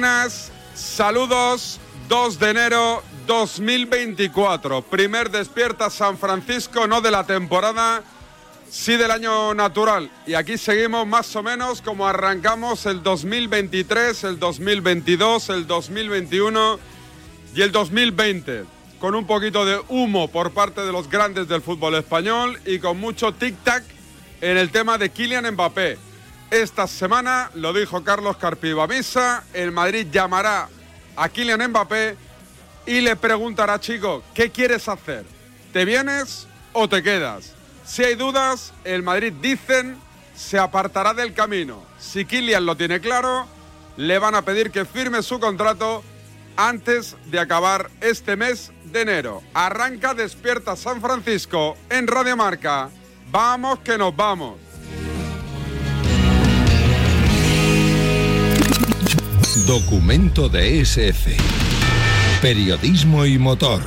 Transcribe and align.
buenas, 0.00 0.50
saludos. 0.74 1.78
2 2.08 2.38
de 2.38 2.50
enero 2.50 3.02
2024. 3.26 4.80
Primer 4.80 5.30
despierta 5.30 5.90
San 5.90 6.16
Francisco, 6.16 6.86
no 6.86 7.02
de 7.02 7.10
la 7.10 7.24
temporada, 7.24 8.02
sí 8.70 8.96
del 8.96 9.10
año 9.10 9.52
natural. 9.52 10.10
Y 10.26 10.32
aquí 10.32 10.56
seguimos 10.56 11.06
más 11.06 11.36
o 11.36 11.42
menos 11.42 11.82
como 11.82 12.08
arrancamos 12.08 12.86
el 12.86 13.02
2023, 13.02 14.24
el 14.24 14.38
2022, 14.38 15.50
el 15.50 15.66
2021 15.66 16.78
y 17.54 17.60
el 17.60 17.70
2020. 17.70 18.64
Con 19.00 19.14
un 19.14 19.26
poquito 19.26 19.66
de 19.66 19.82
humo 19.88 20.28
por 20.28 20.52
parte 20.52 20.80
de 20.80 20.92
los 20.92 21.10
grandes 21.10 21.46
del 21.46 21.60
fútbol 21.60 21.96
español 21.96 22.58
y 22.64 22.78
con 22.78 22.98
mucho 22.98 23.34
tic-tac 23.34 23.82
en 24.40 24.56
el 24.56 24.70
tema 24.70 24.96
de 24.96 25.10
Kylian 25.10 25.52
Mbappé. 25.52 26.09
Esta 26.50 26.88
semana, 26.88 27.48
lo 27.54 27.72
dijo 27.72 28.02
Carlos 28.02 28.36
Carpivamisa, 28.36 29.44
el 29.52 29.70
Madrid 29.70 30.08
llamará 30.10 30.68
a 31.14 31.28
Kylian 31.28 31.70
Mbappé 31.70 32.16
y 32.86 33.00
le 33.00 33.14
preguntará, 33.14 33.78
chico, 33.78 34.24
¿qué 34.34 34.50
quieres 34.50 34.88
hacer? 34.88 35.24
¿Te 35.72 35.84
vienes 35.84 36.48
o 36.72 36.88
te 36.88 37.04
quedas? 37.04 37.52
Si 37.86 38.02
hay 38.02 38.16
dudas, 38.16 38.72
el 38.82 39.04
Madrid, 39.04 39.32
dicen, 39.40 39.96
se 40.34 40.58
apartará 40.58 41.14
del 41.14 41.34
camino. 41.34 41.84
Si 42.00 42.24
Kylian 42.24 42.66
lo 42.66 42.76
tiene 42.76 43.00
claro, 43.00 43.46
le 43.96 44.18
van 44.18 44.34
a 44.34 44.42
pedir 44.42 44.72
que 44.72 44.84
firme 44.84 45.22
su 45.22 45.38
contrato 45.38 46.02
antes 46.56 47.16
de 47.26 47.38
acabar 47.38 47.90
este 48.00 48.34
mes 48.34 48.72
de 48.86 49.02
enero. 49.02 49.40
Arranca 49.54 50.14
Despierta 50.14 50.74
San 50.74 51.00
Francisco 51.00 51.76
en 51.88 52.08
Radio 52.08 52.36
Marca. 52.36 52.90
Vamos 53.30 53.78
que 53.78 53.96
nos 53.96 54.16
vamos. 54.16 54.69
Documento 59.66 60.48
de 60.48 60.80
SF. 60.80 61.36
Periodismo 62.40 63.26
y 63.26 63.36
motor. 63.38 63.82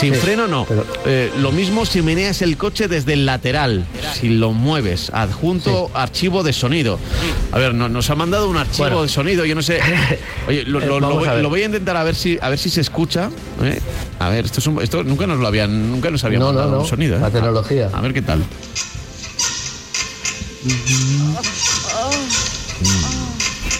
Sin 0.00 0.14
freno 0.14 0.48
no. 0.48 0.66
Eh, 1.06 1.30
lo 1.38 1.52
mismo 1.52 1.86
si 1.86 2.02
meneas 2.02 2.42
el 2.42 2.56
coche 2.56 2.88
desde 2.88 3.12
el 3.12 3.24
lateral, 3.24 3.86
si 4.20 4.28
lo 4.30 4.52
mueves. 4.52 5.10
Adjunto 5.14 5.90
archivo 5.94 6.42
de 6.42 6.52
sonido. 6.52 6.98
A 7.52 7.58
ver, 7.58 7.72
no- 7.72 7.88
nos 7.88 8.10
ha 8.10 8.16
mandado 8.16 8.48
un 8.50 8.56
archivo 8.56 8.78
Bueno. 8.84 9.02
de 9.02 9.08
sonido, 9.08 9.44
yo 9.44 9.54
no 9.54 9.62
sé. 9.62 9.78
Oye, 10.48 10.64
lo, 10.64 10.80
lo- 10.80 10.86
lo 10.98 11.06
vamos 11.06 11.18
voy, 11.20 11.28
a 11.28 11.34
ver. 11.34 11.42
lo 11.42 11.48
voy 11.48 11.62
a 11.62 11.66
intentar 11.66 11.96
a 11.96 12.02
ver 12.02 12.16
si 12.16 12.36
a 12.42 12.48
ver 12.50 12.58
si 12.58 12.70
se 12.70 12.80
escucha. 12.80 13.30
¿eh? 13.62 13.78
A 14.18 14.28
ver, 14.28 14.46
esto, 14.46 14.58
es 14.58 14.66
un- 14.66 14.82
esto 14.82 15.04
nunca 15.04 15.26
nos 15.28 15.38
lo 15.38 15.46
habían, 15.46 15.90
nunca 15.92 16.10
nos 16.10 16.24
habían 16.24 16.40
No, 16.40 16.46
mandado 16.46 16.72
no. 16.72 16.80
un 16.80 16.86
sonido. 16.86 17.16
¿eh? 17.16 17.20
La 17.20 17.30
tecnología. 17.30 17.90
A 17.92 18.00
ver 18.00 18.12
qué 18.12 18.22
tal. 18.22 18.42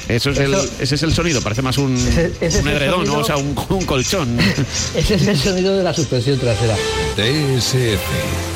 Eso 0.09 0.31
es 0.31 0.39
el, 0.39 0.55
ese 0.81 0.95
es 0.97 1.03
el 1.03 1.15
sonido, 1.15 1.41
parece 1.41 1.63
más 1.63 1.79
un, 1.79 1.97
Ese- 1.97 2.33
ese 2.41 2.47
es 2.59 2.63
un 2.63 2.69
edredón, 2.69 3.07
¿no? 3.07 3.19
o 3.19 3.25
sea, 3.25 3.37
un, 3.39 3.57
un 3.71 3.85
colchón. 3.87 4.39
Ese 4.95 5.15
es 5.15 5.27
el 5.27 5.39
sonido 5.39 5.77
de 5.77 5.83
la 5.83 5.95
suspensión 5.95 6.39
trasera. 6.39 6.77
DSF. 7.17 8.01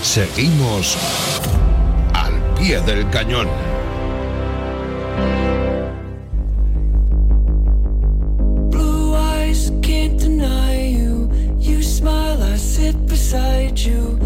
Seguimos 0.03 0.97
al 2.13 2.35
pie 2.55 2.81
del 2.83 3.09
cañón. 3.11 3.49
Blue 8.71 9.15
eyes 9.15 9.71
can't 9.83 10.19
deny 10.19 10.89
you. 10.99 11.31
You 11.59 11.83
smile, 11.83 12.43
I 12.43 12.57
sit 12.57 13.07
beside 13.07 13.79
you. 13.79 14.18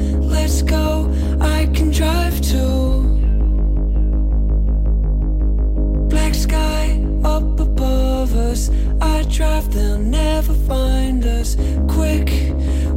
Us. 8.52 8.70
I 9.00 9.24
drive, 9.24 9.72
they'll 9.72 9.98
never 9.98 10.54
find 10.68 11.24
us. 11.24 11.56
Quick, 11.88 12.30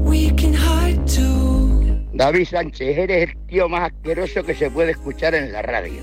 we 0.09 0.31
can 0.31 0.53
hide 0.53 1.07
too. 1.07 1.99
David 2.13 2.47
Sánchez, 2.47 2.97
eres 2.97 3.29
el 3.29 3.47
tío 3.47 3.67
más 3.67 3.91
asqueroso 3.91 4.43
que 4.43 4.53
se 4.53 4.69
puede 4.69 4.91
escuchar 4.91 5.33
en 5.35 5.51
la 5.51 5.61
radio. 5.61 6.01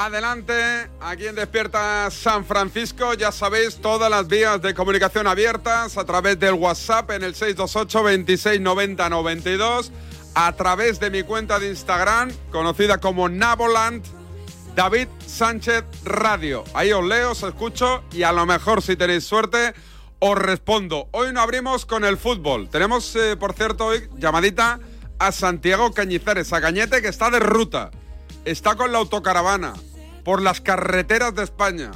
Adelante 0.00 0.90
aquí 1.02 1.26
en 1.26 1.34
Despierta 1.34 2.10
San 2.10 2.46
Francisco. 2.46 3.12
Ya 3.12 3.30
sabéis, 3.32 3.76
todas 3.76 4.10
las 4.10 4.28
vías 4.28 4.62
de 4.62 4.72
comunicación 4.72 5.26
abiertas 5.26 5.98
a 5.98 6.06
través 6.06 6.40
del 6.40 6.54
WhatsApp 6.54 7.10
en 7.10 7.22
el 7.22 7.34
628 7.34 8.02
26 8.02 8.60
90 8.62 9.08
92, 9.10 9.92
a 10.34 10.52
través 10.54 11.00
de 11.00 11.10
mi 11.10 11.22
cuenta 11.22 11.58
de 11.58 11.68
Instagram, 11.68 12.30
conocida 12.50 12.98
como 12.98 13.28
Naboland, 13.28 14.02
David 14.74 15.08
Sánchez 15.26 15.84
Radio. 16.04 16.64
Ahí 16.72 16.92
os 16.92 17.04
leo, 17.04 17.32
os 17.32 17.42
escucho 17.42 18.02
y 18.10 18.22
a 18.22 18.32
lo 18.32 18.46
mejor, 18.46 18.80
si 18.80 18.96
tenéis 18.96 19.24
suerte, 19.24 19.74
os 20.18 20.38
respondo. 20.38 21.08
Hoy 21.10 21.30
no 21.34 21.42
abrimos 21.42 21.84
con 21.84 22.06
el 22.06 22.16
fútbol. 22.16 22.70
Tenemos, 22.70 23.14
eh, 23.16 23.36
por 23.36 23.52
cierto, 23.52 23.86
hoy 23.86 24.08
llamadita 24.16 24.80
a 25.18 25.30
Santiago 25.30 25.92
Cañizares, 25.92 26.54
a 26.54 26.62
Cañete, 26.62 27.02
que 27.02 27.08
está 27.08 27.28
de 27.28 27.40
ruta. 27.40 27.90
Está 28.46 28.74
con 28.74 28.90
la 28.90 28.98
autocaravana 28.98 29.74
por 30.24 30.42
las 30.42 30.60
carreteras 30.60 31.34
de 31.34 31.44
España, 31.44 31.90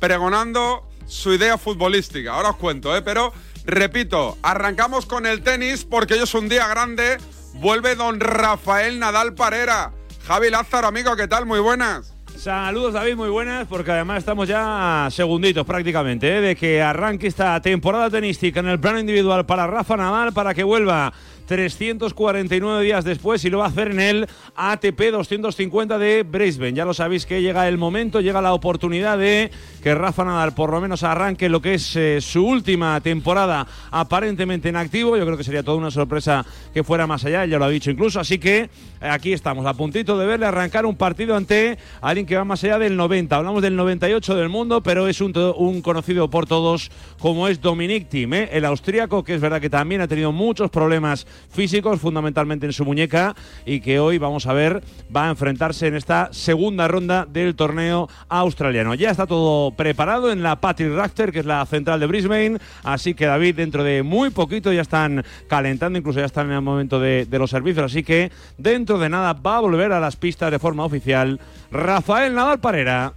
pregonando 0.00 0.88
su 1.06 1.32
idea 1.32 1.58
futbolística. 1.58 2.34
Ahora 2.34 2.50
os 2.50 2.56
cuento, 2.56 2.96
¿eh? 2.96 3.02
Pero, 3.02 3.32
repito, 3.64 4.36
arrancamos 4.42 5.06
con 5.06 5.26
el 5.26 5.42
tenis 5.42 5.84
porque 5.84 6.14
hoy 6.14 6.20
es 6.20 6.34
un 6.34 6.48
día 6.48 6.66
grande. 6.68 7.18
Vuelve 7.54 7.94
don 7.94 8.20
Rafael 8.20 8.98
Nadal 8.98 9.34
Parera. 9.34 9.92
Javi 10.26 10.50
Lázaro, 10.50 10.88
amigo, 10.88 11.14
¿qué 11.16 11.28
tal? 11.28 11.46
Muy 11.46 11.60
buenas. 11.60 12.12
Saludos 12.36 12.92
David, 12.92 13.16
muy 13.16 13.30
buenas, 13.30 13.66
porque 13.66 13.92
además 13.92 14.18
estamos 14.18 14.46
ya 14.46 15.08
segunditos 15.10 15.64
prácticamente 15.64 16.36
¿eh? 16.36 16.40
de 16.42 16.54
que 16.56 16.82
arranque 16.82 17.28
esta 17.28 17.58
temporada 17.62 18.10
tenística 18.10 18.60
en 18.60 18.68
el 18.68 18.78
plano 18.78 19.00
individual 19.00 19.46
para 19.46 19.66
Rafa 19.66 19.96
Nadal, 19.96 20.34
para 20.34 20.52
que 20.52 20.62
vuelva 20.62 21.14
349 21.46 22.84
días 22.84 23.04
después 23.04 23.44
y 23.44 23.50
lo 23.50 23.58
va 23.58 23.66
a 23.66 23.68
hacer 23.68 23.92
en 23.92 24.00
el 24.00 24.28
ATP 24.54 25.10
250 25.12 25.98
de 25.98 26.22
Brisbane. 26.22 26.74
Ya 26.74 26.84
lo 26.84 26.94
sabéis 26.94 27.26
que 27.26 27.40
llega 27.40 27.68
el 27.68 27.78
momento, 27.78 28.20
llega 28.20 28.40
la 28.40 28.52
oportunidad 28.52 29.18
de 29.18 29.50
que 29.82 29.94
Rafa 29.94 30.24
Nadal 30.24 30.52
por 30.54 30.70
lo 30.70 30.80
menos 30.80 31.02
arranque 31.02 31.48
lo 31.48 31.62
que 31.62 31.74
es 31.74 31.96
eh, 31.96 32.20
su 32.20 32.44
última 32.44 33.00
temporada 33.00 33.66
aparentemente 33.90 34.68
en 34.68 34.76
activo. 34.76 35.16
Yo 35.16 35.24
creo 35.24 35.36
que 35.36 35.44
sería 35.44 35.62
toda 35.62 35.78
una 35.78 35.90
sorpresa 35.90 36.44
que 36.74 36.82
fuera 36.82 37.06
más 37.06 37.24
allá, 37.24 37.44
ya 37.46 37.58
lo 37.58 37.64
ha 37.64 37.70
dicho 37.70 37.90
incluso. 37.90 38.20
Así 38.20 38.38
que 38.38 38.58
eh, 38.58 38.68
aquí 39.00 39.32
estamos, 39.32 39.64
a 39.66 39.74
puntito 39.74 40.18
de 40.18 40.26
verle 40.26 40.46
arrancar 40.46 40.86
un 40.86 40.96
partido 40.96 41.36
ante 41.36 41.78
alguien 42.00 42.26
que 42.26 42.36
va 42.36 42.44
más 42.44 42.62
allá 42.64 42.78
del 42.78 42.96
90. 42.96 43.36
Hablamos 43.36 43.62
del 43.62 43.76
98 43.76 44.34
del 44.34 44.48
mundo, 44.48 44.82
pero 44.82 45.08
es 45.08 45.20
un, 45.20 45.32
un 45.56 45.82
conocido 45.82 46.28
por 46.28 46.46
todos 46.46 46.90
como 47.18 47.48
es 47.48 47.60
Dominic 47.60 48.08
Thiem, 48.08 48.34
¿eh? 48.34 48.48
el 48.52 48.64
austríaco, 48.64 49.24
que 49.24 49.34
es 49.34 49.40
verdad 49.40 49.60
que 49.60 49.70
también 49.70 50.00
ha 50.00 50.08
tenido 50.08 50.32
muchos 50.32 50.70
problemas 50.70 51.26
físicos, 51.50 52.00
fundamentalmente 52.00 52.66
en 52.66 52.72
su 52.72 52.84
muñeca, 52.84 53.34
y 53.64 53.80
que 53.80 53.98
hoy 53.98 54.18
vamos 54.18 54.46
a 54.46 54.52
ver 54.52 54.82
va 55.14 55.26
a 55.26 55.30
enfrentarse 55.30 55.86
en 55.86 55.94
esta 55.94 56.28
segunda 56.32 56.88
ronda 56.88 57.26
del 57.26 57.54
torneo 57.54 58.08
australiano. 58.28 58.94
Ya 58.94 59.10
está 59.10 59.26
todo 59.26 59.70
preparado 59.72 60.32
en 60.32 60.42
la 60.42 60.60
Patrick 60.60 60.92
Rafter, 60.92 61.32
que 61.32 61.40
es 61.40 61.46
la 61.46 61.64
central 61.66 62.00
de 62.00 62.06
Brisbane, 62.06 62.58
así 62.82 63.14
que 63.14 63.26
David, 63.26 63.56
dentro 63.56 63.84
de 63.84 64.02
muy 64.02 64.30
poquito 64.30 64.72
ya 64.72 64.82
están 64.82 65.24
calentando, 65.48 65.98
incluso 65.98 66.20
ya 66.20 66.26
están 66.26 66.46
en 66.46 66.56
el 66.56 66.62
momento 66.62 67.00
de, 67.00 67.26
los 67.36 67.50
servicios, 67.50 67.92
así 67.92 68.02
que 68.02 68.32
dentro 68.56 68.98
de 68.98 69.08
nada 69.08 69.34
va 69.34 69.58
a 69.58 69.60
volver 69.60 69.92
a 69.92 70.00
las 70.00 70.16
pistas 70.16 70.50
de 70.50 70.58
forma 70.58 70.84
oficial 70.84 71.38
Rafael 71.70 72.34
Nadal 72.34 72.60
Parera. 72.60 73.12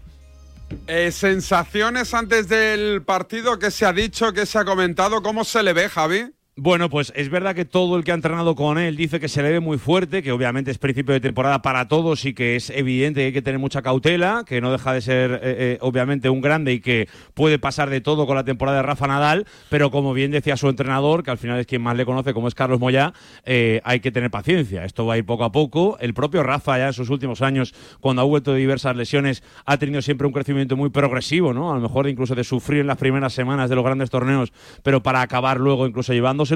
Eh, 0.88 1.12
sensaciones 1.12 2.14
antes 2.14 2.48
del 2.48 3.02
partido, 3.02 3.58
¿qué 3.58 3.72
se 3.72 3.86
ha 3.86 3.94
dicho, 3.94 4.34
qué 4.34 4.46
se 4.46 4.60
ha 4.60 4.66
comentado? 4.66 5.24
¿Cómo 5.24 5.44
se 5.44 5.64
le 5.64 5.74
ve, 5.74 5.90
Javi? 5.90 6.32
Bueno, 6.62 6.90
pues 6.90 7.14
es 7.16 7.30
verdad 7.30 7.56
que 7.56 7.64
todo 7.64 7.96
el 7.96 8.04
que 8.04 8.12
ha 8.12 8.16
entrenado 8.16 8.54
con 8.54 8.78
él 8.78 8.98
dice 8.98 9.22
que 9.22 9.30
se 9.30 9.42
le 9.42 9.50
ve 9.50 9.62
muy 9.62 9.78
fuerte, 9.78 10.22
que 10.22 10.34
obviamente 10.34 10.72
es 10.72 10.78
principio 10.78 11.14
de 11.14 11.22
temporada 11.22 11.62
para 11.62 11.88
todos 11.88 12.26
y 12.26 12.34
que 12.34 12.58
es 12.58 12.70
evidente 12.70 13.22
que 13.22 13.28
hay 13.28 13.32
que 13.32 13.42
tener 13.42 13.62
mucha 13.62 13.82
cautela, 13.82 14.44
que 14.46 14.60
no 14.60 14.70
deja 14.70 14.92
de 14.92 15.00
ser 15.00 15.32
eh, 15.36 15.40
eh, 15.42 15.78
obviamente 15.80 16.30
un 16.30 16.42
grande 16.42 16.74
y 16.74 16.82
que 16.82 17.08
puede 17.34 17.60
pasar 17.60 17.90
de 17.90 18.02
todo 18.02 18.28
con 18.28 18.36
la 18.36 18.44
temporada 18.44 18.80
de 18.80 18.84
Rafa 18.84 19.08
Nadal, 19.08 19.48
pero 19.70 19.90
como 19.90 20.14
bien 20.14 20.32
decía 20.32 20.58
su 20.58 20.68
entrenador, 20.68 21.24
que 21.24 21.32
al 21.32 21.38
final 21.38 21.58
es 21.60 21.66
quien 21.66 21.82
más 21.82 21.96
le 21.96 22.04
conoce, 22.04 22.34
como 22.34 22.50
es 22.50 22.56
Carlos 22.56 22.78
Moya, 22.78 23.14
eh, 23.46 23.80
hay 23.86 24.02
que 24.02 24.12
tener 24.12 24.30
paciencia. 24.30 24.84
Esto 24.84 25.06
va 25.06 25.14
a 25.14 25.18
ir 25.18 25.26
poco 25.26 25.46
a 25.46 25.54
poco. 25.54 25.98
El 26.02 26.14
propio 26.14 26.44
Rafa 26.44 26.78
ya 26.78 26.88
en 26.88 26.94
sus 26.94 27.10
últimos 27.10 27.42
años, 27.42 27.74
cuando 28.02 28.22
ha 28.22 28.26
vuelto 28.26 28.52
de 28.52 28.60
diversas 28.60 28.98
lesiones, 28.98 29.44
ha 29.66 29.78
tenido 29.78 30.02
siempre 30.02 30.28
un 30.28 30.34
crecimiento 30.34 30.76
muy 30.76 30.90
progresivo, 30.90 31.54
¿no? 31.54 31.72
A 31.72 31.76
lo 31.76 31.80
mejor 31.80 32.10
incluso 32.10 32.36
de 32.36 32.44
sufrir 32.44 32.82
en 32.82 32.88
las 32.88 32.98
primeras 32.98 33.32
semanas 33.32 33.70
de 33.70 33.78
los 33.78 33.86
grandes 33.86 34.10
torneos, 34.10 34.52
pero 34.84 35.02
para 35.02 35.22
acabar 35.22 35.58
luego 35.58 35.88
incluso 35.88 36.12
llevándose 36.12 36.49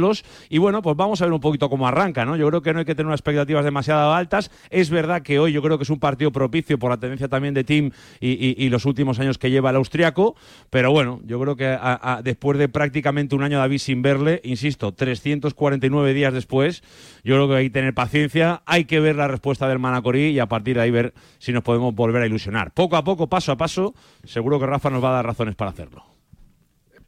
y 0.50 0.58
bueno, 0.58 0.82
pues 0.82 0.96
vamos 0.96 1.22
a 1.22 1.26
ver 1.26 1.34
un 1.34 1.40
poquito 1.40 1.70
cómo 1.70 1.88
arranca, 1.88 2.26
¿no? 2.26 2.36
Yo 2.36 2.48
creo 2.48 2.62
que 2.62 2.74
no 2.74 2.80
hay 2.80 2.86
que 2.86 2.96
tener 2.96 3.08
unas 3.08 3.20
expectativas 3.20 3.64
demasiado 3.64 4.14
altas. 4.14 4.50
Es 4.70 4.90
verdad 4.90 5.22
que 5.22 5.40
hoy 5.40 5.52
yo 5.52 5.62
creo 5.62 5.78
que 5.78 5.84
es 5.84 5.90
un 5.90 6.00
partido 6.00 6.32
propicio 6.32 6.80
por 6.80 6.92
la 6.92 6.98
tendencia 6.98 7.28
también 7.28 7.54
de 7.54 7.64
Team 7.64 7.92
y, 8.20 8.70
los 8.70 8.86
últimos 8.86 9.20
años 9.20 9.38
que 9.38 9.52
lleva 9.52 9.70
el 9.70 9.76
austriaco, 9.76 10.36
pero 10.72 10.92
bueno, 10.92 11.22
yo 11.26 11.40
creo 11.40 11.56
que 11.56 11.78
después 12.24 12.58
de 12.58 12.70
prácticamente 12.70 13.36
un 13.36 13.44
año 13.44 13.60
David 13.60 13.78
sin 13.78 14.02
verle, 14.02 14.42
insisto, 14.44 14.94
349 14.94 16.14
días 16.14 16.34
después, 16.34 16.82
yo 17.24 17.36
creo 17.36 17.48
que 17.50 17.56
hay 17.56 17.66
que 17.66 17.74
tener 17.74 17.94
paciencia, 17.94 18.64
hay 18.66 18.86
que 18.86 19.00
ver 19.00 19.16
la 19.16 19.28
respuesta 19.28 19.68
del 19.68 19.78
Manacorí 19.78 20.30
y 20.30 20.40
a 20.40 20.48
partir 20.48 20.78
de 20.78 20.82
ahí 20.82 20.92
ver 20.92 21.14
si 21.38 21.54
nos 21.54 21.64
podemos 21.64 21.94
volver 21.94 22.24
a 22.24 22.26
ilusionar. 22.26 22.72
Poco 22.74 22.96
a 22.96 23.04
poco, 23.04 23.28
paso 23.28 23.52
a 23.52 23.58
paso, 23.58 23.94
seguro 24.24 24.60
que 24.60 24.66
Rafa 24.66 24.90
nos 24.90 25.04
va 25.04 25.10
a 25.10 25.14
dar 25.14 25.26
razones 25.26 25.56
para 25.56 25.70
hacerlo 25.72 26.13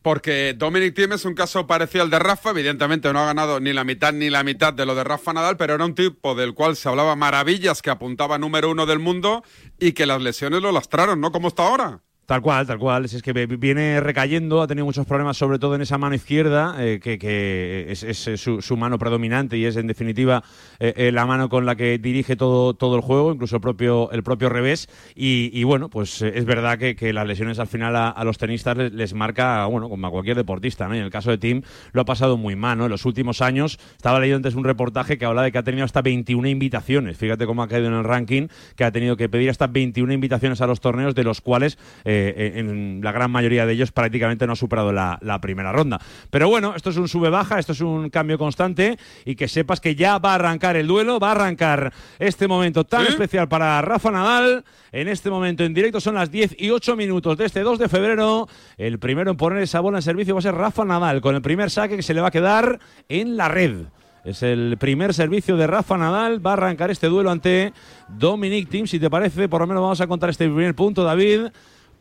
porque 0.05 0.53
Dominic 0.55 0.93
Thiem 0.93 1.13
es 1.13 1.25
un 1.25 1.33
caso 1.33 1.65
parecido 1.65 2.03
al 2.03 2.11
de 2.11 2.19
Rafa, 2.19 2.51
evidentemente 2.51 3.11
no 3.11 3.21
ha 3.21 3.25
ganado 3.25 3.59
ni 3.59 3.73
la 3.73 3.83
mitad 3.83 4.13
ni 4.13 4.29
la 4.29 4.43
mitad 4.43 4.71
de 4.71 4.85
lo 4.85 4.93
de 4.93 5.03
Rafa 5.03 5.33
Nadal, 5.33 5.57
pero 5.57 5.73
era 5.73 5.83
un 5.83 5.95
tipo 5.95 6.35
del 6.35 6.53
cual 6.53 6.75
se 6.75 6.87
hablaba 6.87 7.15
maravillas, 7.15 7.81
que 7.81 7.89
apuntaba 7.89 8.37
número 8.37 8.69
uno 8.69 8.85
del 8.85 8.99
mundo 8.99 9.43
y 9.79 9.93
que 9.93 10.05
las 10.05 10.21
lesiones 10.21 10.61
lo 10.61 10.71
lastraron, 10.71 11.19
¿no? 11.21 11.31
¿Cómo 11.31 11.47
está 11.47 11.65
ahora? 11.65 12.04
Tal 12.25 12.41
cual, 12.41 12.65
tal 12.65 12.79
cual. 12.79 13.05
Es 13.05 13.21
que 13.21 13.33
viene 13.33 13.99
recayendo, 13.99 14.63
ha 14.63 14.67
tenido 14.67 14.85
muchos 14.85 15.05
problemas, 15.05 15.37
sobre 15.37 15.59
todo 15.59 15.75
en 15.75 15.81
esa 15.81 15.99
mano 15.99 16.15
izquierda, 16.15 16.75
eh, 16.79 16.99
que, 16.99 17.85
es, 17.87 18.39
su, 18.39 18.77
mano 18.77 18.97
predominante 18.97 19.57
y 19.57 19.65
es 19.65 19.75
en 19.75 19.85
definitiva 19.85 20.43
eh, 20.79 20.93
eh, 20.97 21.11
la 21.11 21.27
mano 21.27 21.49
con 21.49 21.67
la 21.67 21.75
que 21.75 21.99
dirige 21.99 22.35
todo, 22.35 22.73
todo 22.73 22.95
el 22.95 23.01
juego, 23.01 23.31
incluso 23.31 23.57
el 23.57 23.61
propio, 23.61 24.09
el 24.11 24.23
propio 24.23 24.49
revés. 24.49 24.89
Y, 25.13 25.63
bueno, 25.65 25.89
pues 25.89 26.23
es 26.23 26.45
verdad 26.45 26.79
que, 26.79 27.13
las 27.13 27.27
lesiones 27.27 27.59
al 27.59 27.67
final 27.67 27.95
a, 27.95 28.23
los 28.23 28.39
tenistas 28.39 28.75
les, 28.75 29.13
marca, 29.13 29.63
bueno, 29.67 29.87
como 29.87 30.07
a 30.07 30.09
cualquier 30.09 30.35
deportista, 30.35 30.87
¿no? 30.87 30.95
Y 30.95 30.97
en 30.97 31.05
el 31.05 31.11
caso 31.11 31.29
de 31.29 31.37
Tim 31.37 31.61
lo 31.91 32.01
ha 32.01 32.05
pasado 32.05 32.37
muy 32.37 32.55
mal, 32.55 32.79
¿no? 32.79 32.85
En 32.85 32.91
los 32.91 33.05
últimos 33.05 33.41
años, 33.41 33.79
estaba 33.95 34.19
leyendo 34.19 34.37
antes 34.37 34.55
un 34.55 34.63
reportaje 34.63 35.19
que 35.19 35.25
habla 35.25 35.43
de 35.43 35.51
que 35.51 35.59
ha 35.59 35.63
tenido 35.63 35.85
hasta 35.85 36.01
21 36.01 36.47
invitaciones. 36.47 37.17
Fíjate 37.17 37.45
cómo 37.45 37.61
ha 37.61 37.67
caído 37.67 37.87
en 37.87 37.93
el 37.93 38.03
ranking, 38.03 38.47
que 38.75 38.83
ha 38.83 38.91
tenido 38.91 39.15
que 39.15 39.29
pedir 39.29 39.51
hasta 39.51 39.67
21 39.67 40.11
invitaciones 40.11 40.59
a 40.61 40.67
los 40.67 40.81
torneos, 40.81 41.13
de 41.13 41.23
los 41.23 41.39
cuales 41.39 41.77
en 42.15 43.01
la 43.03 43.11
gran 43.11 43.31
mayoría 43.31 43.65
de 43.65 43.73
ellos 43.73 43.91
prácticamente 43.91 44.47
no 44.47 44.53
ha 44.53 44.55
superado 44.55 44.91
la, 44.91 45.39
primera 45.41 45.71
ronda. 45.71 45.99
Pero 46.29 46.49
bueno, 46.49 46.73
esto 46.75 46.89
es 46.89 46.97
un 46.97 47.07
sube-baja, 47.07 47.59
esto 47.59 47.73
es 47.73 47.81
un 47.81 48.09
cambio 48.09 48.37
constante 48.37 48.97
y 49.25 49.35
que 49.35 49.47
sepas 49.47 49.79
que 49.79 49.95
ya 49.95 50.17
va 50.17 50.31
a 50.31 50.35
arrancar 50.35 50.75
el 50.75 50.87
duelo, 50.87 51.19
va 51.19 51.29
a 51.29 51.31
arrancar 51.31 51.93
este 52.19 52.47
momento 52.47 52.83
tan 52.83 53.05
especial 53.05 53.47
para 53.47 53.81
Rafa 53.81 54.11
Nadal. 54.11 54.63
En 54.91 55.07
este 55.07 55.29
momento 55.29 55.63
en 55.63 55.73
directo 55.73 55.99
son 55.99 56.15
las 56.15 56.31
10 56.31 56.55
y 56.57 56.69
8 56.69 56.95
minutos 56.95 57.37
de 57.37 57.45
este 57.45 57.61
2 57.61 57.79
de 57.79 57.89
febrero. 57.89 58.47
El 58.77 58.97
primero 58.99 59.31
en 59.31 59.37
poner 59.37 59.61
esa 59.61 59.81
bola 59.81 59.97
en 59.97 60.01
servicio 60.01 60.33
va 60.33 60.39
a 60.39 60.43
ser 60.43 60.55
Rafa 60.55 60.85
Nadal 60.85 61.21
con 61.21 61.35
el 61.35 61.41
primer 61.41 61.69
saque 61.69 61.97
que 61.97 62.03
se 62.03 62.13
le 62.13 62.21
va 62.21 62.29
a 62.29 62.31
quedar 62.31 62.79
en 63.09 63.37
la 63.37 63.49
red. 63.49 63.85
Es 64.25 64.41
el 64.41 64.77
primer 64.79 65.13
servicio 65.13 65.55
de 65.55 65.67
Rafa 65.67 65.97
Nadal. 65.97 66.43
Va 66.43 66.51
a 66.51 66.53
arrancar 66.53 66.89
este 66.89 67.07
duelo 67.07 67.29
ante 67.29 67.73
Dominic 68.07 68.69
Thiem. 68.69 68.87
Si 68.87 68.99
te 68.99 69.07
parece, 69.07 69.47
por 69.47 69.61
lo 69.61 69.67
menos 69.67 69.83
vamos 69.83 70.01
a 70.01 70.07
contar 70.07 70.31
este 70.31 70.45
primer 70.45 70.73
punto, 70.73 71.03
David 71.03 71.51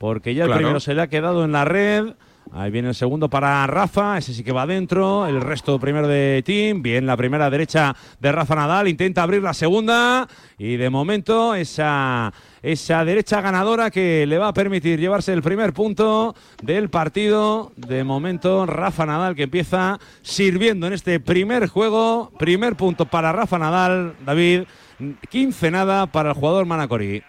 porque 0.05 0.35
ya 0.35 0.45
el 0.45 0.51
primero 0.51 0.81
se 0.81 0.93
le 0.93 1.01
ha 1.01 1.07
quedado 1.07 1.47
en 1.47 1.53
la 1.53 1.65
red. 1.65 2.13
Ahí 2.53 2.71
viene 2.71 2.89
el 2.89 2.95
segundo 2.95 3.31
para 3.31 3.67
Rafa, 3.67 4.19
ese 4.19 4.35
sí 4.35 4.45
que 4.45 4.53
va 4.53 4.65
adentro. 4.65 5.27
El 5.27 5.41
resto 5.41 5.81
primero 5.81 6.07
de 6.07 6.43
Team. 6.45 6.83
Bien, 6.83 7.07
la 7.07 7.17
primera 7.17 7.49
derecha 7.49 7.97
de 8.21 8.31
Rafa 8.31 8.55
Nadal. 8.55 8.87
Intenta 8.87 9.23
abrir 9.23 9.43
la 9.43 9.55
segunda. 9.55 10.29
Y 10.59 10.77
de 10.77 10.91
momento, 10.91 11.55
esa, 11.55 12.35
esa 12.63 13.03
derecha 13.07 13.41
ganadora 13.41 13.91
que 13.91 14.27
le 14.27 14.37
va 14.37 14.49
a 14.49 14.53
permitir 14.53 15.01
llevarse 15.01 15.33
el 15.33 15.41
primer 15.41 15.73
punto 15.73 16.35
del 16.63 16.91
partido. 16.91 17.73
De 17.77 18.05
momento, 18.05 18.67
Rafa 18.67 19.07
Nadal 19.07 19.35
que 19.35 19.45
empieza 19.45 19.99
sirviendo 20.21 20.87
en 20.87 20.93
este 20.93 21.19
primer 21.19 21.67
juego. 21.69 22.31
Primer 22.39 22.77
punto 22.77 23.07
para 23.07 23.33
Rafa 23.33 23.59
Nadal, 23.59 24.17
David. 24.27 24.65
15 25.31 25.71
nada 25.71 26.05
para 26.09 26.29
el 26.29 26.35
jugador 26.35 26.67
Manacori. 26.67 27.23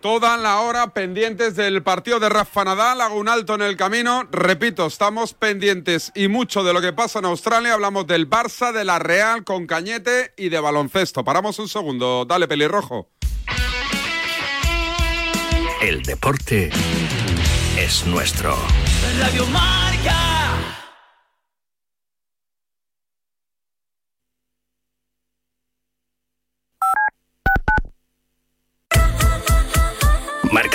Toda 0.00 0.38
la 0.38 0.60
hora 0.60 0.94
pendientes 0.94 1.56
del 1.56 1.82
partido 1.82 2.18
de 2.20 2.30
Rafa 2.30 2.64
Nadal, 2.64 3.02
hago 3.02 3.16
un 3.16 3.28
alto 3.28 3.54
en 3.54 3.60
el 3.60 3.76
camino. 3.76 4.26
Repito, 4.32 4.86
estamos 4.86 5.34
pendientes 5.34 6.10
y 6.14 6.28
mucho 6.28 6.64
de 6.64 6.72
lo 6.72 6.80
que 6.80 6.94
pasa 6.94 7.18
en 7.18 7.26
Australia. 7.26 7.74
Hablamos 7.74 8.06
del 8.06 8.28
Barça, 8.28 8.72
de 8.72 8.86
la 8.86 8.98
Real 8.98 9.44
con 9.44 9.66
Cañete 9.66 10.32
y 10.38 10.48
de 10.48 10.58
baloncesto. 10.58 11.22
Paramos 11.22 11.58
un 11.58 11.68
segundo. 11.68 12.24
Dale, 12.24 12.48
pelirrojo. 12.48 13.10
El 15.82 16.02
deporte 16.02 16.70
es 17.76 18.06
nuestro. 18.06 18.56
Radio. 19.18 19.44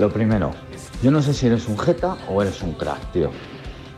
lo 0.00 0.08
primero, 0.08 0.52
yo 1.02 1.10
no 1.10 1.20
sé 1.20 1.34
si 1.34 1.46
eres 1.46 1.68
un 1.68 1.78
jeta 1.78 2.16
o 2.30 2.40
eres 2.40 2.62
un 2.62 2.72
crack, 2.72 3.12
tío. 3.12 3.30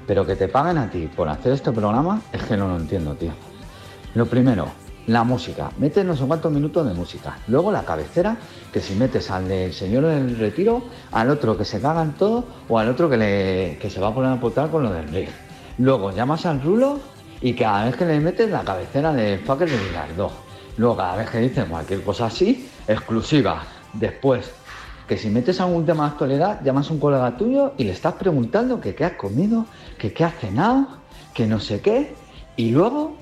Pero 0.05 0.27
que 0.27 0.35
te 0.35 0.49
paguen 0.49 0.77
a 0.79 0.91
ti 0.91 1.07
por 1.07 1.29
hacer 1.29 1.53
este 1.53 1.71
programa 1.71 2.21
es 2.33 2.43
que 2.43 2.57
no 2.57 2.67
lo 2.67 2.77
entiendo, 2.77 3.15
tío. 3.15 3.31
Lo 4.15 4.27
primero, 4.27 4.67
la 5.07 5.23
música. 5.23 5.71
Metes 5.79 6.05
no 6.05 6.17
sé 6.17 6.25
cuántos 6.25 6.51
minutos 6.51 6.85
de 6.89 6.93
música. 6.93 7.39
Luego 7.47 7.71
la 7.71 7.85
cabecera, 7.85 8.37
que 8.73 8.81
si 8.81 8.97
metes 8.97 9.31
al 9.31 9.47
del 9.47 9.73
señor 9.73 10.07
del 10.07 10.37
retiro, 10.37 10.83
al 11.13 11.31
otro 11.31 11.57
que 11.57 11.65
se 11.65 11.81
cagan 11.81 12.17
todo 12.17 12.47
o 12.69 12.81
al 12.81 12.89
otro 12.89 13.09
que, 13.09 13.17
le, 13.17 13.79
que 13.81 13.89
se 13.89 14.01
va 14.01 14.09
a 14.09 14.13
poner 14.13 14.33
a 14.33 14.41
putar 14.41 14.71
con 14.71 14.83
lo 14.83 14.93
del 14.93 15.07
rey. 15.07 15.29
Luego 15.79 16.11
llamas 16.11 16.47
al 16.47 16.61
rulo 16.61 16.99
y 17.41 17.55
cada 17.55 17.85
vez 17.85 17.95
que 17.95 18.07
le 18.07 18.19
metes 18.19 18.51
la 18.51 18.65
cabecera 18.65 19.13
de 19.13 19.39
fucker 19.39 19.71
de 19.71 19.79
Bilardo. 19.79 20.33
Luego 20.79 20.97
cada 20.97 21.15
vez 21.15 21.31
que 21.31 21.39
dicen 21.39 21.67
cualquier 21.67 22.03
cosa 22.03 22.27
así, 22.27 22.69
exclusiva. 22.89 23.63
Después, 23.93 24.51
que 25.13 25.19
si 25.19 25.29
metes 25.29 25.61
algún 25.61 25.85
tema 25.85 26.05
de 26.05 26.13
actualidad, 26.13 26.61
llamas 26.65 26.89
a 26.89 26.95
un 26.95 26.99
colega 26.99 27.37
tuyo 27.37 27.75
y 27.77 27.85
le 27.85 27.93
estás 27.93 28.15
preguntando 28.15 28.81
que 28.81 28.95
qué 28.95 29.05
has 29.05 29.13
comido, 29.13 29.67
que 29.99 30.11
qué 30.11 30.25
has 30.25 30.35
cenado, 30.37 30.87
que 31.35 31.47
no 31.47 31.61
sé 31.61 31.83
qué. 31.83 32.15
Y 32.57 32.71
luego, 32.71 33.19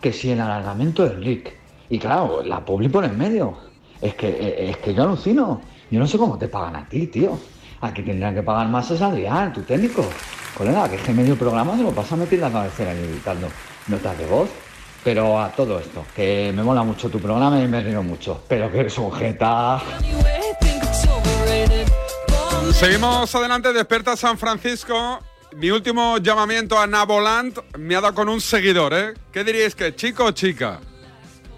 que 0.00 0.12
si 0.12 0.32
el 0.32 0.40
alargamiento 0.40 1.04
del 1.04 1.22
Rick. 1.22 1.52
Y 1.88 2.00
claro, 2.00 2.42
la 2.42 2.64
publi 2.64 2.88
por 2.88 3.04
en 3.04 3.16
medio. 3.16 3.54
Es 4.02 4.16
que, 4.16 4.28
eh, 4.28 4.70
es 4.70 4.78
que 4.78 4.92
yo 4.92 5.04
alucino. 5.04 5.60
Yo 5.88 6.00
no 6.00 6.06
sé 6.08 6.18
cómo 6.18 6.36
te 6.36 6.48
pagan 6.48 6.74
a 6.74 6.88
ti, 6.88 7.06
tío. 7.06 7.38
Aquí 7.80 8.02
tendrán 8.02 8.34
que 8.34 8.42
pagar 8.42 8.66
más 8.66 8.90
es 8.90 9.00
Adrián, 9.00 9.52
tu 9.52 9.60
técnico. 9.62 10.04
Colega, 10.58 10.88
que 10.88 10.96
es 10.96 11.02
que 11.02 11.12
medio 11.12 11.36
programa 11.36 11.76
se 11.76 11.84
lo 11.84 11.92
pasa 11.92 12.16
a 12.16 12.18
meter 12.18 12.40
la 12.40 12.50
cabecera 12.50 12.92
y 12.92 13.04
editando 13.04 13.46
notas 13.86 14.18
de 14.18 14.26
voz. 14.26 14.50
Pero 15.04 15.40
a 15.40 15.48
todo 15.50 15.78
esto, 15.78 16.04
que 16.12 16.52
me 16.52 16.64
mola 16.64 16.82
mucho 16.82 17.08
tu 17.08 17.20
programa 17.20 17.62
y 17.62 17.68
me 17.68 17.80
río 17.80 18.02
mucho. 18.02 18.42
Pero 18.48 18.68
que 18.72 18.80
eres 18.80 18.98
un 18.98 19.12
jeta. 19.12 19.80
Seguimos 22.80 23.34
adelante, 23.34 23.74
despierta 23.74 24.16
San 24.16 24.38
Francisco. 24.38 25.20
Mi 25.54 25.70
último 25.70 26.16
llamamiento 26.16 26.80
a 26.80 26.86
Naboland 26.86 27.60
me 27.76 27.94
ha 27.94 28.00
dado 28.00 28.14
con 28.14 28.30
un 28.30 28.40
seguidor, 28.40 28.94
¿eh? 28.94 29.12
¿Qué 29.30 29.44
diríais 29.44 29.74
que, 29.74 29.94
chico 29.94 30.24
o 30.24 30.30
chica? 30.30 30.80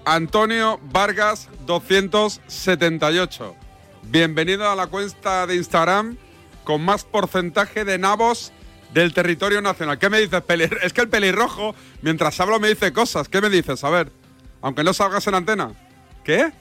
Antonio 0.05 0.81
Vargas 0.83 1.49
278. 1.65 3.55
Bienvenido 4.03 4.69
a 4.69 4.75
la 4.75 4.89
cuenta 4.89 5.47
de 5.47 5.55
Instagram 5.55 6.17
con 6.65 6.85
más 6.85 7.05
porcentaje 7.05 7.85
de 7.85 7.99
nabos 7.99 8.53
del 8.93 9.15
territorio 9.15 9.63
nacional. 9.63 10.01
¿Qué 10.01 10.11
me 10.11 10.19
dices, 10.19 10.43
Pelir? 10.43 10.77
Es 10.83 10.93
que 10.93 11.03
el 11.03 11.09
pelirrojo, 11.09 11.77
mientras 12.01 12.41
hablo, 12.41 12.59
me 12.59 12.67
dice 12.67 12.93
cosas. 12.93 13.29
¿Qué 13.29 13.41
me 13.41 13.49
dices? 13.49 13.85
A 13.85 13.91
ver, 13.91 14.11
aunque 14.61 14.83
no 14.83 14.93
salgas 14.93 15.25
en 15.29 15.37
antena. 15.37 15.71
¿Qué? 16.25 16.53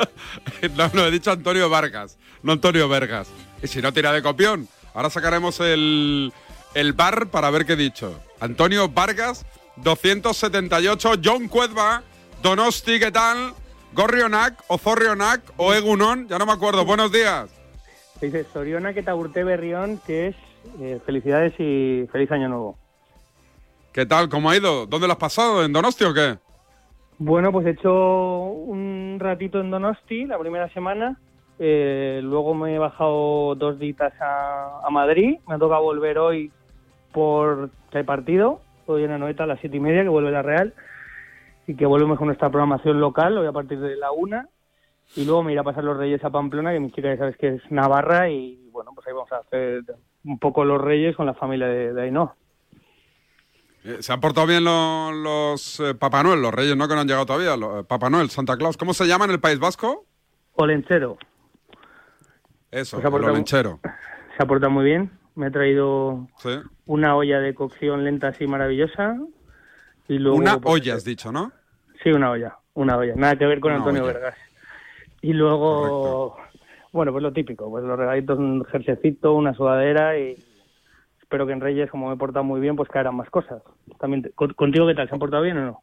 no, 0.76 0.90
no, 0.92 1.06
he 1.06 1.10
dicho 1.10 1.30
Antonio 1.30 1.68
Vargas, 1.68 2.18
no 2.42 2.52
Antonio 2.52 2.88
Vergas. 2.88 3.28
Y 3.62 3.66
si 3.66 3.80
no, 3.80 3.92
tira 3.92 4.12
de 4.12 4.22
copión. 4.22 4.68
Ahora 4.94 5.10
sacaremos 5.10 5.60
el, 5.60 6.32
el 6.74 6.92
bar 6.92 7.28
para 7.28 7.50
ver 7.50 7.64
qué 7.64 7.74
he 7.74 7.76
dicho. 7.76 8.20
Antonio 8.40 8.88
Vargas, 8.88 9.44
278. 9.76 11.12
John 11.24 11.48
Cuedva, 11.48 12.02
Donosti, 12.42 12.98
¿qué 12.98 13.10
tal? 13.10 13.54
Gorrionac, 13.92 14.64
o 14.68 14.78
Zorrionac, 14.78 15.42
o 15.56 15.72
Egunon, 15.74 16.28
ya 16.28 16.38
no 16.38 16.46
me 16.46 16.52
acuerdo. 16.52 16.84
Buenos 16.84 17.12
días. 17.12 17.50
Dice 18.20 18.46
Soriona 18.52 18.94
que 18.94 19.02
te 19.02 19.42
Berrión, 19.42 20.00
que 20.06 20.28
es 20.28 20.36
eh, 20.80 21.00
felicidades 21.04 21.52
y 21.58 22.06
feliz 22.10 22.30
año 22.30 22.48
nuevo. 22.48 22.78
¿Qué 23.92 24.06
tal? 24.06 24.28
¿Cómo 24.28 24.48
ha 24.48 24.56
ido? 24.56 24.86
¿Dónde 24.86 25.06
lo 25.06 25.12
has 25.12 25.18
pasado? 25.18 25.64
¿En 25.64 25.72
Donosti 25.72 26.04
o 26.04 26.14
qué? 26.14 26.38
Bueno, 27.18 27.52
pues 27.52 27.66
he 27.66 27.70
hecho 27.70 27.92
un 27.92 29.18
ratito 29.20 29.60
en 29.60 29.70
Donosti 29.70 30.26
la 30.26 30.38
primera 30.38 30.68
semana. 30.70 31.18
Eh, 31.58 32.20
luego 32.22 32.54
me 32.54 32.74
he 32.74 32.78
bajado 32.78 33.54
dos 33.54 33.78
días 33.78 34.12
a, 34.20 34.88
Madrid. 34.90 35.38
Me 35.46 35.58
toca 35.58 35.78
volver 35.78 36.18
hoy 36.18 36.50
por 37.12 37.70
el 37.92 38.04
partido. 38.04 38.60
Hoy 38.86 39.04
en 39.04 39.20
la 39.20 39.26
a 39.26 39.46
las 39.46 39.60
siete 39.60 39.76
y 39.76 39.80
media, 39.80 40.02
que 40.02 40.08
vuelve 40.08 40.30
la 40.30 40.42
Real. 40.42 40.74
Y 41.66 41.76
que 41.76 41.86
volvemos 41.86 42.18
con 42.18 42.26
nuestra 42.26 42.50
programación 42.50 43.00
local, 43.00 43.38
hoy 43.38 43.46
a 43.46 43.52
partir 43.52 43.78
de 43.78 43.94
la 43.96 44.10
una. 44.10 44.48
Y 45.14 45.24
luego 45.24 45.44
me 45.44 45.52
iré 45.52 45.60
a 45.60 45.64
pasar 45.64 45.84
los 45.84 45.96
Reyes 45.96 46.24
a 46.24 46.30
Pamplona, 46.30 46.72
que 46.72 46.80
mi 46.80 46.90
chica 46.90 47.08
ya 47.08 47.18
sabes 47.18 47.36
que 47.36 47.48
es 47.48 47.70
Navarra. 47.70 48.28
Y 48.28 48.68
bueno, 48.72 48.90
pues 48.94 49.06
ahí 49.06 49.12
vamos 49.12 49.30
a 49.32 49.36
hacer 49.36 49.84
un 50.24 50.38
poco 50.38 50.64
los 50.64 50.80
Reyes 50.80 51.14
con 51.14 51.26
la 51.26 51.34
familia 51.34 51.68
de, 51.68 51.92
de 51.92 52.02
Ainhoa. 52.02 52.34
Eh, 53.84 53.98
¿Se 54.00 54.12
han 54.12 54.20
portado 54.20 54.46
bien 54.46 54.64
los, 54.64 55.12
los 55.14 55.80
eh, 55.80 55.94
Papá 55.94 56.22
Noel, 56.22 56.40
los 56.40 56.54
reyes, 56.54 56.76
no 56.76 56.86
que 56.86 56.94
no 56.94 57.00
han 57.00 57.06
llegado 57.08 57.26
todavía? 57.26 57.56
Los, 57.56 57.80
eh, 57.80 57.84
Papá 57.84 58.10
Noel, 58.10 58.30
Santa 58.30 58.56
Claus, 58.56 58.76
¿cómo 58.76 58.94
se 58.94 59.06
llama 59.06 59.24
en 59.24 59.32
el 59.32 59.40
País 59.40 59.58
Vasco? 59.58 60.04
Olenchero. 60.54 61.18
Eso, 62.70 63.00
Pues 63.00 63.12
el 63.14 63.24
Olenchero. 63.30 63.80
Se 64.36 64.42
ha 64.42 64.46
portado 64.46 64.70
muy 64.70 64.84
bien. 64.84 65.10
Me 65.34 65.46
ha 65.46 65.50
traído 65.50 66.28
Sí. 66.38 66.50
una 66.86 67.16
olla 67.16 67.40
de 67.40 67.54
cocción 67.54 68.04
lenta 68.04 68.28
así 68.28 68.46
maravillosa. 68.46 69.16
Y 70.08 70.18
luego, 70.18 70.36
Una 70.38 70.58
pues, 70.58 70.74
olla, 70.74 70.94
has 70.94 71.04
dicho, 71.04 71.32
¿no? 71.32 71.52
Sí, 72.02 72.10
una 72.10 72.30
olla, 72.30 72.56
una 72.74 72.96
olla. 72.96 73.14
Nada 73.16 73.36
que 73.36 73.46
ver 73.46 73.60
con 73.60 73.72
Una 73.72 73.78
Antonio 73.80 74.04
olla. 74.04 74.12
Vergas. 74.12 74.36
Y 75.22 75.32
luego, 75.32 76.36
bueno, 76.92 77.12
pues 77.12 77.22
lo 77.22 77.32
típico, 77.32 77.70
pues 77.70 77.84
los 77.84 77.98
regalitos, 77.98 78.38
un 78.38 78.64
jerseycito, 78.64 79.32
una 79.34 79.54
sudadera 79.54 80.18
y 80.18 80.34
espero 81.32 81.46
que 81.46 81.54
en 81.54 81.62
Reyes, 81.62 81.90
como 81.90 82.08
me 82.08 82.14
he 82.14 82.18
portado 82.18 82.44
muy 82.44 82.60
bien, 82.60 82.76
pues 82.76 82.90
caerán 82.90 83.16
más 83.16 83.30
cosas. 83.30 83.62
También 83.98 84.22
te- 84.22 84.32
¿Contigo 84.32 84.86
qué 84.86 84.94
tal? 84.94 85.08
¿Se 85.08 85.14
han 85.14 85.18
portado 85.18 85.42
bien 85.42 85.56
o 85.56 85.64
no? 85.64 85.82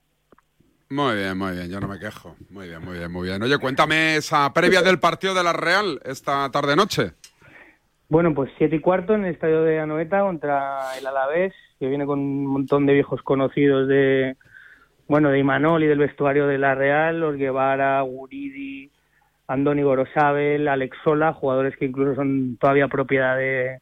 Muy 0.91 1.15
bien, 1.15 1.36
muy 1.36 1.53
bien, 1.53 1.72
yo 1.72 1.79
no 1.79 1.88
me 1.88 1.98
quejo. 1.98 2.36
Muy 2.51 2.68
bien, 2.68 2.86
muy 2.86 3.00
bien, 3.00 3.12
muy 3.12 3.27
bien. 3.27 3.41
Oye, 3.41 3.58
cuéntame 3.58 4.18
esa 4.18 4.53
previa 4.53 4.84
del 4.84 5.00
partido 5.00 5.34
de 5.34 5.44
la 5.44 5.53
Real 5.53 6.00
esta 6.06 6.51
tarde-noche. 6.51 7.13
Bueno, 8.10 8.32
pues 8.36 8.51
siete 8.60 8.75
y 8.75 8.79
cuarto 8.79 9.15
en 9.15 9.25
el 9.25 9.34
estadio 9.34 9.63
de 9.63 9.79
Anoeta 9.79 10.20
contra 10.22 10.96
el 11.00 11.08
Alavés, 11.08 11.53
que 11.79 11.88
viene 11.88 12.06
con 12.06 12.20
un 12.20 12.46
montón 12.46 12.86
de 12.86 12.94
viejos 12.94 13.24
conocidos 13.24 13.88
de, 13.88 14.36
bueno, 15.08 15.29
de 15.29 15.39
Imanol 15.39 15.84
y 15.84 15.88
del 15.88 15.98
vestuario 15.98 16.46
de 16.46 16.60
la 16.60 16.75
Real, 16.75 17.20
los 17.20 17.36
Guevara, 17.38 18.01
Guridi, 18.01 18.91
Andoni 19.48 19.82
Gorosabel, 19.82 20.68
Alex 20.68 20.96
Sola, 21.03 21.34
jugadores 21.34 21.75
que 21.75 21.86
incluso 21.86 22.13
son 22.13 22.58
todavía 22.58 22.88
propiedad 22.88 23.36
de, 23.36 23.79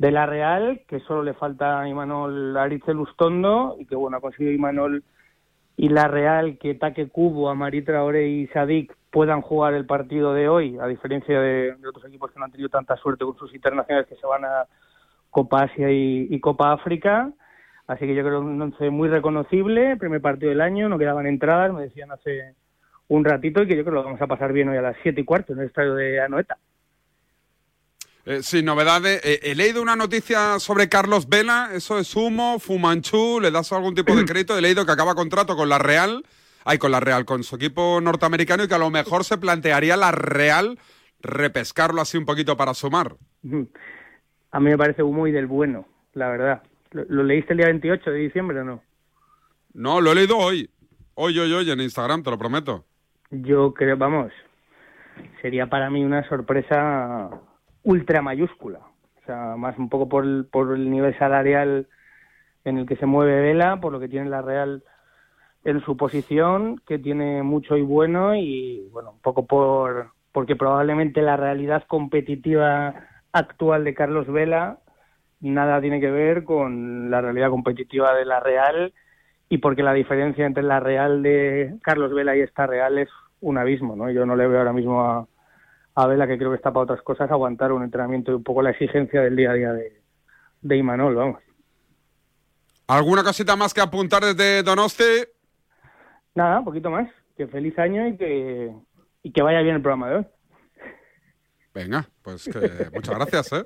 de 0.00 0.10
la 0.10 0.24
Real, 0.24 0.80
que 0.88 1.00
solo 1.00 1.22
le 1.22 1.34
falta 1.34 1.78
a 1.78 1.86
Imanol 1.86 2.56
Aritze 2.56 2.94
Lustondo 2.94 3.76
y 3.78 3.84
que 3.84 3.94
bueno, 3.94 4.16
ha 4.16 4.20
conseguido 4.22 4.50
Imanol 4.50 5.04
y 5.76 5.90
la 5.90 6.08
Real 6.08 6.56
que 6.56 6.74
Taque 6.74 7.10
Cubo, 7.10 7.50
Amari 7.50 7.82
Traoré 7.82 8.26
y 8.26 8.46
Sadik 8.46 8.96
puedan 9.10 9.42
jugar 9.42 9.74
el 9.74 9.84
partido 9.84 10.32
de 10.32 10.48
hoy, 10.48 10.78
a 10.80 10.86
diferencia 10.86 11.38
de, 11.38 11.76
otros 11.86 12.06
equipos 12.06 12.30
que 12.30 12.38
no 12.38 12.46
han 12.46 12.50
tenido 12.50 12.70
tanta 12.70 12.96
suerte 12.96 13.26
con 13.26 13.36
sus 13.36 13.54
internacionales 13.54 14.08
que 14.08 14.16
se 14.16 14.26
van 14.26 14.46
a 14.46 14.64
Copa 15.28 15.64
Asia 15.64 15.90
y, 15.90 16.28
y 16.30 16.40
Copa 16.40 16.72
África. 16.72 17.30
Así 17.86 18.06
que 18.06 18.14
yo 18.14 18.24
creo 18.24 18.40
un 18.40 18.62
once 18.62 18.88
muy 18.88 19.10
reconocible, 19.10 19.98
primer 19.98 20.22
partido 20.22 20.48
del 20.48 20.62
año, 20.62 20.88
no 20.88 20.96
quedaban 20.96 21.26
entradas, 21.26 21.74
me 21.74 21.82
decían 21.82 22.10
hace 22.10 22.54
un 23.08 23.22
ratito 23.22 23.62
y 23.62 23.66
que 23.66 23.76
yo 23.76 23.82
creo 23.82 23.92
que 23.92 24.00
lo 24.00 24.04
vamos 24.04 24.22
a 24.22 24.26
pasar 24.26 24.54
bien 24.54 24.70
hoy 24.70 24.78
a 24.78 24.82
las 24.82 24.96
siete 25.02 25.20
y 25.20 25.24
cuarto 25.24 25.52
en 25.52 25.58
el 25.58 25.66
estadio 25.66 25.94
de 25.94 26.22
Anoeta. 26.22 26.56
Eh, 28.26 28.42
sí, 28.42 28.62
novedades. 28.62 29.20
Eh, 29.24 29.40
he 29.42 29.54
leído 29.54 29.80
una 29.80 29.96
noticia 29.96 30.58
sobre 30.58 30.88
Carlos 30.88 31.28
Vela, 31.28 31.70
eso 31.72 31.98
es 31.98 32.14
humo, 32.14 32.58
Fumanchu, 32.58 33.40
¿le 33.40 33.50
das 33.50 33.72
algún 33.72 33.94
tipo 33.94 34.14
de 34.14 34.24
crédito? 34.26 34.56
He 34.56 34.60
leído 34.60 34.84
que 34.84 34.92
acaba 34.92 35.14
contrato 35.14 35.56
con 35.56 35.68
la 35.68 35.78
Real, 35.78 36.24
ay, 36.64 36.78
con 36.78 36.90
la 36.90 37.00
Real, 37.00 37.24
con 37.24 37.42
su 37.42 37.56
equipo 37.56 38.00
norteamericano 38.00 38.64
y 38.64 38.68
que 38.68 38.74
a 38.74 38.78
lo 38.78 38.90
mejor 38.90 39.24
se 39.24 39.38
plantearía 39.38 39.96
la 39.96 40.12
Real 40.12 40.78
repescarlo 41.22 42.00
así 42.00 42.18
un 42.18 42.26
poquito 42.26 42.56
para 42.56 42.74
sumar. 42.74 43.16
A 44.50 44.60
mí 44.60 44.70
me 44.70 44.78
parece 44.78 45.02
humo 45.02 45.26
y 45.26 45.32
del 45.32 45.46
bueno, 45.46 45.86
la 46.12 46.28
verdad. 46.28 46.62
¿Lo, 46.92 47.04
lo 47.08 47.22
leíste 47.22 47.52
el 47.52 47.58
día 47.58 47.66
28 47.66 48.10
de 48.10 48.18
diciembre 48.18 48.60
o 48.60 48.64
no? 48.64 48.82
No, 49.72 50.00
lo 50.00 50.12
he 50.12 50.14
leído 50.14 50.36
hoy. 50.36 50.68
Hoy, 51.14 51.38
hoy, 51.38 51.52
hoy 51.52 51.70
en 51.70 51.80
Instagram, 51.80 52.22
te 52.22 52.30
lo 52.30 52.38
prometo. 52.38 52.84
Yo 53.30 53.72
creo, 53.74 53.96
vamos, 53.96 54.32
sería 55.40 55.68
para 55.68 55.90
mí 55.90 56.02
una 56.04 56.26
sorpresa 56.28 57.30
ultra 57.82 58.22
mayúscula. 58.22 58.78
O 58.78 59.24
sea, 59.26 59.56
más 59.56 59.78
un 59.78 59.88
poco 59.88 60.08
por 60.08 60.24
el, 60.24 60.46
por 60.50 60.74
el 60.74 60.90
nivel 60.90 61.16
salarial 61.18 61.88
en 62.64 62.78
el 62.78 62.86
que 62.86 62.96
se 62.96 63.06
mueve 63.06 63.40
Vela, 63.40 63.80
por 63.80 63.92
lo 63.92 64.00
que 64.00 64.08
tiene 64.08 64.28
la 64.28 64.42
Real 64.42 64.82
en 65.64 65.80
su 65.82 65.96
posición, 65.96 66.80
que 66.86 66.98
tiene 66.98 67.42
mucho 67.42 67.76
y 67.76 67.82
bueno, 67.82 68.34
y 68.34 68.88
bueno, 68.92 69.12
un 69.12 69.20
poco 69.20 69.46
por 69.46 70.12
porque 70.32 70.56
probablemente 70.56 71.22
la 71.22 71.36
realidad 71.36 71.84
competitiva 71.88 72.94
actual 73.32 73.84
de 73.84 73.94
Carlos 73.94 74.28
Vela 74.28 74.78
nada 75.40 75.80
tiene 75.80 76.00
que 76.00 76.10
ver 76.10 76.44
con 76.44 77.10
la 77.10 77.20
realidad 77.20 77.50
competitiva 77.50 78.14
de 78.14 78.24
la 78.24 78.40
Real 78.40 78.92
y 79.48 79.58
porque 79.58 79.82
la 79.82 79.94
diferencia 79.94 80.46
entre 80.46 80.62
la 80.62 80.80
Real 80.80 81.22
de 81.22 81.76
Carlos 81.82 82.12
Vela 82.12 82.36
y 82.36 82.40
esta 82.40 82.66
Real 82.66 82.98
es 82.98 83.08
un 83.40 83.58
abismo, 83.58 83.96
¿no? 83.96 84.10
Yo 84.10 84.26
no 84.26 84.36
le 84.36 84.46
veo 84.46 84.58
ahora 84.58 84.72
mismo 84.72 85.02
a, 85.02 85.26
a 86.02 86.06
Vela, 86.06 86.26
que 86.26 86.38
creo 86.38 86.50
que 86.50 86.56
está 86.56 86.72
para 86.72 86.84
otras 86.84 87.02
cosas, 87.02 87.30
aguantar 87.30 87.72
un 87.72 87.82
entrenamiento 87.82 88.32
y 88.32 88.34
un 88.34 88.44
poco 88.44 88.62
la 88.62 88.70
exigencia 88.70 89.20
del 89.22 89.36
día 89.36 89.50
a 89.50 89.54
día 89.54 89.72
de, 89.72 90.00
de 90.62 90.76
Imanol, 90.76 91.14
vamos. 91.14 91.40
¿Alguna 92.86 93.22
cosita 93.22 93.54
más 93.56 93.72
que 93.72 93.80
apuntar 93.80 94.24
desde 94.24 94.62
Donosti? 94.62 95.04
Nada, 96.34 96.58
un 96.58 96.64
poquito 96.64 96.90
más. 96.90 97.08
Que 97.36 97.46
feliz 97.46 97.78
año 97.78 98.06
y 98.08 98.16
que, 98.16 98.72
y 99.22 99.32
que 99.32 99.42
vaya 99.42 99.60
bien 99.60 99.76
el 99.76 99.82
programa 99.82 100.10
de 100.10 100.16
hoy. 100.16 100.26
Venga, 101.72 102.08
pues 102.22 102.44
que, 102.44 102.90
muchas 102.92 103.14
gracias, 103.14 103.52
¿eh? 103.52 103.64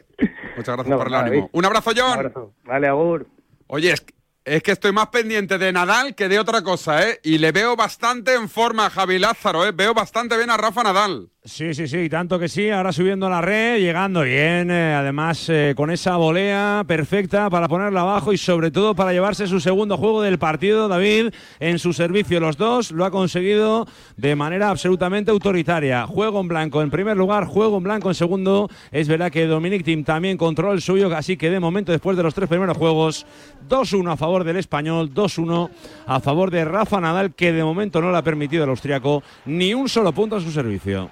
Muchas 0.56 0.76
gracias 0.76 0.88
No, 0.88 0.98
por 0.98 1.06
el 1.06 1.12
nada, 1.12 1.24
ánimo. 1.24 1.42
David. 1.44 1.50
Un 1.52 1.64
abrazo, 1.64 1.90
John. 1.96 2.06
Un 2.10 2.18
abrazo. 2.18 2.54
Vale, 2.64 2.86
Agur. 2.86 3.26
Oye, 3.66 3.92
es, 3.92 4.04
es 4.44 4.62
que 4.62 4.72
estoy 4.72 4.92
más 4.92 5.06
pendiente 5.08 5.56
de 5.56 5.72
Nadal 5.72 6.14
que 6.14 6.28
de 6.28 6.38
otra 6.38 6.62
cosa, 6.62 7.08
¿eh? 7.08 7.18
Y 7.22 7.38
le 7.38 7.50
veo 7.50 7.76
bastante 7.76 8.34
en 8.34 8.50
forma 8.50 8.86
a 8.86 8.90
Javi 8.90 9.18
Lázaro, 9.18 9.64
¿eh? 9.64 9.72
Veo 9.72 9.94
bastante 9.94 10.36
bien 10.36 10.50
a 10.50 10.58
Rafa 10.58 10.82
Nadal. 10.82 11.30
Sí, 11.46 11.74
sí, 11.74 11.86
sí, 11.88 12.08
tanto 12.08 12.38
que 12.38 12.48
sí. 12.48 12.70
Ahora 12.70 12.90
subiendo 12.90 13.28
la 13.28 13.42
red, 13.42 13.78
llegando 13.78 14.22
bien. 14.22 14.70
eh, 14.70 14.94
además, 14.94 15.46
eh, 15.50 15.74
con 15.76 15.90
esa 15.90 16.16
volea 16.16 16.84
perfecta 16.86 17.50
para 17.50 17.68
ponerla 17.68 18.00
abajo 18.00 18.32
y 18.32 18.38
sobre 18.38 18.70
todo 18.70 18.94
para 18.94 19.12
llevarse 19.12 19.46
su 19.46 19.60
segundo 19.60 19.98
juego 19.98 20.22
del 20.22 20.38
partido. 20.38 20.88
David, 20.88 21.34
en 21.60 21.78
su 21.78 21.92
servicio, 21.92 22.40
los 22.40 22.56
dos 22.56 22.92
lo 22.92 23.04
ha 23.04 23.10
conseguido 23.10 23.86
de 24.16 24.34
manera 24.34 24.70
absolutamente 24.70 25.32
autoritaria. 25.32 26.06
Juego 26.06 26.40
en 26.40 26.48
blanco 26.48 26.80
en 26.80 26.90
primer 26.90 27.18
lugar, 27.18 27.44
juego 27.44 27.76
en 27.76 27.82
blanco 27.84 28.08
en 28.08 28.14
segundo. 28.14 28.70
Es 28.90 29.06
verdad 29.06 29.30
que 29.30 29.46
Dominic 29.46 29.84
Thiem 29.84 30.02
también 30.02 30.38
controló 30.38 30.72
el 30.72 30.80
suyo, 30.80 31.14
así 31.14 31.36
que 31.36 31.50
de 31.50 31.60
momento, 31.60 31.92
después 31.92 32.16
de 32.16 32.22
los 32.22 32.32
tres 32.32 32.48
primeros 32.48 32.78
juegos, 32.78 33.26
2-1 33.68 34.12
a 34.12 34.16
favor 34.16 34.44
del 34.44 34.56
español, 34.56 35.12
2-1 35.12 35.68
a 36.06 36.20
favor 36.20 36.50
de 36.50 36.64
Rafa 36.64 37.02
Nadal, 37.02 37.34
que 37.34 37.52
de 37.52 37.62
momento 37.62 38.00
no 38.00 38.10
le 38.10 38.16
ha 38.16 38.22
permitido 38.22 38.64
al 38.64 38.70
austriaco 38.70 39.22
ni 39.44 39.74
un 39.74 39.90
solo 39.90 40.10
punto 40.14 40.36
a 40.36 40.40
su 40.40 40.50
servicio. 40.50 41.10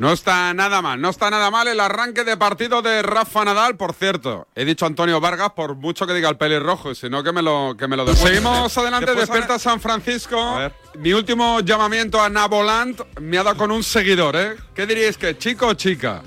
No 0.00 0.14
está 0.14 0.54
nada 0.54 0.80
mal, 0.80 0.98
no 0.98 1.10
está 1.10 1.28
nada 1.28 1.50
mal 1.50 1.68
el 1.68 1.78
arranque 1.78 2.24
de 2.24 2.38
partido 2.38 2.80
de 2.80 3.02
Rafa 3.02 3.44
Nadal, 3.44 3.76
por 3.76 3.92
cierto. 3.92 4.48
He 4.54 4.64
dicho 4.64 4.86
Antonio 4.86 5.20
Vargas 5.20 5.50
por 5.50 5.74
mucho 5.74 6.06
que 6.06 6.14
diga 6.14 6.30
el 6.30 6.38
pelirrojo, 6.38 6.90
y 6.90 6.94
si 6.94 7.10
no 7.10 7.22
que 7.22 7.32
me 7.32 7.42
lo 7.42 7.76
que 7.78 7.86
me 7.86 7.98
lo. 7.98 8.06
Seguimos 8.16 8.78
adelante, 8.78 9.14
despierta 9.14 9.58
San 9.58 9.78
Francisco. 9.78 10.58
Mi 10.98 11.12
último 11.12 11.60
llamamiento 11.60 12.18
a 12.18 12.30
Naboland 12.30 12.98
me 13.20 13.36
ha 13.36 13.42
dado 13.42 13.58
con 13.58 13.70
un 13.70 13.82
seguidor, 13.82 14.36
¿eh? 14.36 14.56
¿Qué 14.74 14.86
diríais 14.86 15.18
que 15.18 15.36
chico 15.36 15.66
o 15.66 15.74
chica? 15.74 16.22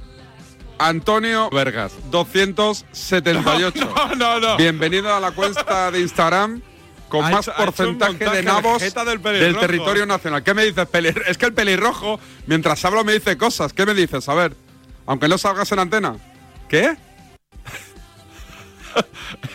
Antonio 0.77 1.49
Vergas, 1.49 1.93
278. 2.11 3.89
No, 3.95 4.15
no, 4.15 4.39
no. 4.39 4.57
Bienvenido 4.57 5.11
a 5.11 5.19
la 5.19 5.31
cuenta 5.31 5.89
de 5.89 5.99
Instagram 5.99 6.61
con 7.13 7.23
Ha 7.25 7.29
más 7.29 7.47
hecho- 7.47 7.55
porcentaje 7.57 8.27
de 8.27 8.41
nabos 8.41 8.81
del 8.81 9.55
territorio 9.59 10.03
nacional. 10.07 10.41
¿Qué 10.41 10.55
me 10.55 10.65
dices, 10.65 10.87
pelir? 10.87 11.21
Es 11.27 11.37
que 11.37 11.45
el 11.45 11.53
pelirrojo, 11.53 12.19
mientras 12.47 12.83
hablo, 12.85 13.03
me 13.03 13.13
dice 13.13 13.37
cosas. 13.37 13.71
¿Qué 13.71 13.85
me 13.85 13.93
dices? 13.93 14.27
A 14.29 14.33
ver, 14.33 14.55
aunque 15.05 15.27
no 15.27 15.37
salgas 15.37 15.71
en 15.71 15.77
antena. 15.77 16.15
¿Qué? 16.67 16.97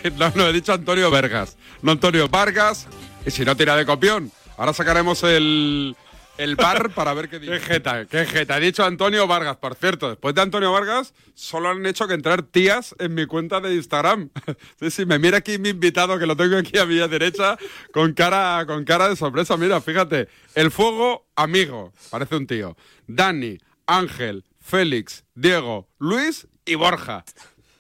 no, 0.16 0.30
no, 0.36 0.46
he 0.46 0.52
dicho 0.52 0.72
Antonio 0.72 1.10
Vergas. 1.10 1.56
No 1.82 1.90
Antonio 1.90 2.28
Vargas. 2.28 2.86
Y 3.26 3.32
si 3.32 3.44
no, 3.44 3.56
tira 3.56 3.74
de 3.74 3.84
copión. 3.84 4.30
Ahora 4.56 4.72
sacaremos 4.72 5.24
el, 5.24 5.96
el 6.38 6.56
bar 6.56 6.90
para 6.94 7.12
ver 7.14 7.28
qué 7.28 7.38
dice. 7.38 7.52
Qué 7.52 7.60
jeta, 7.60 8.06
qué 8.06 8.24
jeta. 8.24 8.56
He 8.56 8.60
dicho 8.60 8.84
Antonio 8.84 9.26
Vargas. 9.26 9.56
Por 9.58 9.74
cierto, 9.74 10.08
después 10.08 10.34
de 10.34 10.40
Antonio 10.42 10.72
Vargas, 10.72 11.12
solo 11.34 11.68
han 11.68 11.84
hecho 11.86 12.08
que 12.08 12.14
entrar 12.14 12.42
tías 12.42 12.94
en 12.98 13.14
mi 13.14 13.26
cuenta 13.26 13.60
de 13.60 13.74
Instagram. 13.74 14.30
Sí, 14.80 14.90
sí, 14.90 15.06
me 15.06 15.18
mira 15.18 15.38
aquí 15.38 15.58
mi 15.58 15.70
invitado, 15.70 16.18
que 16.18 16.26
lo 16.26 16.36
tengo 16.36 16.56
aquí 16.56 16.78
a 16.78 16.86
mi 16.86 16.94
derecha, 16.96 17.58
con 17.92 18.12
cara, 18.14 18.64
con 18.66 18.84
cara 18.84 19.08
de 19.08 19.16
sorpresa. 19.16 19.56
Mira, 19.56 19.80
fíjate. 19.80 20.28
El 20.54 20.70
fuego, 20.70 21.26
amigo. 21.36 21.92
Parece 22.10 22.36
un 22.36 22.46
tío. 22.46 22.76
Dani, 23.08 23.58
Ángel, 23.86 24.44
Félix, 24.60 25.24
Diego, 25.34 25.88
Luis 25.98 26.46
y 26.64 26.76
Borja. 26.76 27.24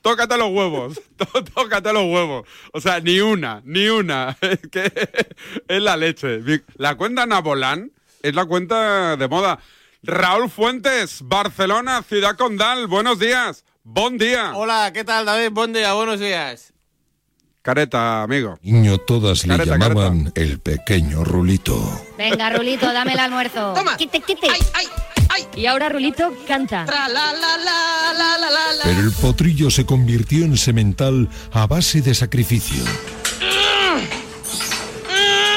Tócate 0.02 0.38
los 0.38 0.48
huevos, 0.50 1.00
tó- 1.16 1.44
tócate 1.44 1.92
los 1.92 2.04
huevos. 2.04 2.48
O 2.72 2.80
sea, 2.80 3.00
ni 3.00 3.20
una, 3.20 3.60
ni 3.64 3.88
una. 3.88 4.36
Es 4.42 4.60
que 4.70 4.90
es 5.68 5.82
la 5.82 5.96
leche. 5.96 6.40
La 6.76 6.96
cuenta 6.96 7.26
Nabolán 7.26 7.92
es 8.22 8.34
la 8.34 8.44
cuenta 8.44 9.16
de 9.16 9.28
moda. 9.28 9.58
Raúl 10.02 10.48
Fuentes, 10.48 11.20
Barcelona, 11.22 12.02
Ciudad 12.02 12.36
Condal, 12.36 12.86
buenos 12.86 13.18
días. 13.18 13.64
Buen 13.82 14.18
día. 14.18 14.52
Hola, 14.54 14.92
¿qué 14.92 15.04
tal, 15.04 15.26
David? 15.26 15.50
Buen 15.50 15.72
día, 15.72 15.92
buenos 15.94 16.20
días. 16.20 16.72
Careta, 17.62 18.22
amigo. 18.22 18.58
Niño 18.62 18.98
todas 18.98 19.44
le 19.46 19.56
Careta, 19.56 19.76
llamaban 19.76 20.32
el 20.34 20.60
pequeño 20.60 21.24
Rulito. 21.24 21.78
Venga, 22.16 22.50
Rulito, 22.50 22.92
dame 22.92 23.12
el 23.12 23.18
almuerzo. 23.18 23.74
Quite, 23.98 24.20
quite. 24.20 24.48
Y 25.56 25.66
ahora 25.66 25.88
Rulito 25.88 26.32
canta. 26.46 26.86
Pero 28.84 29.00
el 29.00 29.12
potrillo 29.12 29.70
se 29.70 29.84
convirtió 29.84 30.44
en 30.44 30.56
semental 30.56 31.28
a 31.52 31.66
base 31.66 32.00
de 32.00 32.14
sacrificio, 32.14 32.82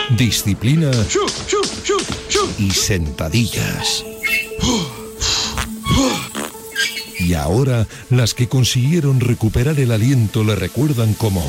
disciplina 0.10 0.92
y 2.62 2.70
sentadillas. 2.70 4.06
Y 7.18 7.34
ahora 7.34 7.88
las 8.12 8.36
que 8.36 8.48
consiguieron 8.48 9.20
recuperar 9.20 9.80
el 9.80 9.92
aliento 9.92 10.44
le 10.44 10.56
recuerdan 10.56 11.16
como 11.16 11.44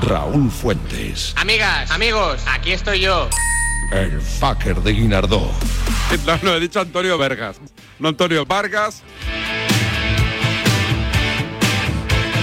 Raúl 0.00 0.50
Fuentes, 0.50 1.32
Amigas, 1.36 1.90
amigos, 1.92 2.42
aquí 2.48 2.72
estoy 2.72 3.00
yo. 3.00 3.28
el 3.92 4.20
fucker 4.20 4.80
de 4.82 4.92
Guinardó. 4.92 5.50
No, 6.26 6.38
no, 6.42 6.54
he 6.54 6.60
dicho 6.60 6.78
Antonio 6.78 7.16
Vargas. 7.16 7.56
No 7.98 8.08
Antonio 8.08 8.44
Vargas. 8.44 9.02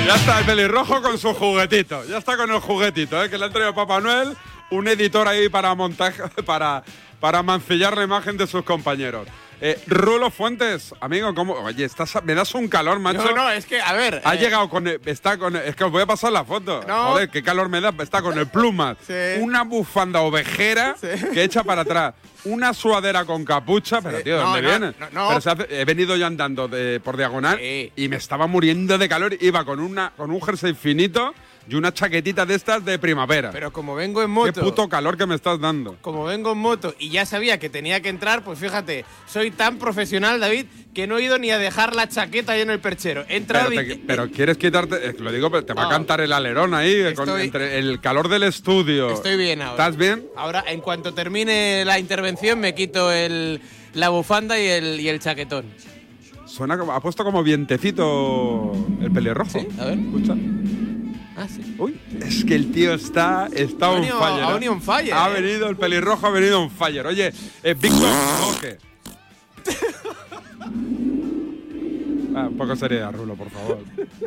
Ya 0.07 0.15
está 0.15 0.39
el 0.39 0.45
pelirrojo 0.45 1.03
con 1.03 1.19
su 1.19 1.35
juguetito. 1.35 2.03
Ya 2.05 2.17
está 2.17 2.35
con 2.35 2.49
el 2.49 2.59
juguetito, 2.59 3.23
¿eh? 3.23 3.29
que 3.29 3.37
le 3.37 3.45
ha 3.45 3.49
traído 3.51 3.75
Papá 3.75 4.01
Noel. 4.01 4.35
Un 4.71 4.87
editor 4.87 5.27
ahí 5.27 5.49
para 5.49 5.73
montaje, 5.75 6.21
para, 6.45 6.83
para 7.19 7.41
mancillar 7.43 7.97
la 7.97 8.03
imagen 8.03 8.37
de 8.37 8.47
sus 8.47 8.63
compañeros. 8.63 9.27
Eh, 9.61 9.77
Rulo 9.87 10.31
Fuentes, 10.31 10.93
amigo, 11.01 11.35
¿cómo? 11.35 11.53
Oye, 11.53 11.83
estás, 11.83 12.23
me 12.23 12.33
das 12.33 12.55
un 12.55 12.69
calor, 12.69 12.97
macho. 12.99 13.25
No, 13.25 13.35
no, 13.35 13.49
es 13.49 13.65
que, 13.65 13.81
a 13.81 13.91
ver. 13.91 14.21
Ha 14.23 14.35
eh, 14.35 14.37
llegado 14.37 14.69
con. 14.69 14.87
el- 14.87 15.01
está 15.05 15.37
con. 15.37 15.53
Es 15.57 15.75
que 15.75 15.83
os 15.83 15.91
voy 15.91 16.01
a 16.01 16.05
pasar 16.05 16.31
la 16.31 16.45
foto. 16.45 16.81
No. 16.87 17.07
Joder, 17.11 17.29
qué 17.29 17.43
calor 17.43 17.67
me 17.67 17.81
da. 17.81 17.93
Está 17.99 18.21
con 18.21 18.37
el 18.37 18.47
plumas. 18.47 18.95
Una 19.41 19.63
bufanda 19.63 20.21
ovejera 20.21 20.95
que 21.33 21.43
echa 21.43 21.63
para 21.65 21.81
atrás. 21.81 22.13
Una 22.45 22.73
sudadera 22.73 23.25
con 23.25 23.43
capucha. 23.43 23.99
Pero, 24.01 24.21
tío, 24.21 24.37
¿de 24.37 24.43
No, 24.43 24.53
¿dónde 24.53 24.79
no, 24.97 25.09
no. 25.11 25.27
Pero 25.27 25.41
se 25.41 25.49
hace- 25.49 25.67
he 25.81 25.83
venido 25.83 26.15
yo 26.15 26.25
andando 26.25 26.69
de- 26.69 27.01
por 27.01 27.17
diagonal 27.17 27.59
y 27.61 28.07
me 28.07 28.15
estaba 28.15 28.47
muriendo 28.47 28.97
de 28.97 29.09
calor. 29.09 29.35
Iba 29.41 29.65
con, 29.65 29.81
una, 29.81 30.13
con 30.15 30.31
un 30.31 30.41
jersey 30.41 30.73
finito 30.73 31.33
y 31.69 31.75
una 31.75 31.93
chaquetita 31.93 32.45
de 32.45 32.55
estas 32.55 32.83
de 32.83 32.97
primavera. 32.97 33.51
Pero 33.51 33.71
como 33.71 33.93
vengo 33.95 34.21
en 34.21 34.27
Qué 34.27 34.33
moto. 34.33 34.61
puto 34.61 34.89
calor 34.89 35.17
que 35.17 35.25
me 35.27 35.35
estás 35.35 35.59
dando. 35.59 35.97
Como 36.01 36.23
vengo 36.25 36.51
en 36.53 36.57
moto 36.57 36.95
y 36.97 37.09
ya 37.09 37.25
sabía 37.25 37.59
que 37.59 37.69
tenía 37.69 38.01
que 38.01 38.09
entrar, 38.09 38.43
pues 38.43 38.57
fíjate, 38.59 39.05
soy 39.27 39.51
tan 39.51 39.77
profesional, 39.77 40.39
David, 40.39 40.65
que 40.93 41.05
no 41.05 41.17
he 41.17 41.23
ido 41.23 41.37
ni 41.37 41.51
a 41.51 41.59
dejar 41.59 41.95
la 41.95 42.09
chaqueta 42.09 42.53
ahí 42.53 42.61
en 42.61 42.71
el 42.71 42.79
perchero. 42.79 43.23
He 43.29 43.37
entrado 43.37 43.69
Pero, 43.69 43.81
y- 43.93 43.95
pero 43.97 44.31
quieres 44.31 44.57
quitarte, 44.57 45.13
lo 45.19 45.31
digo, 45.31 45.51
pero 45.51 45.63
te 45.63 45.73
va 45.73 45.83
a 45.83 45.85
No. 45.85 45.91
cantar 45.91 46.21
el 46.21 46.33
alerón 46.33 46.73
ahí, 46.73 46.91
eh, 46.93 47.13
con- 47.13 47.29
entre 47.39 47.77
el 47.77 48.01
calor 48.01 48.27
del 48.29 48.43
estudio. 48.43 49.11
Estoy 49.11 49.37
bien 49.37 49.61
ahora. 49.61 49.73
¿Estás 49.83 49.95
bien? 49.97 50.25
Ahora, 50.35 50.63
en 50.67 50.81
cuanto 50.81 51.13
termine 51.13 51.83
la 51.85 51.99
intervención, 51.99 52.59
me 52.59 52.73
quito 52.73 53.11
el, 53.11 53.61
la 53.93 54.09
bufanda 54.09 54.59
y 54.59 54.65
el, 54.65 54.99
y 54.99 55.07
el 55.07 55.19
chaquetón. 55.19 55.65
Suena 56.45 56.79
como, 56.79 56.93
ha 56.93 56.99
puesto 56.99 57.23
como 57.23 57.43
vientecito 57.43 58.73
el 59.01 59.11
pelirrojo. 59.11 59.59
a 59.79 59.85
ver. 59.85 59.99
Escucha. 59.99 60.35
Ah, 61.39 61.47
sí. 61.47 61.75
Uy, 61.77 61.97
es 62.21 62.43
que 62.43 62.53
el 62.55 62.71
tío 62.71 62.93
está, 62.93 63.47
está 63.53 63.85
Ha 63.85 63.89
on 63.91 64.01
venido- 64.01 64.19
fire. 64.19 64.43
ha 64.43 64.49
¿eh? 64.49 64.53
venido 64.53 64.73
on 64.73 64.81
fire, 64.81 65.13
Ha 65.13 65.29
¿eh? 65.29 65.33
venido 65.41 65.69
el 65.69 65.77
pelirrojo, 65.77 66.27
ha 66.27 66.31
venido 66.31 66.61
on 66.61 66.69
fire. 66.69 67.07
Oye, 67.07 67.31
eh, 67.63 67.73
Víctor 67.79 68.09
Roque. 68.41 68.77
Ah, 72.35 72.47
un 72.47 72.55
poco 72.57 72.75
seriedad, 72.75 73.11
Rulo, 73.11 73.33
por 73.35 73.49
favor. 73.49 73.79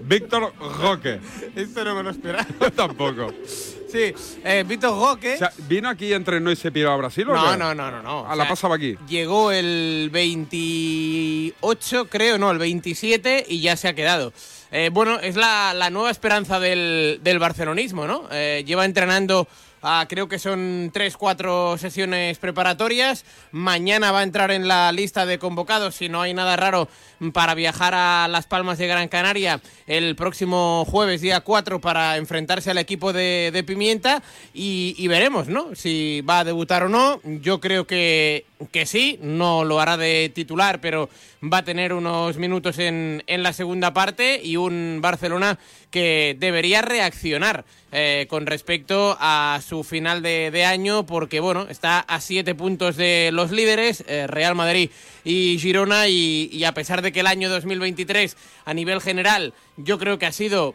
Víctor 0.03 0.53
Roque. 0.81 1.21
Esto 1.55 1.85
no 1.85 1.95
me 1.95 2.03
lo 2.03 2.11
esperaba. 2.11 2.45
Yo 2.61 2.73
tampoco. 2.73 3.33
Sí, 3.47 4.13
eh, 4.45 4.65
Víctor 4.67 4.99
Roque. 4.99 5.35
O 5.35 5.39
sea, 5.39 5.53
¿vino 5.69 5.89
aquí 5.89 6.13
entre 6.13 6.41
no 6.41 6.51
y 6.51 6.57
se 6.57 6.73
piró 6.73 6.91
a 6.91 6.97
Brasil 6.97 7.31
o 7.31 7.35
No, 7.35 7.53
qué? 7.53 7.57
no, 7.57 7.75
no, 7.77 7.91
no, 7.93 8.03
no. 8.03 8.27
Ah, 8.27 8.33
O 8.33 8.37
la 8.37 8.43
sea, 8.45 8.49
pasaba 8.51 8.75
aquí. 8.75 8.97
Llegó 9.09 9.53
el 9.53 10.11
28, 10.13 12.09
creo, 12.09 12.39
no, 12.39 12.51
el 12.51 12.59
27 12.59 13.47
y 13.49 13.61
ya 13.61 13.77
se 13.77 13.87
ha 13.89 13.95
quedado. 13.95 14.33
Eh, 14.75 14.89
bueno, 14.91 15.21
es 15.21 15.37
la, 15.37 15.91
nueva 15.91 16.11
esperanza 16.11 16.59
del, 16.59 17.21
del 17.23 17.39
barcelonismo, 17.39 18.07
¿no? 18.07 18.27
Eh, 18.33 18.65
lleva 18.67 18.87
entrenando, 18.87 19.47
ah, 19.83 20.07
creo 20.09 20.29
que 20.29 20.39
son 20.39 20.91
3, 20.93 21.17
4 21.17 21.79
sesiones 21.79 22.39
preparatorias. 22.39 23.25
Mañana 23.51 24.13
va 24.13 24.21
a 24.21 24.23
entrar 24.23 24.51
en 24.51 24.69
la 24.69 24.91
lista 24.93 25.27
de 25.27 25.39
convocados, 25.39 25.95
si 25.95 26.09
no 26.09 26.23
hay 26.23 26.35
nada 26.35 26.57
raro, 26.57 26.89
para 27.33 27.55
viajar 27.55 27.95
a 27.95 28.29
Las 28.29 28.47
Palmas 28.47 28.79
de 28.79 28.87
Gran 28.87 29.09
Canaria 29.09 29.61
el 29.87 30.17
próximo 30.17 30.85
jueves, 30.87 31.21
día 31.21 31.41
4, 31.41 31.81
para 31.81 32.17
enfrentarse 32.17 32.71
al 32.71 32.79
equipo 32.79 33.13
de, 33.13 33.51
de 33.53 33.65
Pimienta. 33.65 34.23
Y, 34.55 34.95
y 34.97 35.09
veremos, 35.09 35.49
¿no? 35.49 35.75
Si 35.75 36.21
va 36.23 36.41
a 36.41 36.45
debutar 36.45 36.85
o 36.85 36.89
no. 36.89 37.21
Yo 37.25 37.61
creo 37.61 37.87
que 37.87 38.47
que 38.71 38.87
sí, 38.87 39.19
no 39.23 39.65
lo 39.65 39.81
hará 39.81 39.97
de 39.97 40.31
titular, 40.35 40.81
pero 40.81 41.09
va 41.43 41.59
a 41.59 41.65
tener 41.65 41.93
unos 41.93 42.37
minutos 42.37 42.79
en, 42.79 43.23
en 43.27 43.43
la 43.43 43.53
segunda 43.53 43.93
parte 43.93 44.41
y 44.43 44.57
un 44.57 45.01
Barcelona 45.01 45.59
que 45.93 46.37
debería 46.37 46.83
reaccionar 46.83 47.65
eh, 47.93 48.27
con 48.29 48.47
respecto 48.47 49.17
a 49.21 49.61
su 49.65 49.85
final 49.85 50.23
de, 50.23 50.65
año, 50.65 51.07
porque 51.07 51.39
bueno, 51.39 51.69
está 51.69 52.01
a 52.01 52.21
siete 52.21 52.57
puntos 52.57 52.97
de 52.97 53.31
los 53.33 53.53
líderes, 53.53 54.03
eh, 54.09 54.27
Real 54.27 54.57
Madrid 54.57 54.91
y 55.25 55.59
Girona, 55.61 56.09
y, 56.09 56.49
y 56.53 56.65
a 56.65 56.75
pesar 56.75 57.03
de 57.03 57.13
que 57.13 57.21
el 57.21 57.29
año 57.29 57.49
2023 57.49 58.37
a 58.65 58.75
nivel 58.75 59.01
general 59.01 59.55
yo 59.77 59.99
creo 59.99 60.19
que 60.19 60.27
ha 60.27 60.33
sido 60.33 60.75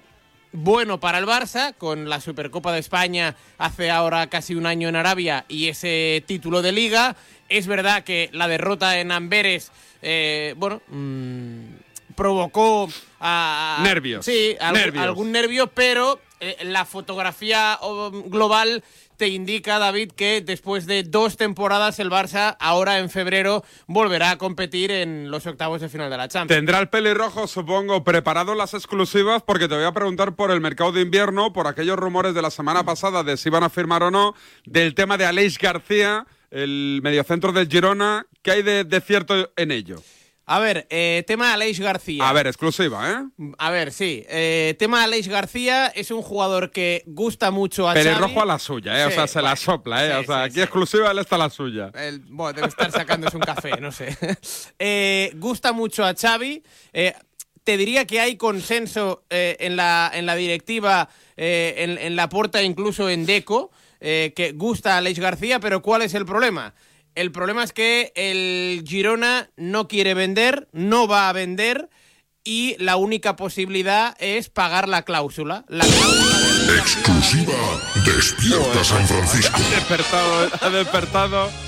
bueno 0.51 0.99
para 0.99 1.19
el 1.19 1.25
Barça, 1.25 1.75
con 1.77 2.09
la 2.09 2.21
Supercopa 2.21 2.71
de 2.71 2.79
España 2.79 3.35
hace 3.57 3.89
ahora 3.89 4.27
casi 4.27 4.55
un 4.55 4.65
año 4.65 4.89
en 4.89 4.95
Arabia 4.95 5.45
y 5.47 5.67
ese 5.67 6.23
título 6.25 6.61
de 6.61 6.71
liga. 6.71 7.15
Es 7.49 7.67
verdad 7.67 8.03
que 8.03 8.29
la 8.33 8.47
derrota 8.47 8.99
en 8.99 9.11
Amberes, 9.11 9.71
eh, 10.01 10.53
bueno, 10.57 10.81
mm, 10.87 11.76
provocó 12.17 12.89
a, 13.21 13.79
Nervios. 13.83 14.25
Sí, 14.25 14.57
Nervios. 14.73 15.05
algún 15.05 15.31
nervio, 15.31 15.67
pero 15.67 16.19
eh, 16.41 16.57
la 16.63 16.83
fotografía 16.83 17.77
oh, 17.81 18.11
global 18.11 18.83
te 19.17 19.27
indica, 19.27 19.79
David, 19.79 20.11
que 20.11 20.41
después 20.41 20.85
de 20.85 21.03
dos 21.03 21.37
temporadas 21.37 21.99
el 21.99 22.09
Barça 22.09 22.57
ahora 22.59 22.99
en 22.99 23.09
febrero 23.09 23.63
volverá 23.87 24.31
a 24.31 24.37
competir 24.37 24.91
en 24.91 25.31
los 25.31 25.45
octavos 25.47 25.81
de 25.81 25.89
final 25.89 26.09
de 26.09 26.17
la 26.17 26.27
Champions. 26.27 26.57
Tendrá 26.57 26.79
el 26.79 26.89
pelirrojo, 26.89 27.47
supongo, 27.47 28.03
preparado 28.03 28.53
las 28.55 28.73
exclusivas 28.73 29.41
porque 29.43 29.67
te 29.67 29.75
voy 29.75 29.85
a 29.85 29.91
preguntar 29.91 30.35
por 30.35 30.51
el 30.51 30.59
mercado 30.59 30.91
de 30.91 31.01
invierno, 31.01 31.53
por 31.53 31.67
aquellos 31.67 31.97
rumores 31.97 32.33
de 32.33 32.41
la 32.41 32.51
semana 32.51 32.83
pasada 32.83 33.23
de 33.23 33.37
si 33.37 33.49
van 33.49 33.63
a 33.63 33.69
firmar 33.69 34.03
o 34.03 34.11
no, 34.11 34.35
del 34.65 34.93
tema 34.93 35.17
de 35.17 35.25
Aleix 35.25 35.57
García, 35.57 36.25
el 36.51 36.99
mediocentro 37.03 37.51
del 37.51 37.67
Girona. 37.67 38.25
¿Qué 38.41 38.51
hay 38.51 38.63
de, 38.63 38.83
de 38.83 39.01
cierto 39.01 39.51
en 39.55 39.71
ello? 39.71 40.01
A 40.49 40.59
ver, 40.59 40.87
eh, 40.89 41.25
tema 41.27 41.53
Aleix 41.53 41.77
García. 41.81 42.27
A 42.27 42.31
ver, 42.31 42.47
exclusiva, 42.47 43.11
¿eh? 43.11 43.45
A 43.57 43.69
ver, 43.69 43.91
sí. 43.91 44.23
Eh, 44.29 44.75
tema 44.79 45.03
Aleix 45.03 45.27
García 45.27 45.87
es 45.87 46.09
un 46.09 46.21
jugador 46.21 46.71
que 46.71 47.03
gusta 47.05 47.51
mucho 47.51 47.89
a 47.89 47.93
Pelirrojo 47.93 48.29
Xavi. 48.29 48.39
a 48.39 48.45
la 48.45 48.57
suya, 48.59 49.01
¿eh? 49.01 49.05
o 49.07 49.11
sea, 49.11 49.27
se 49.27 49.41
la 49.41 49.57
sopla, 49.57 50.05
¿eh? 50.05 50.09
sí, 50.11 50.15
o 50.15 50.23
sea, 50.23 50.43
sí, 50.45 50.49
aquí 50.51 50.61
exclusiva, 50.61 51.11
él 51.11 51.19
está 51.19 51.37
la 51.37 51.49
suya. 51.49 51.91
El- 51.95 52.21
bueno, 52.29 52.53
debe 52.53 52.69
estar 52.69 52.89
sacándose 52.93 53.35
un 53.35 53.43
café, 53.43 53.71
no 53.81 53.91
sé. 53.91 54.15
Eh, 54.79 55.31
gusta 55.35 55.73
mucho 55.73 56.05
a 56.05 56.13
Xavi. 56.15 56.63
Eh, 56.93 57.13
te 57.65 57.75
diría 57.75 58.05
que 58.07 58.21
hay 58.21 58.37
consenso 58.37 59.25
eh, 59.29 59.57
en, 59.59 59.75
la, 59.75 60.09
en 60.13 60.25
la 60.25 60.35
directiva, 60.37 61.09
eh, 61.35 61.73
en, 61.79 61.97
en 61.97 62.15
la 62.15 62.29
puerta, 62.29 62.63
incluso 62.63 63.09
en 63.09 63.25
Deco, 63.25 63.71
que 63.99 64.53
gusta 64.55 64.93
a 64.93 64.97
Aleix 64.99 65.19
García, 65.19 65.59
pero 65.59 65.81
¿cuál 65.81 66.03
es 66.03 66.13
el 66.13 66.25
problema? 66.25 66.73
El 67.17 67.31
problema 67.31 67.63
es 67.63 67.73
que 67.73 68.11
el 68.13 68.83
Girona 68.87 69.49
no 69.57 69.87
quiere 69.87 70.13
vender, 70.13 70.67
no 70.71 71.07
va 71.07 71.29
a 71.29 71.33
vender 71.33 71.89
y 72.43 72.75
la 72.77 72.95
única 72.97 73.35
posibilidad 73.35 74.15
es 74.19 74.49
pagar 74.49 74.87
la 74.87 75.01
cláusula. 75.01 75.65
La 75.67 75.83
cláusula 75.83 76.77
Exclusiva 76.77 77.55
Despierta 78.05 78.83
San 78.83 79.07
Francisco. 79.07 79.57
Ha 79.57 79.75
despertado, 79.75 80.49
ha 80.61 80.69
despertado. 80.69 81.66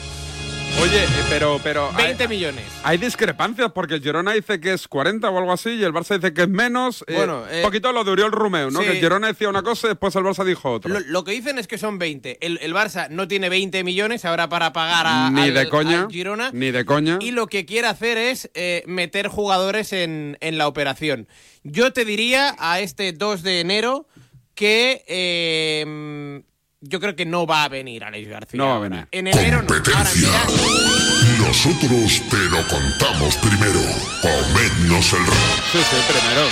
Oye, 0.82 1.04
eh, 1.04 1.08
pero, 1.30 1.60
pero 1.62 1.90
hay, 1.94 2.06
20 2.06 2.28
millones. 2.30 2.64
hay 2.84 2.98
discrepancias 2.98 3.72
porque 3.74 3.96
el 3.96 4.02
Girona 4.02 4.32
dice 4.32 4.62
que 4.62 4.72
es 4.74 4.88
40 4.88 5.30
o 5.30 5.38
algo 5.38 5.52
así 5.52 5.72
y 5.72 5.84
el 5.84 5.92
Barça 5.92 6.16
dice 6.18 6.34
que 6.34 6.44
es 6.44 6.48
menos. 6.50 7.04
Eh, 7.08 7.16
Bueno, 7.16 7.44
eh, 7.50 7.58
un 7.58 7.64
poquito 7.64 7.92
lo 7.92 8.04
de 8.06 8.12
Uriol 8.12 8.32
Romeo, 8.32 8.72
¿no? 8.72 8.80
sí. 8.80 8.86
Que 8.86 8.92
el 8.94 9.00
Girona 9.00 9.28
decía 9.28 9.50
una 9.50 9.62
cosa 9.62 9.88
y 9.88 9.90
después 9.90 10.16
el 10.16 10.24
Barça 10.24 10.46
dijo 10.46 10.72
otra. 10.72 10.92
Lo, 10.94 11.00
lo 11.02 11.24
que 11.26 11.32
dicen 11.34 11.60
es 11.60 11.68
que 11.68 11.78
son 11.78 12.00
20. 12.00 12.38
El, 12.46 12.60
el 12.62 12.74
Barça 12.74 13.10
no 13.10 13.28
tiene 13.28 13.50
20 13.50 13.84
millones 13.84 14.24
ahora 14.24 14.48
para 14.48 14.72
pagar 14.72 15.06
a, 15.06 15.30
ni 15.32 15.42
al- 15.42 15.54
de 15.54 15.68
coña. 15.70 16.02
al 16.04 16.10
Girona. 16.12 16.52
Ni 16.54 16.72
de 16.72 16.86
coña. 16.86 17.18
Y 17.20 17.32
lo 17.32 17.48
que 17.48 17.66
quiere 17.66 17.88
hacer 17.88 18.18
es 18.18 18.50
eh, 18.54 18.84
meter 18.88 19.28
jugadores 19.28 19.92
en, 19.92 20.38
en 20.40 20.58
la 20.58 20.68
operación. 20.68 21.28
Yo 21.64 21.92
te 21.92 22.06
diría 22.06 22.56
a 22.58 22.80
este 22.80 23.12
2 23.12 23.44
de 23.44 23.60
enero 23.60 24.08
que 24.56 25.04
eh, 25.08 26.42
yo 26.82 27.00
creo 27.00 27.16
que 27.16 27.26
no 27.26 27.46
va 27.46 27.64
a 27.64 27.70
venir 27.70 28.04
Alex 28.04 28.28
García. 28.28 28.58
No 28.58 28.68
va 28.68 28.76
a 28.76 28.80
venir. 28.80 29.08
En 29.12 29.28
enero 29.28 29.62
no. 29.62 29.74
Ahora, 29.74 30.10
mira, 30.16 31.48
Nosotros 31.48 32.22
te 32.30 32.38
lo 32.50 32.66
contamos 32.68 33.36
primero. 33.38 33.80
Comednos 34.22 35.14
el 35.14 35.26
rap. 35.26 35.36
Sí, 35.72 35.80
sí, 35.80 35.98
primero. 36.08 36.48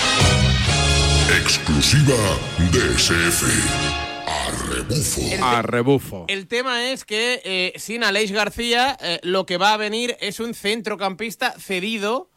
Exclusiva 1.41 2.15
DSF. 2.71 3.43
A 4.27 4.51
rebufo. 4.69 5.45
A 5.45 5.61
rebufo. 5.61 6.25
El 6.27 6.47
tema 6.47 6.91
es 6.91 7.05
que 7.05 7.41
eh, 7.45 7.73
sin 7.77 8.03
Aleix 8.03 8.31
García 8.31 8.97
eh, 9.01 9.19
lo 9.23 9.45
que 9.45 9.57
va 9.57 9.73
a 9.73 9.77
venir 9.77 10.17
es 10.19 10.41
un 10.41 10.53
centrocampista 10.53 11.51
cedido 11.57 12.29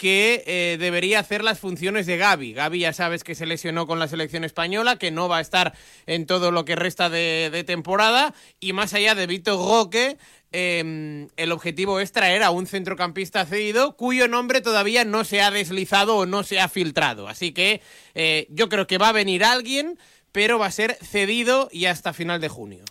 que 0.00 0.42
eh, 0.46 0.78
debería 0.80 1.18
hacer 1.18 1.44
las 1.44 1.58
funciones 1.58 2.06
de 2.06 2.16
Gaby. 2.16 2.54
Gaby 2.54 2.78
ya 2.78 2.94
sabes 2.94 3.22
que 3.22 3.34
se 3.34 3.44
lesionó 3.44 3.86
con 3.86 3.98
la 3.98 4.08
selección 4.08 4.44
española, 4.44 4.96
que 4.96 5.10
no 5.10 5.28
va 5.28 5.36
a 5.36 5.40
estar 5.42 5.74
en 6.06 6.24
todo 6.24 6.50
lo 6.50 6.64
que 6.64 6.74
resta 6.74 7.10
de, 7.10 7.64
temporada. 7.66 8.32
Y 8.60 8.72
más 8.72 8.94
allá 8.94 9.14
de 9.14 9.26
Vito 9.26 9.58
Roque, 9.58 10.16
eh, 10.52 11.28
el 11.36 11.52
objetivo 11.52 12.00
es 12.00 12.12
traer 12.12 12.42
a 12.42 12.50
un 12.50 12.66
centrocampista 12.66 13.44
cedido 13.44 13.94
cuyo 13.94 14.26
nombre 14.26 14.62
todavía 14.62 15.04
no 15.04 15.22
se 15.24 15.42
ha 15.42 15.50
deslizado 15.50 16.16
o 16.16 16.24
no 16.24 16.44
se 16.44 16.60
ha 16.60 16.70
filtrado. 16.70 17.28
Así 17.28 17.52
que 17.52 17.82
eh, 18.14 18.46
yo 18.48 18.70
creo 18.70 18.86
que 18.86 18.96
va 18.96 19.10
a 19.10 19.12
venir 19.12 19.44
alguien, 19.44 19.98
pero 20.32 20.58
va 20.58 20.64
a 20.64 20.70
ser 20.70 20.96
cedido 21.02 21.68
y 21.70 21.84
hasta 21.84 22.14
final 22.14 22.40
de 22.40 22.48
junio. 22.48 22.84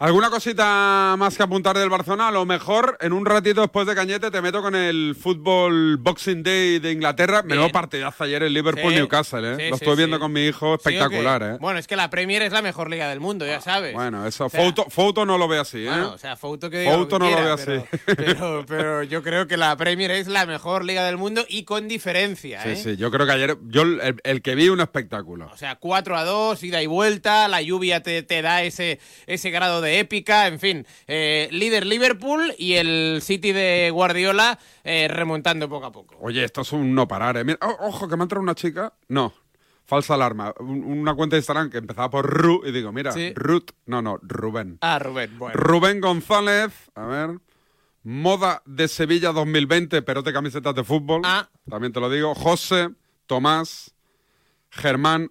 ¿Alguna 0.00 0.28
cosita 0.28 1.14
más 1.16 1.36
que 1.36 1.44
apuntar 1.44 1.78
del 1.78 1.88
Barcelona? 1.88 2.28
A 2.28 2.32
lo 2.32 2.44
mejor 2.44 2.98
en 3.00 3.12
un 3.12 3.24
ratito 3.24 3.60
después 3.60 3.86
de 3.86 3.94
Cañete 3.94 4.30
te 4.32 4.42
meto 4.42 4.60
con 4.60 4.74
el 4.74 5.16
fútbol 5.18 5.96
Boxing 5.98 6.42
Day 6.42 6.80
de 6.80 6.90
Inglaterra. 6.90 7.42
Menudo 7.44 7.70
partidazo 7.70 8.24
ayer 8.24 8.42
el 8.42 8.52
Liverpool-Newcastle, 8.52 9.52
¿eh? 9.52 9.56
Sí, 9.56 9.70
Lo 9.70 9.78
sí, 9.78 9.84
sí. 9.86 9.96
viendo 9.96 10.18
con 10.18 10.32
mi 10.32 10.46
hijo, 10.46 10.66
¿Sí 10.66 10.72
o 10.72 10.74
espectacular? 10.74 11.42
¿eh? 11.44 11.56
Bueno, 11.60 11.78
es 11.78 11.86
que 11.86 11.94
la 11.94 12.10
Premier 12.10 12.42
es 12.42 12.52
la 12.52 12.60
mejor 12.60 12.90
liga 12.90 13.08
del 13.08 13.20
mundo, 13.20 13.46
ya 13.46 13.60
sabes. 13.60 13.94
Bueno, 13.94 14.26
eso, 14.26 14.46
O 14.46 14.50
sea, 14.50 14.60
Foto, 14.64 14.86
Foto 14.90 15.24
no 15.24 15.38
lo 15.38 15.46
ve 15.46 15.58
así, 15.60 15.84
¿eh? 15.86 15.88
Bueno, 15.88 16.10
o 16.12 16.18
sea, 16.18 16.36
Fouto 16.36 16.68
que 16.68 16.84
Fouto 16.84 17.18
lo 17.20 17.26
que 17.26 17.30
no 17.30 17.40
lo 17.40 17.46
ve 17.46 17.52
así. 17.52 17.84
Pero, 18.04 18.16
pero- 18.16 18.66
pero 18.66 19.02
yo 19.04 19.22
creo 19.22 19.46
que 19.46 19.56
la 19.56 19.76
Premier 19.76 20.10
es 20.10 20.26
la 20.26 20.44
mejor 20.44 20.84
liga 20.84 21.06
del 21.06 21.16
mundo 21.18 21.44
y 21.48 21.62
con 21.62 21.86
diferencia, 21.86 22.62
Sí, 22.64 22.70
¿eh? 22.70 22.76
sí, 22.76 22.96
yo 22.96 23.12
creo 23.12 23.26
que 23.26 23.32
ayer, 23.32 23.56
yo 23.68 23.82
el, 23.82 24.20
el 24.24 24.42
que 24.42 24.56
vi 24.56 24.68
un 24.70 24.80
espectáculo. 24.80 25.48
O 25.52 25.56
sea, 25.56 25.76
4 25.76 26.16
a 26.16 26.24
2, 26.24 26.62
ida 26.64 26.82
y 26.82 26.86
vuelta, 26.88 27.46
la 27.46 27.62
lluvia 27.62 28.02
te, 28.02 28.24
te 28.24 28.42
da 28.42 28.62
ese, 28.64 28.98
ese 29.28 29.50
grado 29.50 29.80
de 29.80 29.83
épica, 29.84 30.46
en 30.48 30.58
fin. 30.58 30.86
eh, 31.06 31.48
líder 31.52 31.86
Liverpool 31.86 32.54
y 32.58 32.74
el 32.74 33.20
City 33.22 33.52
de 33.52 33.90
Guardiola 33.92 34.58
eh, 34.84 35.08
remontando 35.08 35.68
poco 35.68 35.86
a 35.86 35.92
poco. 35.92 36.16
Oye, 36.20 36.44
esto 36.44 36.60
es 36.62 36.72
un 36.72 36.94
no 36.94 37.06
parar, 37.08 37.36
¿eh? 37.36 37.44
Mira, 37.44 37.58
oh, 37.62 37.88
ojo, 37.88 38.08
que 38.08 38.16
me 38.16 38.22
ha 38.22 38.24
entrado 38.24 38.42
una 38.42 38.54
chica. 38.54 38.92
No, 39.08 39.32
falsa 39.84 40.14
alarma. 40.14 40.54
Un- 40.60 40.84
Una 40.84 41.14
cuenta 41.14 41.36
de 41.36 41.40
Instagram 41.40 41.70
que 41.70 41.78
empezaba 41.78 42.10
por 42.10 42.26
Ru 42.26 42.62
y 42.66 42.72
digo, 42.72 42.92
mira, 42.92 43.12
Sí. 43.12 43.32
Ruth, 43.34 43.70
no, 43.86 44.00
no, 44.02 44.18
Rubén. 44.22 44.78
Ah, 44.80 44.98
Rubén, 44.98 45.38
bueno. 45.38 45.54
Rubén 45.58 46.00
González, 46.00 46.72
a 46.94 47.06
ver. 47.06 47.30
Moda 48.02 48.62
de 48.66 48.86
Sevilla 48.88 49.32
2020, 49.32 50.02
perote 50.02 50.32
camisetas 50.32 50.74
de 50.74 50.84
fútbol. 50.84 51.22
Ah. 51.24 51.48
También 51.70 51.90
te 51.92 52.00
lo 52.00 52.10
digo. 52.10 52.34
José, 52.34 52.90
Tomás, 53.26 53.94
Germán. 54.70 55.30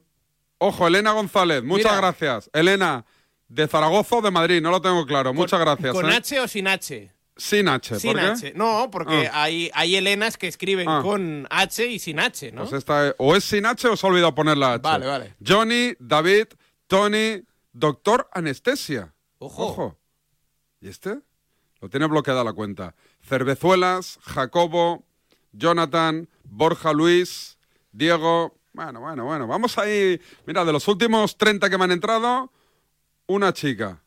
Ojo, 0.58 0.88
Elena 0.88 1.12
González, 1.12 1.62
muchas 1.64 1.92
Mira. 1.92 1.98
gracias. 1.98 2.50
Elena, 2.54 3.06
de 3.54 3.68
Zaragoza 3.68 4.16
o 4.18 4.22
de 4.22 4.32
Madrid, 4.32 4.62
no 4.62 4.72
lo 4.72 4.82
tengo 4.82 5.06
claro. 5.06 5.34
Muchas 5.34 5.60
gracias. 5.60 5.94
¿Con 5.94 6.10
¿eh? 6.10 6.16
H 6.16 6.40
o 6.40 6.48
sin 6.48 6.68
H? 6.68 7.12
Sin 7.36 7.68
H, 7.68 8.00
Sin 8.00 8.12
¿por 8.12 8.22
qué? 8.22 8.28
H. 8.28 8.54
No, 8.56 8.90
porque 8.92 9.28
Ah. 9.32 9.44
hay, 9.44 9.70
hay 9.74 9.96
Helenas 9.96 10.38
que 10.38 10.48
escriben 10.48 10.88
Ah. 10.90 11.02
con 11.04 11.48
H 11.50 11.86
y 11.88 12.00
sin 12.00 12.20
H, 12.20 12.52
¿no? 12.52 12.62
Pues 12.62 12.74
esta 12.74 13.08
es- 13.10 13.16
o 13.18 13.36
es 13.36 13.44
sin 13.44 13.66
H 13.66 13.88
o 13.88 13.96
se 13.98 14.06
ha 14.06 14.10
olvidado 14.10 14.34
poner 14.36 14.58
la 14.58 14.74
H. 14.74 14.82
Vale, 14.84 15.06
vale. 15.08 15.36
Johnny, 15.46 15.94
David, 16.00 16.48
Tony, 16.88 17.42
doctor 17.72 18.28
anestesia. 18.34 19.14
Ojo. 19.40 19.98
¿Y 20.82 20.90
este? 20.90 21.20
Lo 21.82 21.90
tiene 21.90 22.08
bloqueada 22.08 22.44
la 22.44 22.54
cuenta. 22.54 22.96
Cervezuelas, 23.28 24.20
Jacobo, 24.22 25.04
Jonathan, 25.52 26.28
Borja 26.44 26.94
Luis, 26.94 27.58
Diego. 27.92 28.56
Bueno, 28.74 29.00
bueno, 29.02 29.26
bueno. 29.26 29.48
Vamos 29.48 29.78
ahí. 29.78 30.20
Mira, 30.46 30.64
de 30.66 30.72
los 30.72 30.88
últimos 30.88 31.38
30 31.38 31.70
que 31.70 31.78
me 31.78 31.84
han 31.86 31.92
entrado, 31.92 32.52
una 33.28 33.54
chica. 33.54 34.00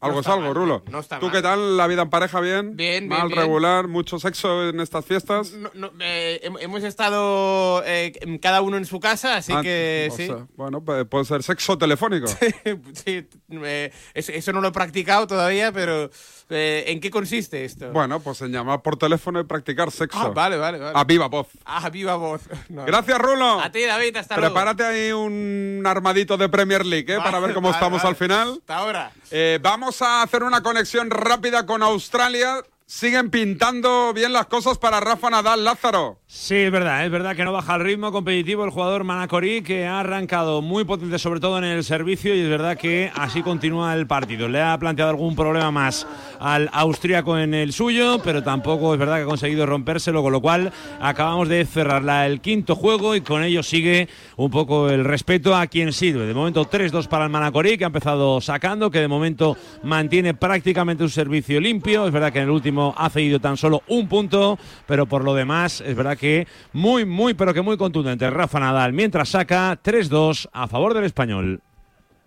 Algo 0.00 0.16
No 0.16 0.20
es 0.20 0.26
algo, 0.26 0.40
mal, 0.42 0.54
Rulo. 0.54 0.82
no 0.90 0.98
está 1.00 1.18
¿Tú 1.18 1.26
mal. 1.26 1.34
qué 1.34 1.40
tal? 1.40 1.78
¿La 1.78 1.86
vida 1.86 2.02
en 2.02 2.10
pareja 2.10 2.38
bien? 2.40 2.76
Bien, 2.76 3.08
bien, 3.08 3.08
Mal, 3.08 3.28
bien. 3.28 3.40
regular, 3.40 3.88
mucho 3.88 4.18
sexo 4.18 4.68
en 4.68 4.80
estas 4.80 5.02
fiestas. 5.06 5.52
No, 5.72 5.90
eh, 5.98 6.42
hem- 6.44 6.58
hemos 6.60 6.84
estado 6.84 7.82
eh, 7.86 8.12
cada 8.42 8.60
uno 8.60 8.76
en 8.76 8.84
su 8.84 9.00
casa, 9.00 9.36
así 9.36 9.54
Ah, 9.56 9.62
que 9.62 10.10
sí. 10.14 10.26
sea, 10.26 10.46
bueno, 10.56 10.84
pues 10.84 11.06
puede 11.06 11.24
ser 11.24 11.42
sexo 11.42 11.78
telefónico. 11.78 12.26
Sí, 13.02 13.26
eh, 13.50 13.92
eso, 14.12 14.32
eso 14.32 14.52
no 14.52 14.60
lo 14.60 14.68
he 14.68 14.72
practicado 14.72 15.26
todavía, 15.26 15.72
pero 15.72 16.10
eh, 16.50 16.84
¿en 16.88 17.00
qué 17.00 17.10
consiste 17.10 17.64
esto? 17.64 17.90
Bueno, 17.90 18.20
pues 18.20 18.40
en 18.42 18.52
llamar 18.52 18.82
por 18.82 18.96
teléfono 18.96 19.40
y 19.40 19.44
practicar 19.44 19.90
sexo. 19.90 20.18
Ah, 20.18 20.28
vale, 20.28 20.56
vale, 20.56 20.78
vale. 20.78 20.98
A 20.98 21.04
viva 21.04 21.26
voz. 21.28 21.48
Ah, 21.64 21.88
viva 21.90 22.16
voz. 22.16 22.42
No. 22.68 22.84
Gracias, 22.84 23.18
Rulo. 23.18 23.60
A 23.60 23.70
ti, 23.70 23.82
David, 23.82 24.16
hasta 24.16 24.36
luego. 24.36 24.54
Prepárate 24.54 24.84
ahí 24.84 25.12
un 25.12 25.82
armadito 25.86 26.36
de 26.36 26.48
Premier 26.48 26.84
League, 26.84 27.14
¿eh? 27.14 27.18
para 27.18 27.38
ver 27.40 27.54
cómo 27.54 27.68
Vale, 27.68 27.76
estamos 27.76 28.02
vale. 28.02 28.08
al 28.10 28.16
final. 28.16 28.48
Hasta 28.60 28.76
ahora. 28.76 29.12
Eh, 29.30 29.58
vamos 29.62 30.00
a 30.02 30.22
hacer 30.22 30.42
una 30.42 30.62
conexión 30.62 31.10
rápida 31.10 31.66
con 31.66 31.82
Australia. 31.82 32.56
Siguen 32.86 33.30
pintando 33.30 34.12
bien 34.12 34.34
las 34.34 34.44
cosas 34.44 34.76
para 34.76 35.00
Rafa 35.00 35.30
Nadal, 35.30 35.64
Lázaro. 35.64 36.18
Sí, 36.26 36.54
es 36.54 36.70
verdad, 36.70 37.02
es 37.06 37.10
verdad 37.10 37.34
que 37.34 37.42
no 37.42 37.50
baja 37.50 37.76
el 37.76 37.80
ritmo 37.80 38.12
competitivo 38.12 38.62
el 38.62 38.70
jugador 38.70 39.04
Manacorí, 39.04 39.62
que 39.62 39.86
ha 39.86 40.00
arrancado 40.00 40.60
muy 40.60 40.84
potente, 40.84 41.18
sobre 41.18 41.40
todo 41.40 41.56
en 41.56 41.64
el 41.64 41.82
servicio, 41.82 42.34
y 42.34 42.40
es 42.40 42.48
verdad 42.50 42.76
que 42.76 43.10
así 43.14 43.40
continúa 43.40 43.94
el 43.94 44.06
partido. 44.06 44.48
Le 44.48 44.60
ha 44.60 44.78
planteado 44.78 45.10
algún 45.12 45.34
problema 45.34 45.70
más 45.70 46.06
al 46.38 46.68
austríaco 46.74 47.38
en 47.38 47.54
el 47.54 47.72
suyo, 47.72 48.18
pero 48.22 48.42
tampoco 48.42 48.92
es 48.92 49.00
verdad 49.00 49.16
que 49.16 49.22
ha 49.22 49.26
conseguido 49.26 49.64
rompérselo, 49.64 50.22
con 50.22 50.32
lo 50.32 50.42
cual 50.42 50.70
acabamos 51.00 51.48
de 51.48 51.64
cerrar 51.64 52.04
la- 52.04 52.26
el 52.26 52.42
quinto 52.42 52.76
juego 52.76 53.16
y 53.16 53.22
con 53.22 53.42
ello 53.42 53.62
sigue 53.62 54.10
un 54.36 54.50
poco 54.50 54.90
el 54.90 55.06
respeto 55.06 55.56
a 55.56 55.68
quien 55.68 55.90
sirve. 55.94 56.26
De 56.26 56.34
momento 56.34 56.66
3-2 56.66 57.08
para 57.08 57.24
el 57.24 57.30
Manacorí, 57.30 57.78
que 57.78 57.84
ha 57.84 57.86
empezado 57.86 58.42
sacando, 58.42 58.90
que 58.90 59.00
de 59.00 59.08
momento 59.08 59.56
mantiene 59.84 60.34
prácticamente 60.34 61.02
un 61.02 61.08
servicio 61.10 61.58
limpio. 61.62 62.06
Es 62.06 62.12
verdad 62.12 62.30
que 62.30 62.40
en 62.40 62.44
el 62.44 62.50
último 62.50 62.74
ha 62.96 63.08
cedido 63.08 63.40
tan 63.40 63.56
solo 63.56 63.82
un 63.88 64.08
punto, 64.08 64.58
pero 64.86 65.06
por 65.06 65.24
lo 65.24 65.32
demás 65.34 65.80
es 65.80 65.94
verdad 65.96 66.18
que 66.18 66.46
muy, 66.72 67.04
muy, 67.06 67.32
pero 67.34 67.54
que 67.54 67.62
muy 67.62 67.76
contundente 67.76 68.28
Rafa 68.28 68.60
Nadal, 68.60 68.92
mientras 68.92 69.30
saca 69.30 69.80
3-2 69.82 70.48
a 70.52 70.66
favor 70.68 70.92
del 70.92 71.04
español. 71.04 71.62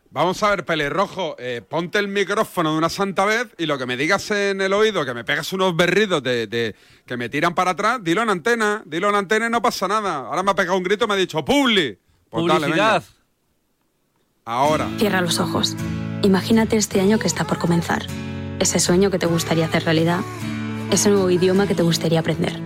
Vamos 0.09 0.41
a 0.41 0.49
ver, 0.51 0.65
pelirrojo, 0.65 1.35
eh, 1.37 1.61
ponte 1.67 1.99
el 1.99 2.07
micrófono 2.07 2.71
de 2.71 2.77
una 2.77 2.89
santa 2.89 3.25
vez 3.25 3.47
y 3.57 3.65
lo 3.65 3.77
que 3.77 3.85
me 3.85 3.97
digas 3.97 4.31
en 4.31 4.61
el 4.61 4.71
oído, 4.73 5.05
que 5.05 5.13
me 5.13 5.25
pegas 5.25 5.51
unos 5.53 5.75
berridos 5.75 6.23
de, 6.23 6.47
de- 6.47 6.75
que 7.05 7.17
me 7.17 7.27
tiran 7.29 7.53
para 7.53 7.71
atrás, 7.71 7.99
dilo 8.01 8.23
en 8.23 8.29
antena, 8.29 8.81
dilo 8.85 9.09
en 9.09 9.15
antena 9.15 9.47
y 9.47 9.49
no 9.49 9.61
pasa 9.61 9.87
nada. 9.87 10.15
Ahora 10.27 10.41
me 10.43 10.51
ha 10.51 10.55
pegado 10.55 10.77
un 10.77 10.83
grito 10.83 11.05
y 11.05 11.07
me 11.09 11.13
ha 11.13 11.17
dicho, 11.17 11.43
¡Publi! 11.43 11.99
Pues 12.29 12.45
dale, 12.47 12.59
Publicidad. 12.67 13.01
venga. 13.03 13.13
Ahora. 14.45 14.87
Cierra 14.97 15.21
los 15.21 15.39
ojos. 15.39 15.75
Imagínate 16.23 16.77
este 16.77 17.01
año 17.01 17.19
que 17.19 17.27
está 17.27 17.43
por 17.45 17.57
comenzar. 17.59 18.03
Ese 18.59 18.79
sueño 18.79 19.11
que 19.11 19.19
te 19.19 19.27
gustaría 19.27 19.65
hacer 19.65 19.85
realidad. 19.85 20.21
Ese 20.91 21.09
nuevo 21.09 21.29
idioma 21.29 21.67
que 21.67 21.75
te 21.75 21.83
gustaría 21.83 22.19
aprender. 22.19 22.59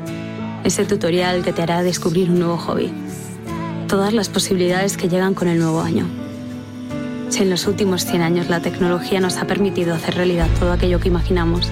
Ese 0.64 0.86
tutorial 0.86 1.44
que 1.44 1.52
te 1.52 1.62
hará 1.62 1.84
descubrir 1.84 2.30
un 2.30 2.40
nuevo 2.40 2.58
hobby. 2.58 2.92
Todas 3.88 4.14
las 4.14 4.30
posibilidades 4.30 4.96
que 4.96 5.10
llegan 5.10 5.34
con 5.34 5.50
el 5.50 5.60
nuevo 5.60 5.82
año. 5.82 6.06
Si 7.30 7.44
en 7.44 7.50
los 7.50 7.68
últimos 7.68 8.06
100 8.06 8.22
años 8.22 8.50
la 8.50 8.62
tecnología 8.62 9.20
nos 9.20 9.38
ha 9.38 9.48
permitido 9.48 9.94
hacer 9.94 10.16
realidad 10.16 10.48
todo 10.60 10.72
aquello 10.72 11.00
que 11.00 11.10
imaginamos, 11.10 11.70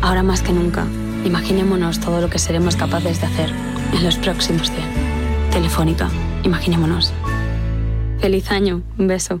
ahora 0.00 0.22
más 0.22 0.40
que 0.40 0.52
nunca, 0.52 0.86
imaginémonos 1.24 2.00
todo 2.00 2.20
lo 2.20 2.30
que 2.30 2.38
seremos 2.38 2.76
capaces 2.76 3.20
de 3.20 3.26
hacer 3.26 3.50
en 3.92 4.02
los 4.02 4.16
próximos 4.16 4.70
100. 4.70 5.50
Telefónica, 5.50 6.08
imaginémonos. 6.42 7.12
Feliz 8.18 8.50
año, 8.50 8.82
un 8.98 9.08
beso. 9.08 9.40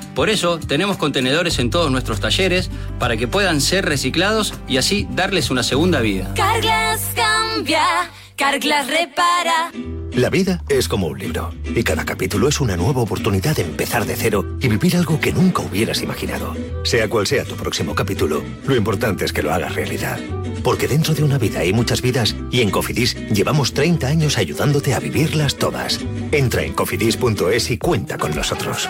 Por 0.15 0.29
eso 0.29 0.59
tenemos 0.59 0.97
contenedores 0.97 1.59
en 1.59 1.69
todos 1.69 1.91
nuestros 1.91 2.19
talleres 2.19 2.69
para 2.99 3.17
que 3.17 3.27
puedan 3.27 3.61
ser 3.61 3.85
reciclados 3.85 4.53
y 4.67 4.77
así 4.77 5.07
darles 5.11 5.49
una 5.49 5.63
segunda 5.63 6.01
vida. 6.01 6.33
Carglass 6.35 7.11
cambia, 7.15 8.11
Carglass 8.35 8.87
repara. 8.87 9.71
La 10.13 10.29
vida 10.29 10.61
es 10.67 10.89
como 10.89 11.07
un 11.07 11.17
libro 11.17 11.53
y 11.73 11.83
cada 11.83 12.03
capítulo 12.03 12.49
es 12.49 12.59
una 12.59 12.75
nueva 12.75 13.01
oportunidad 13.01 13.55
de 13.55 13.61
empezar 13.61 14.05
de 14.05 14.17
cero 14.17 14.57
y 14.59 14.67
vivir 14.67 14.97
algo 14.97 15.21
que 15.21 15.31
nunca 15.31 15.61
hubieras 15.61 16.01
imaginado. 16.01 16.53
Sea 16.83 17.09
cual 17.09 17.27
sea 17.27 17.45
tu 17.45 17.55
próximo 17.55 17.95
capítulo, 17.95 18.43
lo 18.67 18.75
importante 18.75 19.23
es 19.23 19.31
que 19.31 19.41
lo 19.41 19.53
hagas 19.53 19.73
realidad. 19.73 20.19
Porque 20.65 20.89
dentro 20.89 21.13
de 21.13 21.23
una 21.23 21.37
vida 21.37 21.61
hay 21.61 21.71
muchas 21.71 22.01
vidas 22.01 22.35
y 22.51 22.59
en 22.59 22.71
Cofidis 22.71 23.15
llevamos 23.29 23.73
30 23.73 24.05
años 24.05 24.37
ayudándote 24.37 24.93
a 24.93 24.99
vivirlas 24.99 25.55
todas. 25.55 26.01
Entra 26.33 26.63
en 26.63 26.73
cofidis.es 26.73 27.71
y 27.71 27.77
cuenta 27.77 28.17
con 28.17 28.35
nosotros. 28.35 28.89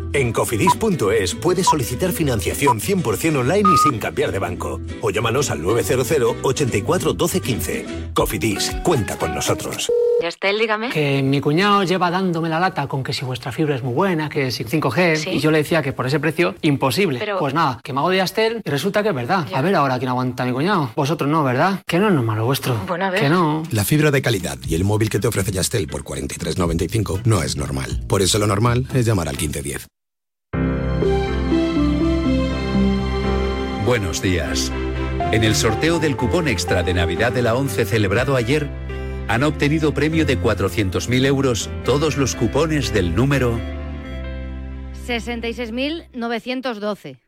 En 0.13 0.33
cofidis.es 0.33 1.35
puedes 1.35 1.67
solicitar 1.67 2.11
financiación 2.11 2.79
100% 2.81 3.37
online 3.39 3.69
y 3.73 3.77
sin 3.77 3.97
cambiar 3.99 4.31
de 4.31 4.39
banco. 4.39 4.81
O 5.01 5.09
llámanos 5.09 5.49
al 5.51 5.61
900 5.61 6.35
84 6.43 7.13
12 7.13 7.39
15. 7.39 7.85
Cofidis, 8.13 8.71
cuenta 8.83 9.17
con 9.17 9.33
nosotros. 9.33 9.89
Yastel, 10.21 10.59
dígame. 10.59 10.89
Que 10.89 11.23
mi 11.23 11.39
cuñado 11.41 11.83
lleva 11.83 12.11
dándome 12.11 12.49
la 12.49 12.59
lata 12.59 12.87
con 12.87 13.03
que 13.03 13.13
si 13.13 13.25
vuestra 13.25 13.51
fibra 13.51 13.75
es 13.75 13.81
muy 13.83 13.93
buena, 13.93 14.29
que 14.29 14.51
si 14.51 14.63
5G, 14.65 15.15
¿Sí? 15.15 15.29
y 15.31 15.39
yo 15.39 15.49
le 15.49 15.59
decía 15.59 15.81
que 15.81 15.93
por 15.93 16.05
ese 16.05 16.19
precio, 16.19 16.53
imposible. 16.61 17.17
Pero- 17.17 17.39
Pues 17.39 17.53
nada, 17.55 17.79
que 17.83 17.91
me 17.93 17.99
hago 17.99 18.09
de 18.09 18.17
Yastel 18.17 18.61
y 18.63 18.69
resulta 18.69 19.01
que 19.01 19.09
es 19.09 19.15
verdad. 19.15 19.47
A 19.53 19.61
ver 19.61 19.73
ahora 19.75 19.97
quién 19.97 20.09
aguanta 20.09 20.43
a 20.43 20.45
mi 20.45 20.51
cuñado. 20.51 20.91
Vosotros 20.95 21.27
no, 21.29 21.43
¿verdad? 21.43 21.81
Que 21.87 21.97
no 21.97 22.09
es 22.09 22.13
normal 22.13 22.37
lo 22.37 22.45
vuestro. 22.45 22.75
Bueno, 22.85 23.05
a 23.05 23.09
ver. 23.09 23.21
Que 23.21 23.29
no. 23.29 23.63
La 23.71 23.83
fibra 23.85 24.11
de 24.11 24.21
calidad 24.21 24.57
y 24.67 24.75
el 24.75 24.83
móvil 24.83 25.09
que 25.09 25.19
te 25.19 25.27
ofrece 25.27 25.51
Yastel 25.53 25.87
por 25.87 26.03
43.95 26.03 27.21
no 27.25 27.41
es 27.41 27.55
normal. 27.55 28.03
Por 28.07 28.21
eso 28.21 28.37
lo 28.37 28.45
normal 28.45 28.85
es 28.93 29.05
llamar 29.05 29.27
al 29.29 29.37
1510. 29.37 29.87
Buenos 33.91 34.21
días. 34.21 34.71
En 35.33 35.43
el 35.43 35.53
sorteo 35.53 35.99
del 35.99 36.15
cupón 36.15 36.47
extra 36.47 36.81
de 36.81 36.93
Navidad 36.93 37.33
de 37.33 37.41
la 37.41 37.55
11 37.55 37.83
celebrado 37.83 38.37
ayer, 38.37 38.69
han 39.27 39.43
obtenido 39.43 39.93
premio 39.93 40.25
de 40.25 40.39
400.000 40.39 41.25
euros 41.25 41.69
todos 41.83 42.15
los 42.15 42.37
cupones 42.37 42.93
del 42.93 43.13
número 43.13 43.59
66.912. 45.05 47.19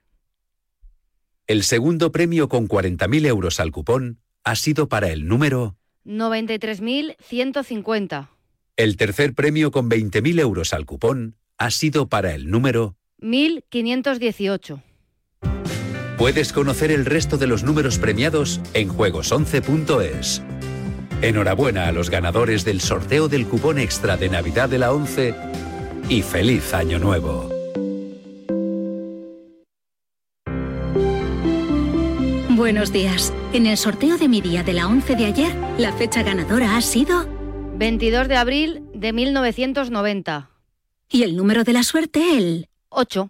El 1.47 1.63
segundo 1.63 2.13
premio 2.13 2.47
con 2.47 2.69
40.000 2.69 3.25
euros 3.25 3.59
al 3.59 3.73
cupón 3.73 4.21
ha 4.45 4.55
sido 4.55 4.87
para 4.87 5.09
el 5.09 5.27
número 5.27 5.75
93.150. 6.05 8.29
El 8.77 8.95
tercer 8.95 9.33
premio 9.33 9.71
con 9.71 9.89
20.000 9.89 10.39
euros 10.39 10.71
al 10.71 10.85
cupón 10.85 11.35
ha 11.57 11.71
sido 11.71 12.07
para 12.07 12.33
el 12.33 12.49
número 12.49 12.95
1.518. 13.19 14.81
Puedes 16.23 16.53
conocer 16.53 16.89
el 16.89 17.05
resto 17.05 17.37
de 17.37 17.47
los 17.47 17.65
números 17.65 17.99
premiados 17.99 18.61
en 18.73 18.87
juegos11.es. 18.87 20.41
Enhorabuena 21.21 21.89
a 21.89 21.91
los 21.91 22.09
ganadores 22.09 22.63
del 22.63 22.79
sorteo 22.79 23.27
del 23.27 23.45
cupón 23.45 23.77
extra 23.77 24.15
de 24.15 24.29
Navidad 24.29 24.69
de 24.69 24.77
la 24.77 24.93
11 24.93 25.35
y 26.07 26.21
feliz 26.21 26.73
año 26.73 26.97
nuevo. 26.97 27.49
Buenos 32.51 32.93
días. 32.93 33.33
En 33.51 33.65
el 33.65 33.75
sorteo 33.75 34.17
de 34.17 34.29
mi 34.29 34.39
día 34.39 34.63
de 34.63 34.71
la 34.71 34.87
11 34.87 35.17
de 35.17 35.25
ayer, 35.25 35.53
la 35.77 35.91
fecha 35.91 36.23
ganadora 36.23 36.77
ha 36.77 36.81
sido 36.81 37.27
22 37.75 38.29
de 38.29 38.37
abril 38.37 38.83
de 38.93 39.11
1990. 39.11 40.49
y 41.09 41.23
el 41.23 41.35
número 41.35 41.65
de 41.65 41.73
la 41.73 41.83
suerte 41.83 42.37
el 42.37 42.69
8. 42.87 43.29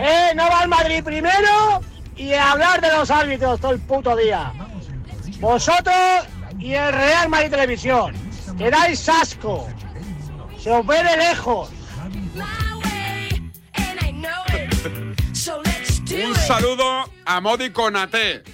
Eh, 0.00 0.32
no 0.36 0.48
va 0.48 0.60
al 0.60 0.68
Madrid 0.68 1.02
primero 1.02 1.80
y 2.16 2.32
hablar 2.32 2.80
de 2.80 2.88
los 2.92 3.10
árbitros 3.10 3.60
todo 3.60 3.72
el 3.72 3.80
puto 3.80 4.14
día. 4.14 4.52
Vosotros 5.40 5.96
y 6.58 6.74
el 6.74 6.92
Real 6.92 7.28
Madrid 7.28 7.50
Televisión. 7.50 8.14
Quedáis 8.56 9.08
asco. 9.08 9.68
Se 10.62 10.70
os 10.70 10.86
ve 10.86 11.02
de 11.02 11.16
lejos. 11.16 11.70
Un 16.10 16.34
saludo 16.36 17.10
a 17.24 17.40
Modi 17.40 17.70
Conate. 17.70 18.44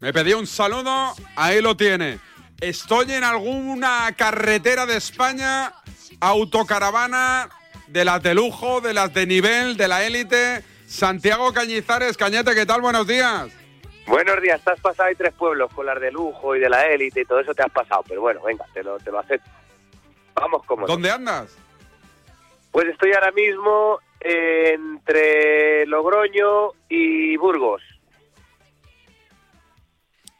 Me 0.00 0.12
pedí 0.12 0.32
un 0.32 0.48
saludo, 0.48 1.14
ahí 1.36 1.62
lo 1.62 1.76
tiene. 1.76 2.18
Estoy 2.60 3.12
en 3.12 3.22
alguna 3.22 4.12
carretera 4.16 4.84
de 4.84 4.96
España, 4.96 5.72
autocaravana 6.20 7.48
de 7.86 8.04
las 8.04 8.20
de 8.22 8.34
lujo, 8.34 8.80
de 8.80 8.94
las 8.94 9.14
de 9.14 9.26
nivel, 9.26 9.76
de 9.76 9.88
la 9.88 10.04
élite. 10.04 10.71
Santiago 10.92 11.54
Cañizares, 11.54 12.18
Cañete, 12.18 12.54
¿qué 12.54 12.66
tal? 12.66 12.82
Buenos 12.82 13.06
días. 13.06 13.50
Buenos 14.06 14.42
días, 14.42 14.58
estás 14.58 14.78
pasado 14.78 15.08
ahí 15.08 15.14
tres 15.14 15.32
pueblos 15.32 15.72
con 15.72 15.86
las 15.86 15.98
de 15.98 16.12
lujo 16.12 16.54
y 16.54 16.60
de 16.60 16.68
la 16.68 16.86
élite 16.86 17.22
y 17.22 17.24
todo 17.24 17.40
eso 17.40 17.54
te 17.54 17.62
has 17.62 17.72
pasado, 17.72 18.04
pero 18.06 18.20
bueno, 18.20 18.42
venga, 18.42 18.66
te 18.74 18.82
lo, 18.82 18.98
te 18.98 19.10
lo 19.10 19.18
acepto. 19.18 19.50
Vamos 20.34 20.62
como. 20.66 20.86
¿Dónde 20.86 21.10
andas? 21.10 21.56
Pues 22.70 22.88
estoy 22.88 23.12
ahora 23.14 23.32
mismo 23.32 24.00
entre 24.20 25.86
Logroño 25.86 26.72
y 26.90 27.38
Burgos. 27.38 27.82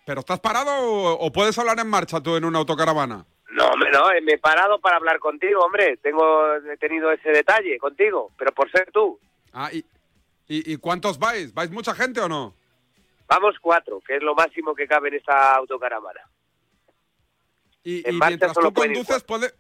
¿Pero 0.04 0.20
estás 0.20 0.40
parado 0.40 0.70
o, 0.70 1.12
o 1.12 1.32
puedes 1.32 1.58
hablar 1.58 1.78
en 1.80 1.88
marcha 1.88 2.20
tú 2.20 2.36
en 2.36 2.44
una 2.44 2.58
autocaravana? 2.58 3.24
No, 3.52 3.68
hombre, 3.68 3.90
no, 3.90 4.12
eh, 4.12 4.20
me 4.20 4.32
he 4.34 4.38
parado 4.38 4.80
para 4.80 4.96
hablar 4.96 5.18
contigo, 5.18 5.62
hombre. 5.62 5.96
Tengo, 5.96 6.56
he 6.56 6.76
tenido 6.76 7.10
ese 7.10 7.30
detalle 7.30 7.78
contigo, 7.78 8.32
pero 8.36 8.52
por 8.52 8.70
ser 8.70 8.90
tú. 8.92 9.18
Ah, 9.52 9.70
¿y, 9.72 9.84
y, 10.56 10.72
y 10.72 10.76
cuántos 10.76 11.18
vais? 11.18 11.52
¿Vais 11.54 11.70
mucha 11.70 11.94
gente 11.94 12.20
o 12.20 12.28
no? 12.28 12.54
Vamos 13.28 13.56
cuatro, 13.60 14.00
que 14.06 14.16
es 14.16 14.22
lo 14.22 14.34
máximo 14.34 14.74
que 14.74 14.86
cabe 14.86 15.08
en 15.08 15.14
esta 15.14 15.54
autocaravana. 15.56 16.20
Y, 17.82 18.06
En 18.08 18.14
y 18.14 18.18
marcha 18.18 18.28
mientras 18.30 18.54
tú 18.54 18.72
conduces, 18.72 19.24
¿puede- 19.24 19.52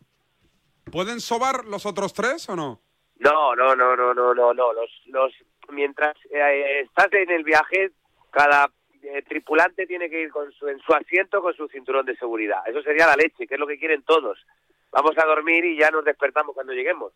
¿pueden 0.90 1.20
sobar 1.20 1.64
los 1.64 1.86
otros 1.86 2.12
tres 2.12 2.48
o 2.48 2.56
no? 2.56 2.80
No, 3.18 3.54
no, 3.56 3.74
no, 3.74 3.96
no, 3.96 4.12
no, 4.14 4.34
no, 4.34 4.52
no. 4.54 4.72
Los, 4.72 4.90
los, 5.06 5.32
mientras 5.70 6.14
eh, 6.30 6.80
estás 6.82 7.12
en 7.12 7.30
el 7.30 7.44
viaje, 7.44 7.92
cada 8.30 8.70
eh, 9.02 9.22
tripulante 9.28 9.86
tiene 9.86 10.10
que 10.10 10.22
ir 10.22 10.30
con 10.30 10.52
su, 10.52 10.68
en 10.68 10.78
su 10.80 10.92
asiento 10.94 11.40
con 11.40 11.54
su 11.54 11.66
cinturón 11.68 12.04
de 12.06 12.16
seguridad. 12.16 12.62
Eso 12.66 12.82
sería 12.82 13.06
la 13.06 13.16
leche, 13.16 13.46
que 13.46 13.54
es 13.54 13.60
lo 13.60 13.66
que 13.66 13.78
quieren 13.78 14.02
todos. 14.02 14.38
Vamos 14.90 15.16
a 15.18 15.24
dormir 15.26 15.64
y 15.64 15.78
ya 15.78 15.90
nos 15.90 16.04
despertamos 16.04 16.54
cuando 16.54 16.72
lleguemos. 16.74 17.12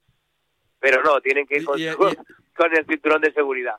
Pero 0.81 1.03
no, 1.03 1.21
tienen 1.21 1.47
que 1.47 1.57
ir 1.59 1.65
con, 1.65 1.79
y- 1.79 1.89
su- 1.91 1.99
con 2.57 2.77
el 2.77 2.87
cinturón 2.87 3.21
de 3.23 3.33
seguridad. 3.33 3.77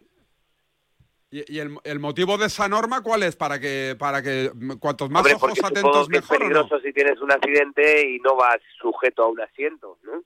¿Y, 1.30 1.56
y 1.56 1.60
el, 1.60 1.78
el 1.84 2.00
motivo 2.00 2.38
de 2.38 2.46
esa 2.46 2.70
norma 2.70 3.02
cuál 3.04 3.24
es? 3.24 3.36
Para 3.36 3.60
que, 3.60 3.96
para 4.00 4.22
que 4.22 4.50
mm, 4.54 4.78
cuantos 4.78 5.10
más 5.10 5.20
Hombre, 5.22 5.34
ojos 5.36 5.62
atentos 5.64 6.08
que 6.08 6.18
es 6.18 6.22
mejor. 6.24 6.38
¿o 6.38 6.40
no? 6.40 6.46
peligroso 6.56 6.80
si 6.80 6.94
tienes 6.94 7.20
un 7.20 7.32
accidente 7.32 8.10
y 8.10 8.20
no 8.20 8.36
vas 8.38 8.58
sujeto 8.80 9.24
a 9.24 9.28
un 9.28 9.42
asiento, 9.42 9.98
¿no? 10.04 10.24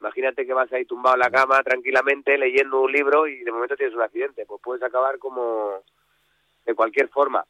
Imagínate 0.00 0.44
que 0.44 0.52
vas 0.52 0.72
ahí 0.72 0.84
tumbado 0.84 1.14
en 1.14 1.20
la 1.20 1.30
cama 1.30 1.62
tranquilamente 1.62 2.36
leyendo 2.36 2.80
un 2.80 2.90
libro 2.90 3.28
y 3.28 3.44
de 3.44 3.52
momento 3.52 3.76
tienes 3.76 3.94
un 3.94 4.02
accidente, 4.02 4.44
pues 4.46 4.60
puedes 4.60 4.82
acabar 4.82 5.16
como 5.18 5.74
de 6.66 6.74
cualquier 6.74 7.08
forma. 7.08 7.44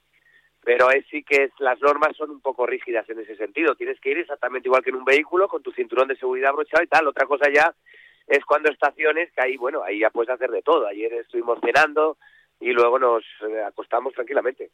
Pero 0.62 0.90
es 0.90 1.07
sí 1.11 1.25
que 1.25 1.44
es, 1.44 1.51
las 1.61 1.81
normas 1.81 2.14
son 2.14 2.31
un 2.31 2.42
poco 2.42 2.66
rígidas 2.66 3.09
en 3.09 3.18
ese 3.20 3.37
sentido. 3.37 3.75
Tienes 3.75 3.98
que 4.01 4.11
ir 4.11 4.18
exactamente 4.18 4.68
igual 4.68 4.85
que 4.85 4.90
en 4.90 4.96
un 4.96 5.05
vehículo 5.07 5.48
con 5.48 5.62
tu 5.62 5.72
cinturón 5.72 6.09
de 6.09 6.16
seguridad 6.16 6.51
abrochado 6.51 6.85
y 6.85 6.88
tal. 6.88 7.09
Otra 7.09 7.27
cosa 7.27 7.46
ya 7.51 7.75
es 8.27 8.45
cuando 8.45 8.71
estaciones, 8.71 9.31
que 9.33 9.43
ahí, 9.43 9.57
bueno, 9.57 9.83
ahí 9.83 10.01
ya 10.01 10.11
puedes 10.11 10.31
hacer 10.31 10.51
de 10.51 10.63
todo. 10.63 10.87
Ayer 10.87 11.13
estuvimos 11.15 11.59
cenando 11.61 12.17
y 12.61 12.73
luego 12.73 12.99
nos 12.99 13.25
eh, 13.49 13.63
acostamos 13.63 14.15
tranquilamente. 14.15 14.71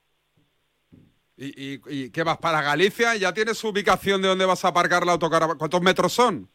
¿Y, 1.36 1.74
y, 1.74 1.80
y 1.86 2.10
qué 2.10 2.22
vas 2.24 2.38
para 2.38 2.62
Galicia? 2.62 3.14
¿Ya 3.16 3.32
tienes 3.32 3.62
ubicación 3.62 4.20
de 4.20 4.28
dónde 4.28 4.44
vas 4.44 4.64
a 4.64 4.68
aparcar 4.68 5.06
la 5.06 5.12
autocaravana? 5.12 5.58
¿Cuántos 5.58 5.80
metros 5.80 6.12
son? 6.12 6.48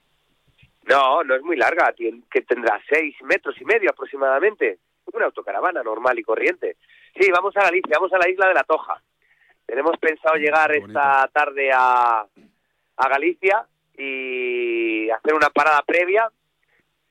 No, 0.86 1.24
no 1.24 1.36
es 1.36 1.42
muy 1.42 1.56
larga, 1.56 1.94
que 1.96 2.42
tendrá 2.42 2.82
seis 2.90 3.16
metros 3.24 3.56
y 3.62 3.66
medio 3.66 3.90
aproximadamente. 3.90 4.80
Una 5.14 5.26
autocaravana 5.26 5.84
normal 5.84 6.20
y 6.20 6.24
corriente. 6.24 6.78
Sí, 7.18 7.30
vamos 7.32 7.56
a 7.56 7.62
Galicia, 7.62 7.96
vamos 7.98 8.12
a 8.14 8.18
la 8.18 8.30
isla 8.30 8.48
de 8.48 8.54
la 8.54 8.64
Toja. 8.64 9.02
Tenemos 9.66 9.98
pensado 9.98 10.36
llegar 10.36 10.76
esta 10.76 11.30
tarde 11.34 11.72
a, 11.74 12.26
a 12.98 13.10
Galicia 13.10 13.66
y 13.98 15.10
hacer 15.10 15.34
una 15.34 15.50
parada 15.50 15.82
previa 15.84 16.30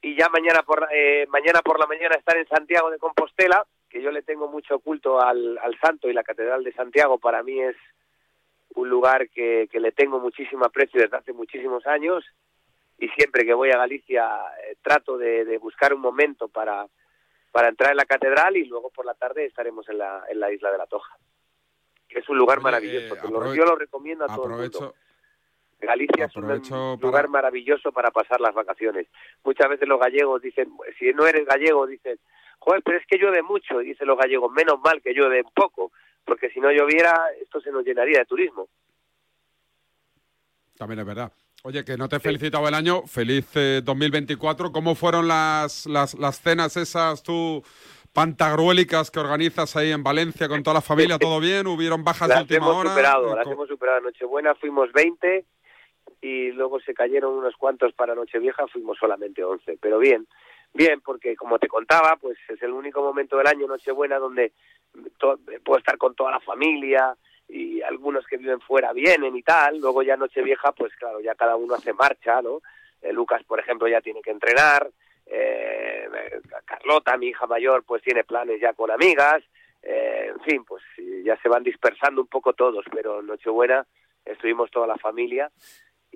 y 0.02 0.16
ya 0.16 0.28
mañana 0.28 0.62
por, 0.62 0.88
eh, 0.92 1.26
mañana 1.28 1.60
por 1.62 1.78
la 1.78 1.86
mañana 1.86 2.16
estar 2.16 2.36
en 2.36 2.46
Santiago 2.48 2.90
de 2.90 2.98
Compostela, 2.98 3.64
que 3.88 4.02
yo 4.02 4.10
le 4.10 4.22
tengo 4.22 4.48
mucho 4.48 4.78
culto 4.80 5.20
al, 5.20 5.58
al 5.58 5.78
santo 5.78 6.08
y 6.08 6.12
la 6.12 6.24
Catedral 6.24 6.64
de 6.64 6.72
Santiago 6.72 7.18
para 7.18 7.42
mí 7.42 7.60
es 7.60 7.76
un 8.74 8.88
lugar 8.88 9.28
que, 9.28 9.68
que 9.70 9.80
le 9.80 9.92
tengo 9.92 10.18
muchísimo 10.18 10.64
aprecio 10.64 11.00
desde 11.00 11.16
hace 11.16 11.32
muchísimos 11.32 11.86
años 11.86 12.24
y 12.98 13.08
siempre 13.10 13.44
que 13.44 13.52
voy 13.54 13.70
a 13.70 13.76
Galicia 13.78 14.28
eh, 14.66 14.76
trato 14.82 15.18
de, 15.18 15.44
de 15.44 15.58
buscar 15.58 15.92
un 15.92 16.00
momento 16.00 16.48
para, 16.48 16.86
para 17.50 17.68
entrar 17.68 17.90
en 17.90 17.98
la 17.98 18.06
catedral 18.06 18.56
y 18.56 18.64
luego 18.64 18.90
por 18.90 19.04
la 19.06 19.14
tarde 19.14 19.44
estaremos 19.44 19.88
en 19.88 19.98
la, 19.98 20.24
en 20.28 20.40
la 20.40 20.50
isla 20.50 20.72
de 20.72 20.78
la 20.78 20.86
Toja, 20.86 21.16
que 22.08 22.20
es 22.20 22.28
un 22.28 22.38
lugar 22.38 22.58
Oye, 22.58 22.64
maravilloso. 22.64 23.14
eh, 23.14 23.18
que 23.20 23.28
lo- 23.28 23.54
yo 23.54 23.64
lo 23.64 23.76
recomiendo 23.76 24.24
a 24.24 24.28
todo 24.34 24.46
el 24.46 24.50
mundo. 24.52 24.94
Galicia 25.86 26.26
es 26.26 26.36
un 26.36 26.98
lugar 27.00 27.28
maravilloso 27.28 27.92
para 27.92 28.10
pasar 28.10 28.40
las 28.40 28.54
vacaciones. 28.54 29.08
Muchas 29.44 29.68
veces 29.68 29.88
los 29.88 30.00
gallegos 30.00 30.40
dicen, 30.40 30.70
si 30.98 31.12
no 31.12 31.26
eres 31.26 31.46
gallego, 31.46 31.86
dicen, 31.86 32.18
joder, 32.58 32.82
pero 32.84 32.98
es 32.98 33.06
que 33.06 33.18
llueve 33.18 33.42
mucho, 33.42 33.78
dicen 33.78 34.06
los 34.06 34.18
gallegos, 34.18 34.50
menos 34.52 34.80
mal 34.80 35.02
que 35.02 35.12
llueve 35.12 35.44
poco, 35.54 35.92
porque 36.24 36.50
si 36.50 36.60
no 36.60 36.70
lloviera, 36.70 37.14
esto 37.40 37.60
se 37.60 37.72
nos 37.72 37.84
llenaría 37.84 38.20
de 38.20 38.26
turismo. 38.26 38.68
también 40.76 41.00
es 41.00 41.06
verdad. 41.06 41.32
Oye, 41.64 41.84
que 41.84 41.96
no 41.96 42.08
te 42.08 42.16
he 42.16 42.20
felicitado 42.20 42.66
el 42.66 42.74
año. 42.74 43.02
Feliz 43.06 43.46
eh, 43.54 43.82
2024. 43.84 44.72
¿Cómo 44.72 44.96
fueron 44.96 45.28
las, 45.28 45.86
las, 45.86 46.14
las 46.14 46.40
cenas 46.40 46.76
esas 46.76 47.22
tú 47.22 47.62
pantagruélicas 48.12 49.10
que 49.12 49.20
organizas 49.20 49.76
ahí 49.76 49.92
en 49.92 50.02
Valencia 50.02 50.48
con 50.48 50.64
toda 50.64 50.74
la 50.74 50.80
familia? 50.80 51.18
¿Todo 51.18 51.38
bien? 51.38 51.68
¿Hubieron 51.68 52.02
bajas 52.02 52.28
de 52.28 52.34
las 52.34 52.42
última 52.42 52.66
hemos 52.66 52.76
hora? 52.76 52.90
superado, 52.90 53.32
Eh, 53.32 53.36
las 53.36 53.46
hemos 53.46 53.68
superado. 53.68 54.00
Nochebuena 54.00 54.54
fuimos 54.56 54.90
20 54.92 55.44
y 56.22 56.52
luego 56.52 56.80
se 56.80 56.94
cayeron 56.94 57.34
unos 57.34 57.56
cuantos 57.56 57.92
para 57.92 58.14
Nochevieja, 58.14 58.68
fuimos 58.68 58.96
solamente 58.96 59.42
11. 59.42 59.76
Pero 59.80 59.98
bien, 59.98 60.26
bien, 60.72 61.00
porque 61.00 61.34
como 61.34 61.58
te 61.58 61.66
contaba, 61.66 62.16
pues 62.16 62.38
es 62.48 62.62
el 62.62 62.70
único 62.70 63.02
momento 63.02 63.36
del 63.36 63.48
año 63.48 63.66
Nochebuena 63.66 64.18
donde 64.20 64.52
puedo 65.64 65.78
estar 65.78 65.98
con 65.98 66.14
toda 66.14 66.30
la 66.30 66.40
familia 66.40 67.16
y 67.48 67.82
algunos 67.82 68.24
que 68.26 68.36
viven 68.36 68.60
fuera 68.60 68.92
vienen 68.92 69.34
y 69.34 69.42
tal. 69.42 69.80
Luego 69.80 70.04
ya 70.04 70.16
Nochevieja, 70.16 70.70
pues 70.70 70.94
claro, 70.94 71.20
ya 71.20 71.34
cada 71.34 71.56
uno 71.56 71.74
hace 71.74 71.92
marcha, 71.92 72.40
¿no? 72.40 72.62
Eh, 73.02 73.12
Lucas, 73.12 73.42
por 73.42 73.58
ejemplo, 73.58 73.88
ya 73.88 74.00
tiene 74.00 74.22
que 74.22 74.30
entrenar. 74.30 74.88
eh, 75.26 76.08
Carlota, 76.64 77.16
mi 77.16 77.28
hija 77.28 77.46
mayor, 77.48 77.82
pues 77.84 78.00
tiene 78.02 78.22
planes 78.22 78.60
ya 78.60 78.74
con 78.74 78.90
amigas. 78.92 79.42
eh, 79.82 80.30
en 80.32 80.40
fin, 80.44 80.64
pues 80.64 80.82
ya 81.24 81.36
se 81.42 81.48
van 81.48 81.64
dispersando 81.64 82.20
un 82.20 82.28
poco 82.28 82.52
todos, 82.52 82.84
pero 82.92 83.18
en 83.18 83.26
Nochebuena 83.26 83.84
estuvimos 84.24 84.70
toda 84.70 84.86
la 84.86 84.96
familia 84.96 85.50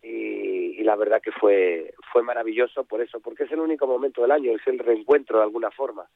y, 0.03 0.81
y 0.81 0.85
la 0.85 0.97
verdad 0.97 1.21
que 1.23 1.33
fue 1.33 1.95
fue 2.13 2.23
maravilloso 2.23 2.85
por 2.85 3.01
eso, 3.01 3.21
porque 3.21 3.45
es 3.45 3.53
el 3.53 3.61
único 3.61 3.87
momento 3.87 4.23
del 4.23 4.31
año, 4.31 4.53
es 4.53 4.67
el 4.67 4.79
reencuentro 4.79 5.39
de 5.39 5.45
alguna 5.45 5.71
forma 5.71 6.09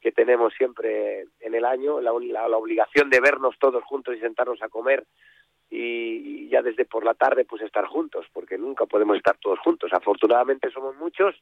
que 0.00 0.12
tenemos 0.12 0.54
siempre 0.54 1.26
en 1.40 1.54
el 1.54 1.64
año, 1.64 2.00
la, 2.00 2.12
obligación 2.12 3.10
de 3.10 3.20
vernos 3.20 3.58
todos 3.58 3.84
juntos 3.84 4.16
y 4.16 4.20
sentarnos 4.20 4.62
a 4.62 4.68
comer 4.68 5.04
y, 5.68 6.48
ya 6.48 6.62
desde 6.62 6.84
por 6.84 7.04
la 7.04 7.14
tarde 7.14 7.44
pues 7.44 7.62
estar 7.62 7.86
juntos, 7.86 8.26
porque 8.32 8.58
nunca 8.58 8.86
podemos 8.86 9.16
estar 9.16 9.36
todos 9.38 9.58
juntos. 9.60 9.92
Afortunadamente 9.92 10.70
somos 10.70 10.96
muchos 10.96 11.36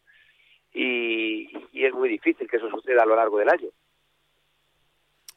y 0.73 1.49
es 1.73 1.95
muy 1.95 2.09
difícil 2.09 2.49
que 2.49 2.57
eso 2.57 2.69
suceda 2.69 3.03
a 3.03 3.07
lo 3.07 3.17
largo 3.17 3.39
del 3.39 3.49
año. 3.49 3.69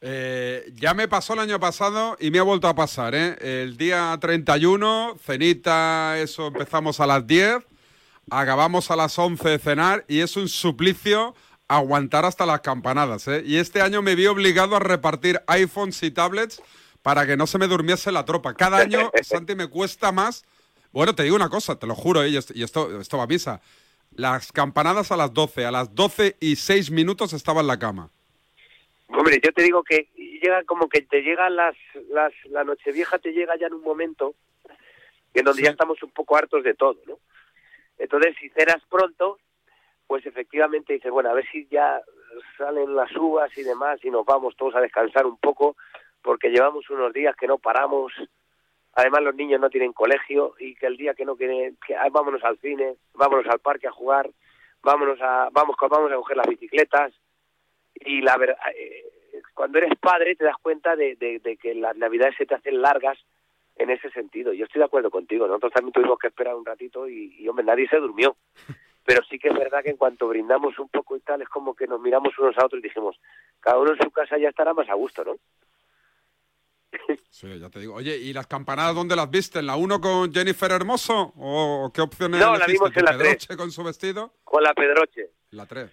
Eh, 0.04 0.72
ya 0.74 0.94
me 0.94 1.06
pasó 1.06 1.34
el 1.34 1.38
año 1.38 1.60
pasado 1.60 2.16
y 2.18 2.32
me 2.32 2.40
ha 2.40 2.42
vuelto 2.42 2.66
a 2.66 2.74
pasar, 2.74 3.14
¿eh? 3.14 3.36
El 3.40 3.76
día 3.76 4.18
31, 4.20 5.16
cenita, 5.24 6.18
eso 6.18 6.48
empezamos 6.48 6.98
a 6.98 7.06
las 7.06 7.24
10, 7.24 7.58
acabamos 8.28 8.90
a 8.90 8.96
las 8.96 9.16
11 9.16 9.48
de 9.48 9.58
cenar 9.60 10.04
y 10.08 10.18
es 10.18 10.36
un 10.36 10.48
suplicio 10.48 11.36
aguantar 11.68 12.24
hasta 12.24 12.46
las 12.46 12.62
campanadas, 12.62 13.28
¿eh? 13.28 13.44
Y 13.46 13.58
este 13.58 13.80
año 13.80 14.02
me 14.02 14.16
vi 14.16 14.26
obligado 14.26 14.74
a 14.74 14.80
repartir 14.80 15.40
iPhones 15.46 16.02
y 16.02 16.10
tablets 16.10 16.60
para 17.02 17.24
que 17.24 17.36
no 17.36 17.46
se 17.46 17.58
me 17.58 17.68
durmiese 17.68 18.10
la 18.10 18.24
tropa. 18.24 18.54
Cada 18.54 18.78
año, 18.78 19.08
Santi, 19.22 19.54
me 19.54 19.68
cuesta 19.68 20.10
más. 20.10 20.44
Bueno, 20.90 21.14
te 21.14 21.22
digo 21.22 21.36
una 21.36 21.48
cosa, 21.48 21.76
te 21.76 21.86
lo 21.86 21.94
juro, 21.94 22.24
¿eh? 22.24 22.30
y 22.30 22.36
esto, 22.36 22.52
y 22.56 22.64
esto, 22.64 23.00
esto 23.00 23.18
va 23.18 23.24
a 23.24 23.28
misa. 23.28 23.60
Las 24.10 24.50
campanadas 24.50 25.12
a 25.12 25.16
las 25.16 25.32
12, 25.32 25.64
a 25.64 25.70
las 25.70 25.94
12 25.94 26.38
y 26.40 26.56
6 26.56 26.90
minutos 26.90 27.32
estaba 27.34 27.60
en 27.60 27.68
la 27.68 27.78
cama. 27.78 28.10
Hombre, 29.14 29.38
yo 29.42 29.52
te 29.52 29.62
digo 29.62 29.82
que 29.82 30.08
llega 30.16 30.64
como 30.64 30.88
que 30.88 31.02
te 31.02 31.20
llegan 31.20 31.54
las, 31.54 31.76
las 32.08 32.32
la 32.46 32.64
Nochevieja 32.64 33.18
te 33.18 33.32
llega 33.32 33.56
ya 33.56 33.66
en 33.66 33.74
un 33.74 33.82
momento 33.82 34.34
en 35.34 35.44
donde 35.44 35.62
ya 35.62 35.70
estamos 35.70 36.02
un 36.02 36.10
poco 36.10 36.36
hartos 36.36 36.64
de 36.64 36.74
todo, 36.74 36.96
¿no? 37.06 37.18
Entonces, 37.98 38.34
si 38.40 38.48
cenas 38.50 38.82
pronto, 38.88 39.38
pues 40.06 40.24
efectivamente 40.24 40.94
dices, 40.94 41.10
bueno, 41.10 41.30
a 41.30 41.34
ver 41.34 41.46
si 41.52 41.66
ya 41.68 42.00
salen 42.56 42.96
las 42.96 43.14
uvas 43.14 43.56
y 43.56 43.62
demás 43.62 44.02
y 44.02 44.10
nos 44.10 44.24
vamos 44.24 44.56
todos 44.56 44.74
a 44.76 44.80
descansar 44.80 45.26
un 45.26 45.36
poco 45.36 45.76
porque 46.22 46.48
llevamos 46.48 46.88
unos 46.88 47.12
días 47.12 47.36
que 47.36 47.46
no 47.46 47.58
paramos. 47.58 48.12
Además 48.94 49.22
los 49.22 49.34
niños 49.34 49.60
no 49.60 49.68
tienen 49.68 49.92
colegio 49.92 50.54
y 50.58 50.74
que 50.74 50.86
el 50.86 50.96
día 50.96 51.14
que 51.14 51.26
no 51.26 51.36
quieren, 51.36 51.76
que, 51.86 51.94
ah, 51.94 52.08
vámonos 52.10 52.42
al 52.44 52.58
cine, 52.58 52.96
vámonos 53.14 53.46
al 53.46 53.60
parque 53.60 53.88
a 53.88 53.92
jugar, 53.92 54.30
vámonos 54.82 55.20
a, 55.20 55.48
vamos, 55.52 55.76
vamos 55.78 56.12
a 56.12 56.16
coger 56.16 56.36
las 56.38 56.48
bicicletas 56.48 57.12
y 58.04 58.20
la 58.20 58.36
verdad, 58.36 58.56
eh, 58.76 59.04
cuando 59.54 59.78
eres 59.78 59.98
padre 59.98 60.36
te 60.36 60.44
das 60.44 60.56
cuenta 60.60 60.96
de, 60.96 61.16
de, 61.16 61.38
de 61.38 61.56
que 61.56 61.74
las 61.74 61.96
navidades 61.96 62.34
se 62.36 62.46
te 62.46 62.54
hacen 62.54 62.80
largas 62.80 63.18
en 63.76 63.90
ese 63.90 64.10
sentido. 64.10 64.52
Yo 64.52 64.64
estoy 64.64 64.80
de 64.80 64.86
acuerdo 64.86 65.10
contigo. 65.10 65.46
Nosotros 65.46 65.72
también 65.72 65.92
tuvimos 65.92 66.18
que 66.18 66.28
esperar 66.28 66.54
un 66.54 66.64
ratito 66.64 67.08
y, 67.08 67.36
y, 67.38 67.48
hombre, 67.48 67.64
nadie 67.64 67.88
se 67.88 67.96
durmió. 67.96 68.36
Pero 69.04 69.22
sí 69.28 69.38
que 69.38 69.48
es 69.48 69.54
verdad 69.54 69.82
que 69.82 69.90
en 69.90 69.96
cuanto 69.96 70.28
brindamos 70.28 70.78
un 70.78 70.88
poco 70.88 71.16
y 71.16 71.20
tal, 71.20 71.42
es 71.42 71.48
como 71.48 71.74
que 71.74 71.88
nos 71.88 72.00
miramos 72.00 72.38
unos 72.38 72.56
a 72.56 72.66
otros 72.66 72.78
y 72.78 72.84
dijimos, 72.84 73.16
cada 73.58 73.78
uno 73.78 73.92
en 73.92 73.98
su 74.00 74.10
casa 74.12 74.38
ya 74.38 74.48
estará 74.48 74.74
más 74.74 74.88
a 74.88 74.94
gusto, 74.94 75.24
¿no? 75.24 75.36
Sí, 77.30 77.58
ya 77.58 77.68
te 77.70 77.80
digo. 77.80 77.94
Oye, 77.94 78.16
¿y 78.16 78.32
las 78.32 78.46
campanadas 78.46 78.94
dónde 78.94 79.16
las 79.16 79.28
viste? 79.28 79.58
¿En 79.58 79.66
la 79.66 79.76
1 79.76 80.00
con 80.00 80.32
Jennifer 80.32 80.70
Hermoso? 80.70 81.32
¿O 81.36 81.90
qué 81.92 82.00
opciones 82.02 82.38
No, 82.38 82.56
la 82.56 82.66
vimos 82.66 82.94
en 82.94 83.04
la 83.04 83.16
3. 83.16 83.22
Pedroche 83.22 83.56
con 83.56 83.72
su 83.72 83.82
vestido? 83.82 84.34
Con 84.44 84.62
la 84.62 84.74
Pedroche. 84.74 85.30
La 85.50 85.66
3. 85.66 85.90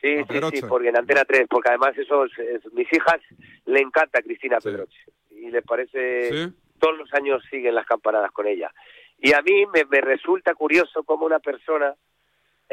Sí, 0.00 0.16
sí, 0.18 0.24
Pedroche. 0.24 0.60
sí, 0.60 0.66
porque 0.68 0.88
en 0.88 0.96
Antena 0.96 1.24
3, 1.24 1.46
porque 1.48 1.68
además 1.68 1.96
eso, 1.98 2.24
es- 2.24 2.72
mis 2.72 2.90
hijas 2.92 3.20
le 3.66 3.80
encanta 3.80 4.22
Cristina 4.22 4.58
Pedroche 4.58 4.98
y 5.30 5.50
les 5.50 5.62
parece, 5.64 6.30
Sí. 6.32 6.52
todos 6.78 6.96
los 6.98 7.12
años 7.14 7.42
siguen 7.50 7.74
las 7.74 7.86
campanadas 7.86 8.30
con 8.32 8.46
ella. 8.46 8.72
Y 9.18 9.32
a 9.34 9.42
mí 9.42 9.66
me, 9.66 9.84
me 9.84 10.00
resulta 10.00 10.54
curioso 10.54 11.02
cómo 11.04 11.26
una 11.26 11.38
persona 11.40 11.94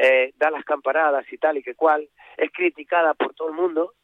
eh, 0.00 0.32
da 0.36 0.48
las 0.50 0.64
campanadas 0.64 1.26
y 1.32 1.38
tal 1.38 1.56
y 1.58 1.62
que 1.64 1.74
cual, 1.74 2.08
es 2.36 2.52
criticada 2.52 3.14
por 3.14 3.34
todo 3.34 3.48
el 3.48 3.54
mundo, 3.54 3.94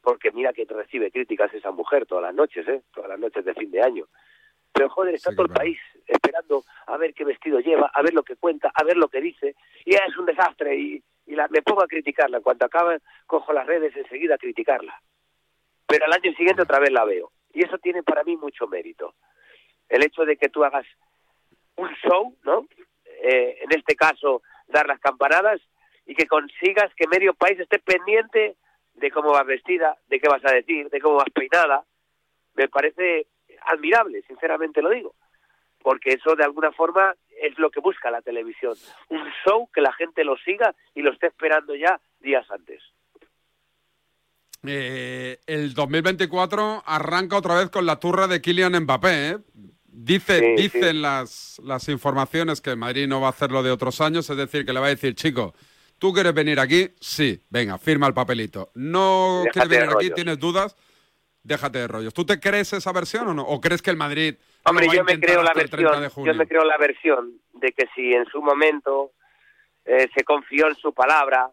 porque 0.00 0.30
mira 0.32 0.52
que 0.54 0.64
recibe 0.64 1.10
críticas 1.10 1.52
esa 1.52 1.70
mujer 1.70 2.06
todas 2.06 2.24
las 2.24 2.34
noches, 2.34 2.66
¿eh? 2.66 2.82
todas 2.94 3.10
las 3.10 3.18
noches 3.20 3.44
de 3.44 3.52
fin 3.54 3.70
de 3.70 3.82
año. 3.82 4.06
Pero 4.72 4.88
joder, 4.88 5.14
está 5.14 5.30
todo 5.32 5.44
el 5.46 5.52
país 5.52 5.78
esperando 6.06 6.64
a 6.86 6.96
ver 6.96 7.12
qué 7.12 7.24
vestido 7.26 7.60
lleva, 7.60 7.90
a 7.94 8.00
ver 8.02 8.14
lo 8.14 8.22
que 8.22 8.36
cuenta, 8.36 8.72
a 8.74 8.82
ver 8.82 8.96
lo 8.96 9.08
que 9.08 9.20
dice, 9.20 9.54
y 9.84 9.94
es 9.94 10.16
un 10.16 10.24
desastre, 10.24 10.74
y, 10.74 11.02
y 11.26 11.34
la, 11.34 11.48
me 11.48 11.62
pongo 11.62 11.82
a 11.82 11.88
criticarla. 11.88 12.38
En 12.38 12.42
cuanto 12.42 12.66
acaba, 12.66 12.96
cojo 13.26 13.52
las 13.52 13.66
redes 13.66 13.94
enseguida 13.96 14.34
a 14.34 14.38
criticarla. 14.38 15.00
Pero 15.86 16.06
al 16.06 16.12
año 16.12 16.32
siguiente 16.34 16.62
otra 16.62 16.78
vez 16.78 16.90
la 16.90 17.04
veo. 17.04 17.32
Y 17.52 17.64
eso 17.64 17.78
tiene 17.78 18.02
para 18.02 18.24
mí 18.24 18.36
mucho 18.36 18.66
mérito. 18.66 19.14
El 19.88 20.04
hecho 20.04 20.24
de 20.24 20.36
que 20.36 20.48
tú 20.48 20.64
hagas 20.64 20.86
un 21.76 21.90
show, 21.96 22.36
¿no? 22.44 22.66
Eh, 23.04 23.58
en 23.60 23.78
este 23.78 23.94
caso, 23.94 24.42
dar 24.66 24.86
las 24.86 25.00
campanadas, 25.00 25.60
y 26.06 26.14
que 26.14 26.26
consigas 26.26 26.92
que 26.96 27.06
medio 27.06 27.34
país 27.34 27.58
esté 27.60 27.78
pendiente 27.78 28.56
de 28.94 29.10
cómo 29.10 29.30
vas 29.30 29.46
vestida, 29.46 29.96
de 30.08 30.20
qué 30.20 30.28
vas 30.28 30.44
a 30.44 30.52
decir, 30.52 30.88
de 30.90 31.00
cómo 31.00 31.16
vas 31.16 31.30
peinada, 31.32 31.84
me 32.54 32.68
parece 32.68 33.26
admirable, 33.66 34.22
sinceramente 34.22 34.82
lo 34.82 34.90
digo, 34.90 35.14
porque 35.78 36.10
eso 36.14 36.34
de 36.34 36.44
alguna 36.44 36.72
forma 36.72 37.14
es 37.42 37.58
lo 37.58 37.70
que 37.70 37.80
busca 37.80 38.10
la 38.10 38.22
televisión, 38.22 38.74
un 39.08 39.28
show 39.44 39.68
que 39.74 39.80
la 39.80 39.92
gente 39.92 40.24
lo 40.24 40.36
siga 40.38 40.74
y 40.94 41.02
lo 41.02 41.12
esté 41.12 41.26
esperando 41.26 41.74
ya 41.74 42.00
días 42.20 42.48
antes. 42.50 42.80
Eh, 44.64 45.40
el 45.46 45.74
2024 45.74 46.84
arranca 46.86 47.36
otra 47.36 47.56
vez 47.56 47.68
con 47.68 47.84
la 47.84 47.98
turra 47.98 48.28
de 48.28 48.40
Kylian 48.40 48.80
Mbappé. 48.84 49.30
¿eh? 49.30 49.38
Dice, 49.84 50.38
Sí, 50.38 50.62
dicen 50.62 50.92
sí. 50.92 51.00
Las, 51.00 51.60
las 51.64 51.88
informaciones 51.88 52.60
que 52.60 52.76
Madrid 52.76 53.08
no 53.08 53.20
va 53.20 53.26
a 53.26 53.30
hacer 53.30 53.50
lo 53.50 53.62
de 53.64 53.72
otros 53.72 54.00
años, 54.00 54.30
es 54.30 54.36
decir, 54.36 54.64
que 54.64 54.72
le 54.72 54.78
va 54.78 54.86
a 54.86 54.90
decir, 54.90 55.16
chico, 55.16 55.52
¿tú 55.98 56.12
quieres 56.12 56.32
venir 56.32 56.60
aquí? 56.60 56.90
Sí, 57.00 57.42
venga, 57.50 57.76
firma 57.76 58.06
el 58.06 58.14
papelito. 58.14 58.70
¿No 58.74 59.42
Déjate 59.44 59.68
quieres 59.68 59.88
venir 59.88 59.96
aquí? 59.96 60.14
¿Tienes 60.14 60.38
dudas? 60.38 60.76
Déjate 61.42 61.80
de 61.80 61.88
rollos. 61.88 62.14
¿Tú 62.14 62.24
te 62.24 62.38
crees 62.38 62.72
esa 62.72 62.92
versión 62.92 63.26
o 63.26 63.34
no? 63.34 63.42
¿O 63.42 63.60
crees 63.60 63.82
que 63.82 63.90
el 63.90 63.96
Madrid 63.96 64.36
Hombre, 64.64 64.86
yo 64.92 65.04
me 65.04 65.18
creo 65.18 65.42
la 65.42 65.50
hasta 65.50 65.62
el 65.62 65.70
30 65.70 65.92
de 65.92 66.00
versión, 66.00 66.24
yo 66.26 66.34
me 66.34 66.46
creo 66.46 66.64
la 66.64 66.76
versión 66.76 67.40
de 67.54 67.72
que 67.72 67.86
si 67.94 68.12
en 68.12 68.26
su 68.26 68.40
momento 68.40 69.10
eh, 69.84 70.08
se 70.14 70.22
confió 70.24 70.68
en 70.68 70.76
su 70.76 70.92
palabra, 70.94 71.50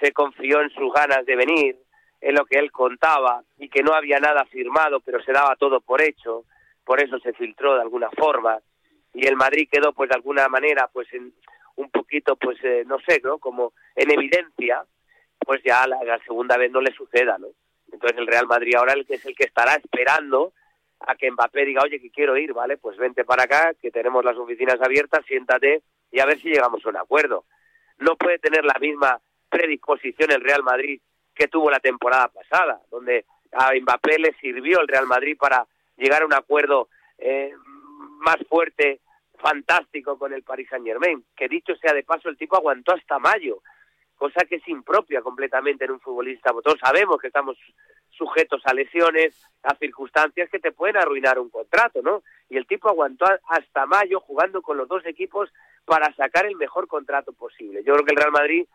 se 0.00 0.12
confió 0.12 0.60
en 0.60 0.70
sus 0.70 0.92
ganas 0.92 1.24
de 1.24 1.36
venir, 1.36 1.76
en 2.20 2.34
lo 2.34 2.44
que 2.44 2.58
él 2.58 2.70
contaba 2.70 3.42
y 3.58 3.68
que 3.68 3.82
no 3.82 3.94
había 3.94 4.20
nada 4.20 4.44
firmado, 4.44 5.00
pero 5.00 5.22
se 5.22 5.32
daba 5.32 5.56
todo 5.56 5.80
por 5.80 6.02
hecho, 6.02 6.44
por 6.84 7.02
eso 7.02 7.18
se 7.20 7.32
filtró 7.32 7.76
de 7.76 7.82
alguna 7.82 8.10
forma 8.10 8.58
y 9.14 9.26
el 9.26 9.36
Madrid 9.36 9.68
quedó 9.70 9.92
pues 9.92 10.10
de 10.10 10.16
alguna 10.16 10.48
manera 10.48 10.88
pues 10.92 11.12
en 11.14 11.32
un 11.76 11.90
poquito 11.90 12.36
pues 12.36 12.58
eh, 12.62 12.84
no 12.86 12.98
sé, 13.00 13.20
¿no? 13.24 13.38
Como 13.38 13.72
en 13.94 14.10
evidencia, 14.10 14.84
pues 15.38 15.62
ya 15.64 15.86
la, 15.86 16.02
la 16.04 16.18
segunda 16.24 16.58
vez 16.58 16.70
no 16.70 16.80
le 16.82 16.92
suceda, 16.92 17.38
¿no? 17.38 17.48
Entonces 17.90 18.18
el 18.18 18.26
Real 18.26 18.46
Madrid 18.46 18.74
ahora 18.76 18.94
es 19.08 19.24
el 19.24 19.34
que 19.34 19.44
estará 19.44 19.74
esperando 19.74 20.52
a 21.00 21.14
que 21.16 21.30
Mbappé 21.30 21.64
diga, 21.64 21.82
oye, 21.82 22.00
que 22.00 22.10
quiero 22.10 22.36
ir, 22.36 22.52
¿vale? 22.52 22.76
Pues 22.76 22.96
vente 22.96 23.24
para 23.24 23.44
acá, 23.44 23.72
que 23.80 23.90
tenemos 23.90 24.24
las 24.24 24.36
oficinas 24.36 24.80
abiertas, 24.80 25.24
siéntate 25.26 25.82
y 26.10 26.20
a 26.20 26.26
ver 26.26 26.40
si 26.40 26.48
llegamos 26.48 26.84
a 26.84 26.88
un 26.88 26.96
acuerdo. 26.96 27.44
No 27.98 28.16
puede 28.16 28.38
tener 28.38 28.64
la 28.64 28.78
misma 28.80 29.20
predisposición 29.48 30.30
el 30.30 30.42
Real 30.42 30.62
Madrid 30.62 31.00
que 31.34 31.48
tuvo 31.48 31.70
la 31.70 31.80
temporada 31.80 32.28
pasada, 32.28 32.80
donde 32.90 33.24
a 33.52 33.72
Mbappé 33.74 34.18
le 34.18 34.32
sirvió 34.34 34.80
el 34.80 34.88
Real 34.88 35.06
Madrid 35.06 35.36
para 35.38 35.66
llegar 35.96 36.22
a 36.22 36.26
un 36.26 36.34
acuerdo 36.34 36.88
eh, 37.18 37.52
más 38.20 38.36
fuerte, 38.48 39.00
fantástico 39.38 40.18
con 40.18 40.32
el 40.32 40.42
Paris 40.42 40.68
Saint 40.68 40.84
Germain, 40.84 41.24
que 41.34 41.48
dicho 41.48 41.74
sea 41.76 41.94
de 41.94 42.02
paso, 42.02 42.28
el 42.28 42.36
tipo 42.36 42.56
aguantó 42.56 42.92
hasta 42.92 43.18
mayo, 43.18 43.62
cosa 44.20 44.44
que 44.44 44.56
es 44.56 44.68
impropia 44.68 45.22
completamente 45.22 45.86
en 45.86 45.92
un 45.92 46.00
futbolista. 46.00 46.52
Todos 46.62 46.78
sabemos 46.78 47.18
que 47.18 47.28
estamos 47.28 47.56
sujetos 48.10 48.60
a 48.66 48.74
lesiones, 48.74 49.34
a 49.62 49.74
circunstancias 49.76 50.50
que 50.50 50.58
te 50.58 50.72
pueden 50.72 50.98
arruinar 50.98 51.38
un 51.38 51.48
contrato, 51.48 52.02
¿no? 52.02 52.22
Y 52.50 52.58
el 52.58 52.66
tipo 52.66 52.90
aguantó 52.90 53.24
hasta 53.48 53.86
mayo 53.86 54.20
jugando 54.20 54.60
con 54.60 54.76
los 54.76 54.86
dos 54.88 55.06
equipos 55.06 55.48
para 55.86 56.14
sacar 56.14 56.44
el 56.44 56.56
mejor 56.56 56.86
contrato 56.86 57.32
posible. 57.32 57.82
Yo 57.82 57.94
creo 57.94 58.04
que 58.04 58.12
el 58.12 58.20
Real 58.20 58.32
Madrid, 58.32 58.66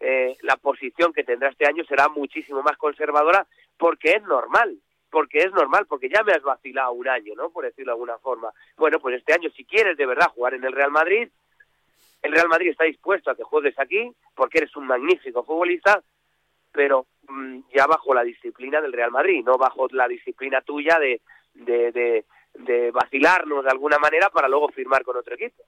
eh, 0.00 0.36
la 0.42 0.58
posición 0.58 1.14
que 1.14 1.24
tendrá 1.24 1.48
este 1.48 1.66
año 1.66 1.82
será 1.84 2.10
muchísimo 2.10 2.62
más 2.62 2.76
conservadora 2.76 3.46
porque 3.78 4.10
es 4.10 4.22
normal, 4.24 4.76
porque 5.10 5.38
es 5.38 5.52
normal, 5.52 5.86
porque 5.88 6.10
ya 6.10 6.22
me 6.24 6.32
has 6.32 6.42
vacilado 6.42 6.92
un 6.92 7.08
año, 7.08 7.32
¿no? 7.36 7.48
Por 7.48 7.64
decirlo 7.64 7.92
de 7.92 7.94
alguna 7.94 8.18
forma. 8.18 8.52
Bueno, 8.76 9.00
pues 9.00 9.16
este 9.16 9.32
año, 9.32 9.48
si 9.56 9.64
quieres 9.64 9.96
de 9.96 10.04
verdad 10.04 10.28
jugar 10.34 10.52
en 10.52 10.64
el 10.64 10.74
Real 10.74 10.90
Madrid, 10.90 11.30
el 12.22 12.32
Real 12.32 12.48
Madrid 12.48 12.70
está 12.70 12.84
dispuesto 12.84 13.30
a 13.30 13.36
que 13.36 13.42
juegues 13.42 13.78
aquí 13.78 14.10
porque 14.34 14.58
eres 14.58 14.74
un 14.76 14.86
magnífico 14.86 15.44
futbolista, 15.44 16.02
pero 16.72 17.06
mm, 17.28 17.60
ya 17.74 17.86
bajo 17.86 18.14
la 18.14 18.22
disciplina 18.22 18.80
del 18.80 18.92
Real 18.92 19.10
Madrid, 19.10 19.42
no 19.44 19.56
bajo 19.56 19.86
la 19.90 20.06
disciplina 20.08 20.60
tuya 20.60 20.98
de, 20.98 21.20
de, 21.54 22.90
vacilarnos 22.92 23.64
de 23.64 23.70
alguna 23.70 23.98
manera 23.98 24.30
para 24.30 24.48
luego 24.48 24.68
firmar 24.68 25.02
con 25.02 25.16
otro 25.16 25.34
equipo. 25.34 25.64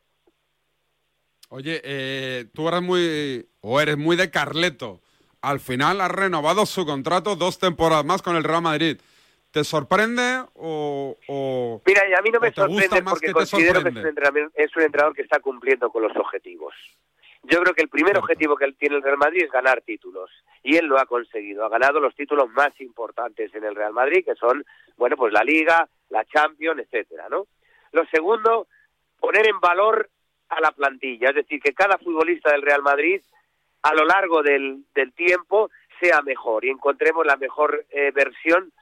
Oye, 1.48 1.80
eh, 1.84 2.46
tú 2.54 2.68
eres 2.68 2.82
muy, 2.82 3.46
o 3.60 3.80
eres 3.80 3.96
muy 3.96 4.16
de 4.16 4.30
Carleto. 4.30 5.00
Al 5.40 5.60
final 5.60 6.00
ha 6.00 6.08
renovado 6.08 6.66
su 6.66 6.86
contrato 6.86 7.36
dos 7.36 7.58
temporadas 7.58 8.04
más 8.04 8.22
con 8.22 8.36
el 8.36 8.44
Real 8.44 8.62
Madrid. 8.62 9.00
¿Te 9.52 9.64
sorprende 9.64 10.44
o...? 10.54 11.16
o- 11.28 11.82
Mira, 11.86 12.02
a 12.18 12.22
mí 12.22 12.30
no 12.30 12.40
me 12.40 12.48
¿O 12.48 12.52
te 12.52 12.66
gusta 12.66 12.82
sorprende 12.88 13.10
porque 13.10 13.26
que 13.26 13.32
considero 13.32 13.82
que 13.82 13.88
es 13.90 13.96
un, 13.96 14.06
entrenador, 14.06 14.52
es 14.54 14.76
un 14.76 14.82
entrenador 14.82 15.14
que 15.14 15.22
está 15.22 15.40
cumpliendo 15.40 15.90
con 15.90 16.02
los 16.02 16.16
objetivos. 16.16 16.74
Yo 17.42 17.60
creo 17.60 17.74
que 17.74 17.82
el 17.82 17.88
primer 17.88 18.16
objetivo 18.16 18.56
que 18.56 18.64
él 18.64 18.76
tiene 18.76 18.96
el 18.96 19.02
Real 19.02 19.18
Madrid 19.18 19.42
es 19.44 19.50
ganar 19.50 19.82
títulos. 19.82 20.30
Y 20.62 20.76
él 20.76 20.86
lo 20.86 20.98
ha 20.98 21.04
conseguido. 21.06 21.64
Ha 21.66 21.68
ganado 21.68 22.00
los 22.00 22.14
títulos 22.14 22.48
más 22.50 22.70
importantes 22.80 23.54
en 23.54 23.64
el 23.64 23.74
Real 23.74 23.92
Madrid, 23.92 24.24
que 24.24 24.36
son, 24.36 24.64
bueno, 24.96 25.16
pues 25.16 25.32
la 25.32 25.42
Liga, 25.44 25.86
la 26.08 26.24
Champions, 26.24 26.80
etcétera, 26.80 27.26
¿no? 27.28 27.46
Lo 27.90 28.06
segundo, 28.06 28.68
poner 29.20 29.46
en 29.48 29.60
valor 29.60 30.08
a 30.48 30.60
la 30.60 30.70
plantilla. 30.70 31.28
Es 31.30 31.34
decir, 31.34 31.60
que 31.60 31.74
cada 31.74 31.98
futbolista 31.98 32.52
del 32.52 32.62
Real 32.62 32.82
Madrid, 32.82 33.20
a 33.82 33.92
lo 33.92 34.04
largo 34.06 34.42
del, 34.42 34.84
del 34.94 35.12
tiempo, 35.12 35.68
sea 36.00 36.22
mejor 36.22 36.64
y 36.64 36.70
encontremos 36.70 37.26
la 37.26 37.36
mejor 37.36 37.84
eh, 37.90 38.12
versión 38.14 38.72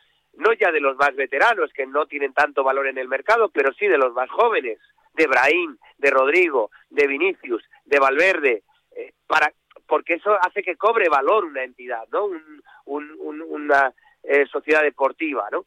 no 0.40 0.52
ya 0.54 0.72
de 0.72 0.80
los 0.80 0.96
más 0.96 1.14
veteranos, 1.14 1.72
que 1.72 1.86
no 1.86 2.06
tienen 2.06 2.32
tanto 2.32 2.64
valor 2.64 2.86
en 2.88 2.98
el 2.98 3.08
mercado, 3.08 3.48
pero 3.50 3.72
sí 3.72 3.86
de 3.86 3.98
los 3.98 4.12
más 4.14 4.28
jóvenes, 4.30 4.78
de 5.14 5.26
Brahim, 5.26 5.76
de 5.98 6.10
Rodrigo, 6.10 6.70
de 6.88 7.06
Vinicius, 7.06 7.62
de 7.84 7.98
Valverde, 7.98 8.62
eh, 8.96 9.12
para 9.26 9.52
porque 9.86 10.14
eso 10.14 10.36
hace 10.40 10.62
que 10.62 10.76
cobre 10.76 11.08
valor 11.08 11.44
una 11.44 11.64
entidad, 11.64 12.06
¿no? 12.12 12.26
Un- 12.26 12.62
un- 12.86 13.16
un- 13.18 13.42
una 13.42 13.92
eh, 14.22 14.46
sociedad 14.46 14.82
deportiva, 14.82 15.48
¿no? 15.50 15.64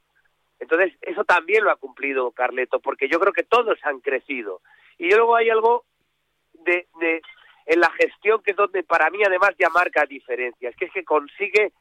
Entonces, 0.60 0.94
eso 1.02 1.24
también 1.26 1.64
lo 1.64 1.72
ha 1.72 1.76
cumplido 1.76 2.32
Carleto, 2.32 2.80
porque 2.80 3.10
yo 3.10 3.20
creo 3.20 3.34
que 3.34 3.44
todos 3.44 3.78
han 3.84 4.00
crecido. 4.00 4.62
Y 4.98 5.10
luego 5.10 5.36
hay 5.36 5.50
algo 5.50 5.84
de, 6.54 6.88
de 7.00 7.22
en 7.66 7.80
la 7.80 7.90
gestión 7.92 8.42
que 8.44 8.52
es 8.52 8.58
donde 8.58 8.84
para 8.84 9.10
mí 9.10 9.20
además 9.26 9.52
ya 9.58 9.70
marca 9.70 10.06
diferencias, 10.06 10.76
que 10.76 10.86
es 10.86 10.92
que 10.94 11.04
consigue 11.04 11.74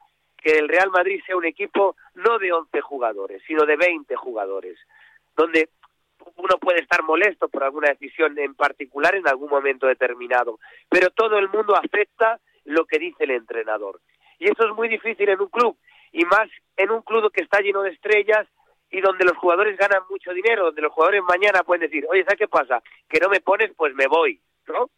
que 0.43 0.57
el 0.57 0.67
Real 0.67 0.91
Madrid 0.91 1.21
sea 1.25 1.37
un 1.37 1.45
equipo 1.45 1.95
no 2.15 2.37
de 2.37 2.51
11 2.51 2.81
jugadores, 2.81 3.41
sino 3.47 3.65
de 3.65 3.77
20 3.77 4.15
jugadores, 4.15 4.77
donde 5.35 5.69
uno 6.35 6.57
puede 6.59 6.81
estar 6.81 7.01
molesto 7.03 7.47
por 7.49 7.63
alguna 7.63 7.89
decisión 7.89 8.37
en 8.37 8.53
particular 8.55 9.15
en 9.15 9.27
algún 9.27 9.49
momento 9.49 9.87
determinado, 9.87 10.59
pero 10.89 11.09
todo 11.11 11.37
el 11.37 11.49
mundo 11.49 11.75
acepta 11.75 12.39
lo 12.65 12.85
que 12.85 12.99
dice 12.99 13.23
el 13.23 13.31
entrenador. 13.31 13.99
Y 14.39 14.45
eso 14.51 14.65
es 14.67 14.73
muy 14.75 14.87
difícil 14.89 15.29
en 15.29 15.41
un 15.41 15.47
club, 15.49 15.77
y 16.11 16.25
más 16.25 16.49
en 16.77 16.91
un 16.91 17.01
club 17.01 17.31
que 17.31 17.43
está 17.43 17.59
lleno 17.61 17.81
de 17.81 17.91
estrellas 17.91 18.47
y 18.91 19.01
donde 19.01 19.25
los 19.25 19.35
jugadores 19.37 19.77
ganan 19.77 20.03
mucho 20.09 20.31
dinero, 20.33 20.65
donde 20.65 20.81
los 20.81 20.91
jugadores 20.93 21.23
mañana 21.27 21.63
pueden 21.63 21.81
decir, 21.89 22.05
oye, 22.09 22.23
¿sabes 22.23 22.37
qué 22.39 22.47
pasa? 22.47 22.81
Que 23.09 23.19
no 23.19 23.29
me 23.29 23.39
pones, 23.41 23.71
pues 23.75 23.93
me 23.95 24.07
voy, 24.07 24.39
¿no? 24.67 24.91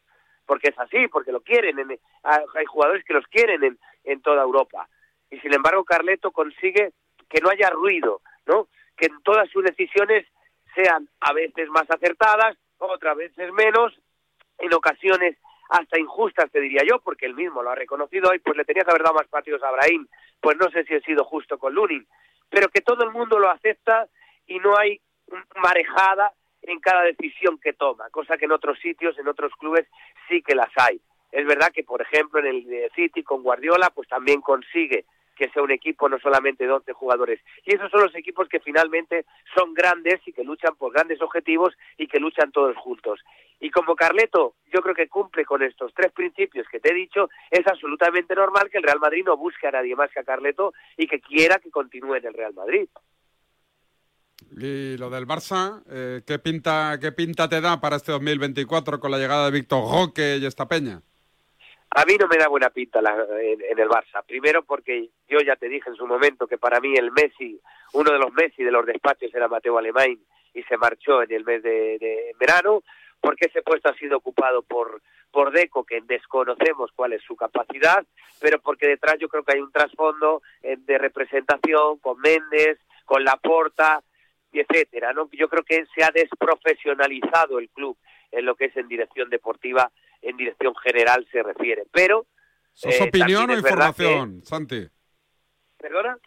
Porque 0.46 0.70
es 0.70 0.80
así, 0.80 1.08
porque 1.08 1.32
lo 1.32 1.42
quieren, 1.42 1.80
en- 1.80 2.00
hay 2.24 2.66
jugadores 2.66 3.04
que 3.06 3.14
los 3.14 3.26
quieren 3.28 3.64
en, 3.64 3.80
en 4.04 4.22
toda 4.22 4.44
Europa. 4.44 4.88
Y 5.30 5.40
sin 5.40 5.54
embargo, 5.54 5.84
Carleto 5.84 6.32
consigue 6.32 6.94
que 7.30 7.42
no 7.42 7.50
haya 7.50 7.70
ruido, 7.70 8.22
¿no? 8.46 8.68
Que 8.96 9.08
en 9.08 9.22
todas 9.24 9.50
sus 9.50 9.64
decisiones 9.64 10.26
sean 10.74 11.10
a 11.22 11.34
veces 11.34 11.70
más 11.70 11.90
acertadas, 11.90 12.58
otras 12.78 13.16
veces 13.16 13.52
menos, 13.54 13.94
en 14.58 14.74
ocasiones 14.74 15.38
hasta 15.70 16.00
injustas, 16.00 16.52
te 16.52 16.62
diría 16.62 16.84
yo, 16.88 17.00
porque 17.00 17.26
él 17.26 17.34
mismo 17.34 17.64
lo 17.64 17.72
ha 17.72 17.76
reconocido 17.76 18.30
hoy, 18.30 18.40
pues 18.40 18.56
le 18.56 18.66
tenía 18.66 18.84
que 18.84 18.92
haber 18.92 19.04
dado 19.04 19.16
más 19.16 19.28
partidos 19.28 19.64
a 19.64 19.70
Abraham, 19.70 20.08
pues 20.40 20.58
no 20.58 20.70
sé 20.70 20.84
si 20.84 20.94
he 20.94 21.02
sido 21.02 21.24
justo 21.24 21.58
con 21.58 21.74
Lunin, 21.74 22.08
pero 22.50 22.70
que 22.70 22.82
todo 22.82 23.04
el 23.04 23.12
mundo 23.12 23.40
lo 23.40 23.50
acepta 23.50 24.08
y 24.46 24.60
no 24.60 24.78
hay 24.78 25.02
marejada 25.56 26.34
en 26.62 26.80
cada 26.80 27.04
decisión 27.04 27.60
que 27.60 27.74
toma, 27.74 28.10
cosa 28.12 28.38
que 28.38 28.46
en 28.46 28.52
otros 28.52 28.80
sitios, 28.80 29.18
en 29.18 29.28
otros 29.28 29.54
clubes 29.56 29.88
sí 30.28 30.42
que 30.42 30.56
las 30.56 30.70
hay. 30.78 31.02
Es 31.36 31.46
verdad 31.46 31.74
que, 31.74 31.84
por 31.84 32.02
ejemplo, 32.02 32.40
en 32.40 32.46
el 32.46 32.92
City 32.96 33.22
con 33.22 33.44
Guardiola, 33.44 33.90
pues 33.94 34.08
también 34.08 34.40
consigue 34.40 35.04
que 35.36 35.50
sea 35.50 35.62
un 35.62 35.72
equipo 35.72 36.08
no 36.08 36.18
solamente 36.18 36.66
de 36.66 36.72
11 36.72 36.94
jugadores. 36.94 37.42
Y 37.66 37.76
esos 37.76 37.92
son 37.92 38.04
los 38.04 38.16
equipos 38.16 38.48
que 38.48 38.62
finalmente 38.62 39.26
son 39.54 39.74
grandes 39.74 40.22
y 40.26 40.32
que 40.32 40.46
luchan 40.46 40.78
por 40.78 40.94
grandes 40.94 41.22
objetivos 41.22 41.74
y 41.98 42.08
que 42.08 42.22
luchan 42.22 42.54
todos 42.54 42.78
juntos. 42.78 43.20
Y 43.60 43.70
como 43.70 43.98
Carleto, 43.98 44.54
yo 44.74 44.82
creo 44.82 44.96
que 44.96 45.10
cumple 45.10 45.44
con 45.44 45.62
estos 45.62 45.94
tres 45.94 46.14
principios 46.14 46.68
que 46.72 46.80
te 46.80 46.92
he 46.92 46.96
dicho, 46.96 47.30
es 47.52 47.68
absolutamente 47.68 48.34
normal 48.34 48.70
que 48.72 48.78
el 48.78 48.84
Real 48.84 49.02
Madrid 49.02 49.26
no 49.26 49.36
busque 49.36 49.68
a 49.68 49.72
nadie 49.72 49.94
más 49.94 50.10
que 50.12 50.22
a 50.22 50.24
Carleto 50.24 50.74
y 50.96 51.06
que 51.06 51.20
quiera 51.20 51.60
que 51.60 51.70
continúe 51.70 52.16
en 52.16 52.28
el 52.28 52.34
Real 52.34 52.54
Madrid. 52.54 52.88
Y 54.58 54.96
lo 54.96 55.10
del 55.10 55.28
Barça, 55.28 55.84
eh, 55.90 56.22
¿qué, 56.26 56.40
pinta, 56.40 56.98
¿qué 57.02 57.12
pinta 57.12 57.50
te 57.50 57.60
da 57.60 57.82
para 57.82 57.98
este 57.98 58.14
2024 58.14 59.02
con 59.02 59.12
la 59.12 59.18
llegada 59.18 59.46
de 59.46 59.52
Víctor 59.52 59.84
Roque 59.92 60.38
y 60.38 60.46
esta 60.46 60.66
peña? 60.66 61.02
A 61.92 62.04
mí 62.06 62.16
no 62.20 62.28
me 62.28 62.38
da 62.38 62.48
buena 62.48 62.70
pinta 62.70 63.02
la- 63.02 63.26
en, 63.42 63.80
el 63.80 63.88
Barça. 63.90 64.24
Primero 64.26 64.64
porque 64.64 65.10
yo 65.28 65.40
ya 65.40 65.56
te 65.56 65.70
dije 65.70 65.90
en 65.90 65.96
su 65.96 66.06
momento 66.08 66.48
que 66.48 66.58
para 66.58 66.80
mí 66.80 66.94
el 66.96 67.12
Messi, 67.12 67.60
uno 67.94 68.12
de 68.12 68.20
los 68.20 68.34
Messi 68.34 68.64
de 68.64 68.72
los 68.72 68.86
despachos 68.86 69.34
era 69.34 69.48
Mateo 69.48 69.78
Alemán 69.78 70.18
y 70.54 70.64
se 70.64 70.78
marchó 70.78 71.22
en 71.24 71.32
el 71.32 71.44
mes 71.46 71.64
de, 71.64 71.98
de 72.00 72.32
verano, 72.40 72.84
porque 73.22 73.46
ese 73.48 73.62
puesto 73.62 73.90
ha 73.90 73.96
sido 73.96 74.18
ocupado 74.18 74.62
por, 74.62 75.02
por 75.32 75.52
Deco, 75.52 75.84
que 75.86 76.02
desconocemos 76.02 76.92
cuál 76.96 77.14
es 77.14 77.22
su 77.24 77.36
capacidad, 77.36 78.06
pero 78.40 78.60
porque 78.60 78.88
detrás 78.88 79.16
yo 79.20 79.28
creo 79.30 79.44
que 79.44 79.54
hay 79.54 79.62
un 79.62 79.72
trasfondo 79.72 80.42
eh, 80.64 80.76
de 80.80 80.98
representación 80.98 81.98
con 82.00 82.20
Méndez, 82.20 82.80
con 83.06 83.24
Laporta, 83.24 84.02
etcétera, 84.52 85.12
¿no? 85.14 85.30
Yo 85.34 85.50
creo 85.50 85.64
que 85.64 85.86
se 85.94 86.04
ha 86.04 86.12
desprofesionalizado 86.12 87.60
el 87.60 87.70
club 87.70 87.98
en 88.32 88.46
lo 88.46 88.56
que 88.56 88.66
es 88.66 88.78
en 88.78 88.88
dirección 88.88 89.30
deportiva, 89.30 89.92
en 90.26 90.38
dirección 90.38 90.76
general 90.76 91.26
se 91.32 91.44
refiere. 91.44 91.84
Pero 91.92 92.26
¿Eso 92.76 92.90
es 92.90 93.02
eh, 93.02 93.04
opinión 93.08 93.50
o 93.50 93.54
información, 93.54 94.42
Santi? 94.44 94.88
¿Perdona? 95.78 96.18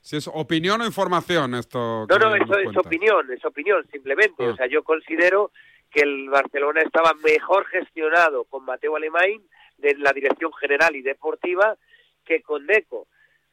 Si 0.00 0.16
es 0.16 0.28
opinión 0.28 0.80
o 0.80 0.86
información 0.86 1.54
esto. 1.54 2.06
No, 2.08 2.18
no, 2.18 2.34
eso 2.34 2.58
es 2.58 2.76
opinión, 2.76 3.30
es 3.32 3.44
opinión, 3.44 3.86
simplemente. 3.92 4.44
Ah. 4.44 4.50
O 4.50 4.56
sea, 4.56 4.66
yo 4.66 4.82
considero 4.82 5.52
que 5.90 6.00
el 6.00 6.28
Barcelona 6.30 6.80
estaba 6.80 7.12
mejor 7.22 7.66
gestionado 7.66 8.44
con 8.44 8.64
Mateo 8.64 8.96
Alemán 8.96 9.42
de 9.76 9.94
la 9.96 10.12
dirección 10.12 10.52
general 10.54 10.96
y 10.96 11.02
deportiva 11.02 11.76
que 12.24 12.42
con 12.42 12.66
Deco. 12.66 13.08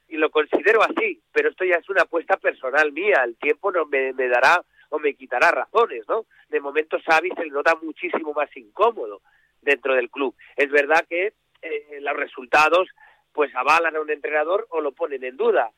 Y 0.08 0.16
lo 0.16 0.30
considero 0.30 0.82
así, 0.84 1.22
pero 1.34 1.50
esto 1.50 1.66
ya 1.66 1.76
es 1.76 1.90
una 1.90 2.04
apuesta 2.04 2.38
personal 2.38 2.94
mía. 2.94 3.24
El 3.26 3.36
tiempo 3.38 3.72
no 3.72 3.86
me, 3.86 4.14
me 4.14 4.30
dará 4.30 4.64
o 4.90 5.00
me 5.00 5.14
quitará 5.16 5.52
razones, 5.52 6.08
¿no? 6.08 6.26
De 6.50 6.60
momento 6.60 6.98
Xavi 7.00 7.30
se 7.32 7.46
le 7.46 7.52
nota 7.52 7.76
muchísimo 7.82 8.34
más 8.34 8.56
incómodo 8.56 9.22
dentro 9.62 9.96
del 9.96 10.10
club. 10.10 10.36
Es 10.56 10.70
verdad 10.70 11.06
que 11.08 11.34
eh, 11.62 12.00
los 12.02 12.16
resultados 12.16 12.88
pues 13.32 13.54
avalan 13.56 13.96
a 13.96 14.02
un 14.02 14.10
entrenador 14.10 14.66
o 14.70 14.82
lo 14.82 14.94
ponen 14.94 15.24
en 15.24 15.38
duda, 15.38 15.72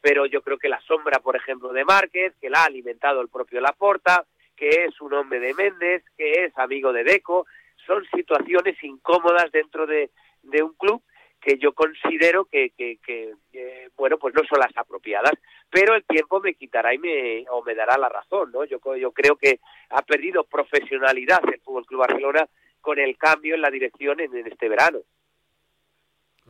pero 0.00 0.26
yo 0.26 0.42
creo 0.42 0.58
que 0.58 0.68
la 0.68 0.80
sombra, 0.80 1.20
por 1.20 1.36
ejemplo, 1.36 1.72
de 1.72 1.84
Márquez, 1.84 2.34
que 2.40 2.50
la 2.50 2.62
ha 2.62 2.66
alimentado 2.66 3.20
el 3.20 3.28
propio 3.28 3.60
Laporta, 3.60 4.24
que 4.56 4.68
es 4.68 5.00
un 5.00 5.14
hombre 5.14 5.40
de 5.40 5.54
Méndez, 5.54 6.04
que 6.16 6.44
es 6.44 6.58
amigo 6.58 6.92
de 6.92 7.04
Deco, 7.04 7.46
son 7.86 8.04
situaciones 8.14 8.82
incómodas 8.82 9.50
dentro 9.52 9.86
de, 9.86 10.10
de 10.42 10.62
un 10.62 10.74
club 10.74 11.02
que 11.44 11.58
yo 11.58 11.72
considero 11.74 12.46
que, 12.46 12.70
que, 12.70 12.98
que, 13.04 13.34
eh, 13.52 13.88
bueno, 13.96 14.16
pues 14.18 14.34
no 14.34 14.40
son 14.48 14.58
las 14.60 14.74
apropiadas, 14.76 15.32
pero 15.68 15.94
el 15.94 16.02
tiempo 16.04 16.40
me 16.40 16.54
quitará 16.54 16.94
y 16.94 16.98
me, 16.98 17.44
o 17.50 17.62
me 17.62 17.74
dará 17.74 17.98
la 17.98 18.08
razón, 18.08 18.50
¿no? 18.52 18.64
Yo, 18.64 18.78
yo 18.96 19.12
creo 19.12 19.36
que 19.36 19.60
ha 19.90 20.00
perdido 20.02 20.44
profesionalidad 20.44 21.40
el 21.52 21.60
Fútbol 21.60 21.84
Club 21.84 22.00
Barcelona 22.00 22.48
con 22.80 22.98
el 22.98 23.16
cambio 23.18 23.54
en 23.54 23.60
la 23.60 23.70
dirección 23.70 24.20
en, 24.20 24.34
en 24.34 24.46
este 24.46 24.68
verano. 24.68 25.00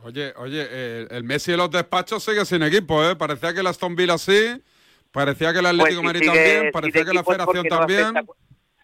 Oye, 0.03 0.33
oye, 0.37 0.65
eh, 0.69 1.07
el 1.09 1.23
Messi 1.23 1.51
de 1.51 1.57
los 1.57 1.71
despachos 1.71 2.23
sigue 2.23 2.45
sin 2.45 2.63
equipo, 2.63 3.03
¿eh? 3.03 3.15
Parecía 3.15 3.53
que 3.53 3.61
el 3.61 3.67
Aston 3.67 3.95
Villa 3.95 4.17
sí, 4.17 4.61
parecía 5.11 5.51
que 5.53 5.59
el 5.59 5.65
Atlético 5.67 6.01
de 6.01 6.03
Pues 6.03 6.13
Madrid 6.13 6.19
sigue 6.19 6.33
también, 6.53 6.71
parecía 6.71 7.05
que 7.05 7.13
la 7.13 7.23
Federación 7.23 7.65
no 7.69 7.77
también. 7.77 8.05
acepta- 8.17 8.33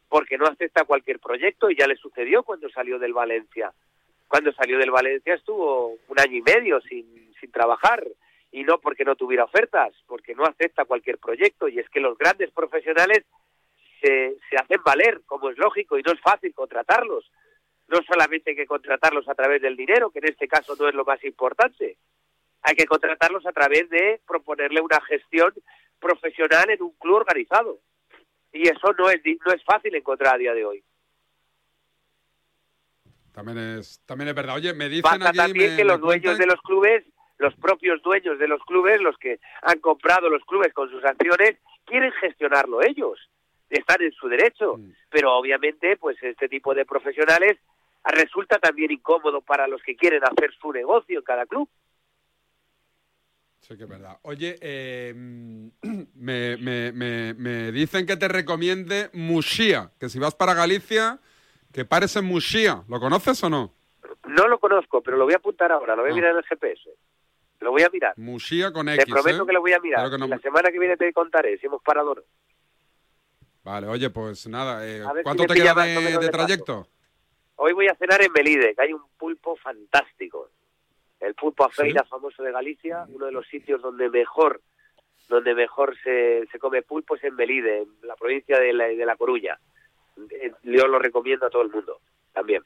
porque 0.10 0.38
no 0.38 0.46
acepta 0.46 0.84
cualquier 0.84 1.20
proyecto 1.20 1.70
y 1.70 1.78
ya 1.78 1.88
le 1.88 1.96
sucedió 1.96 2.44
cuando 2.44 2.70
salió 2.70 3.00
del 3.00 3.14
Valencia. 3.14 3.72
Cuando 4.32 4.54
salió 4.54 4.80
del 4.80 4.92
Valencia 4.92 5.34
estuvo 5.34 5.98
un 6.08 6.18
año 6.18 6.38
y 6.38 6.42
medio 6.42 6.80
sin, 6.80 7.34
sin 7.38 7.52
trabajar 7.52 8.02
y 8.50 8.64
no 8.64 8.80
porque 8.80 9.04
no 9.04 9.18
tuviera 9.18 9.44
ofertas, 9.44 9.94
porque 10.08 10.34
no 10.34 10.46
acepta 10.46 10.86
cualquier 10.86 11.18
proyecto 11.18 11.68
y 11.68 11.80
es 11.80 11.90
que 11.90 12.00
los 12.00 12.18
grandes 12.18 12.50
profesionales 12.52 13.26
se, 14.00 14.38
se 14.50 14.56
hacen 14.56 14.82
valer, 14.86 15.20
como 15.26 15.50
es 15.50 15.58
lógico, 15.58 16.00
y 16.00 16.02
no 16.04 16.14
es 16.14 16.22
fácil 16.22 16.54
contratarlos. 16.54 17.30
No 17.90 18.00
solamente 18.08 18.52
hay 18.52 18.56
que 18.56 18.68
contratarlos 18.68 19.28
a 19.28 19.36
través 19.36 19.62
del 19.62 19.76
dinero, 19.76 20.12
que 20.12 20.20
en 20.20 20.30
este 20.30 20.48
caso 20.48 20.78
no 20.80 20.88
es 20.88 20.96
lo 20.96 21.04
más 21.04 21.22
importante, 21.26 21.98
hay 22.62 22.76
que 22.76 22.86
contratarlos 22.86 23.46
a 23.46 23.52
través 23.52 23.90
de 23.90 24.22
proponerle 24.26 24.80
una 24.80 25.02
gestión 25.02 25.54
profesional 26.00 26.70
en 26.70 26.82
un 26.82 26.94
club 26.94 27.16
organizado. 27.16 27.80
Y 28.54 28.62
eso 28.62 28.94
no 28.98 29.10
es, 29.10 29.22
no 29.46 29.52
es 29.52 29.62
fácil 29.66 29.94
encontrar 29.94 30.36
a 30.36 30.38
día 30.38 30.54
de 30.54 30.64
hoy. 30.64 30.82
También 33.34 33.58
es, 33.58 34.02
también 34.06 34.30
es 34.30 34.36
verdad. 34.36 34.56
Oye, 34.56 34.74
me 34.74 34.90
dicen 34.90 35.04
Pasa 35.04 35.30
aquí... 35.30 35.38
también 35.38 35.72
me- 35.72 35.78
que 35.78 35.86
los 35.86 36.02
dueños 36.02 36.38
de 36.38 36.46
los 36.46 36.62
clubes, 36.62 37.04
los 37.38 37.56
propios 37.56 38.02
dueños 38.02 38.38
de 38.40 38.48
los 38.48 38.62
clubes, 38.64 39.02
los 39.02 39.18
que 39.18 39.40
han 39.62 39.80
comprado 39.80 40.30
los 40.30 40.44
clubes 40.46 40.74
con 40.74 40.90
sus 40.90 41.04
acciones, 41.04 41.58
quieren 41.86 42.12
gestionarlo 42.14 42.82
ellos. 42.84 43.20
Están 43.70 44.02
en 44.02 44.12
su 44.12 44.28
derecho. 44.28 44.78
Mm. 44.78 44.92
Pero 45.10 45.36
obviamente, 45.36 45.96
pues 45.98 46.22
este 46.22 46.50
tipo 46.50 46.74
de 46.74 46.86
profesionales 46.86 47.58
resulta 48.04 48.60
también 48.60 48.92
incómodo 48.92 49.42
para 49.42 49.68
los 49.68 49.82
que 49.84 49.96
quieren 49.96 50.24
hacer 50.24 50.52
su 50.60 50.72
negocio 50.74 51.20
en 51.20 51.26
cada 51.26 51.46
club. 51.46 51.70
Sí 53.62 53.78
que 53.78 53.84
es 53.84 53.90
verdad. 53.90 54.18
Oye, 54.24 54.58
eh, 54.60 55.14
me, 56.16 56.58
me, 56.58 56.92
me, 56.92 57.34
me 57.36 57.72
dicen 57.72 58.06
que 58.06 58.18
te 58.18 58.28
recomiende 58.28 59.10
Muxía, 59.14 59.92
que 60.00 60.10
si 60.10 60.18
vas 60.20 60.34
para 60.36 60.56
Galicia, 60.56 61.20
que 61.74 61.86
pares 61.86 62.16
en 62.16 62.26
Muxía. 62.26 62.84
¿Lo 62.88 63.00
conoces 63.00 63.44
o 63.44 63.50
no? 63.50 63.74
No 64.26 64.48
lo 64.48 64.60
conozco, 64.60 65.02
pero 65.02 65.18
lo 65.18 65.26
voy 65.26 65.34
a 65.34 65.38
apuntar 65.38 65.72
ahora, 65.72 65.96
lo 65.96 66.04
voy 66.04 66.12
a 66.12 66.14
Ah. 66.14 66.16
mirar 66.16 66.32
en 66.32 66.38
el 66.38 66.44
GPS. 66.46 66.90
Lo 67.60 67.72
voy 67.72 67.84
a 67.84 67.90
mirar. 67.90 68.14
Muxía 68.18 68.72
con 68.72 68.88
Te 68.88 68.96
X, 68.96 69.06
prometo 69.14 69.44
¿eh? 69.44 69.46
que 69.46 69.54
lo 69.54 69.62
voy 69.62 69.74
a 69.74 69.80
mirar. 69.80 70.02
Claro 70.02 70.18
no- 70.18 70.28
La 70.28 70.40
semana 70.40 70.72
que 70.72 70.80
viene 70.80 70.98
te 70.98 71.12
contaré 71.14 71.58
si 71.60 71.68
hemos 71.68 71.82
parado 71.84 72.16
no. 72.16 72.22
Vale, 73.64 73.88
oye, 73.88 74.10
pues 74.10 74.48
nada, 74.48 74.88
eh, 74.88 75.04
si 75.18 75.24
¿cuánto 75.24 75.46
te 75.46 75.54
queda 75.54 75.76
de, 75.76 76.30
trayecto? 76.30 76.88
Hoy 77.58 77.74
voy 77.74 77.88
a 77.88 77.96
cenar 77.96 78.24
en 78.24 78.32
Melide, 78.32 78.74
que 78.74 78.82
hay 78.82 78.94
un 78.94 79.04
pulpo 79.18 79.56
fantástico. 79.58 80.50
El 81.20 81.36
pulpo 81.36 81.66
a 81.66 81.70
feira 81.70 82.04
famoso 82.06 82.42
de 82.42 82.52
Galicia, 82.52 83.06
uno 83.10 83.28
de 83.28 83.32
los 83.32 83.46
sitios 83.48 83.82
donde 83.82 84.10
mejor 84.10 84.62
donde 85.30 85.54
mejor 85.54 85.96
se, 86.04 86.46
se 86.52 86.60
come 86.60 86.82
pulpo 86.82 87.16
es 87.16 87.24
en 87.24 87.36
Melide, 87.36 87.84
en 87.84 87.90
la 88.02 88.16
provincia 88.16 88.60
de 88.60 88.74
la, 88.74 88.86
de 88.88 89.06
la 89.06 89.16
Coruña. 89.16 89.58
Eh, 90.30 90.52
Yo 90.64 90.88
lo 90.88 91.00
recomiendo 91.00 91.46
a 91.46 91.50
todo 91.50 91.62
el 91.64 91.70
mundo, 91.70 92.00
también. 92.34 92.64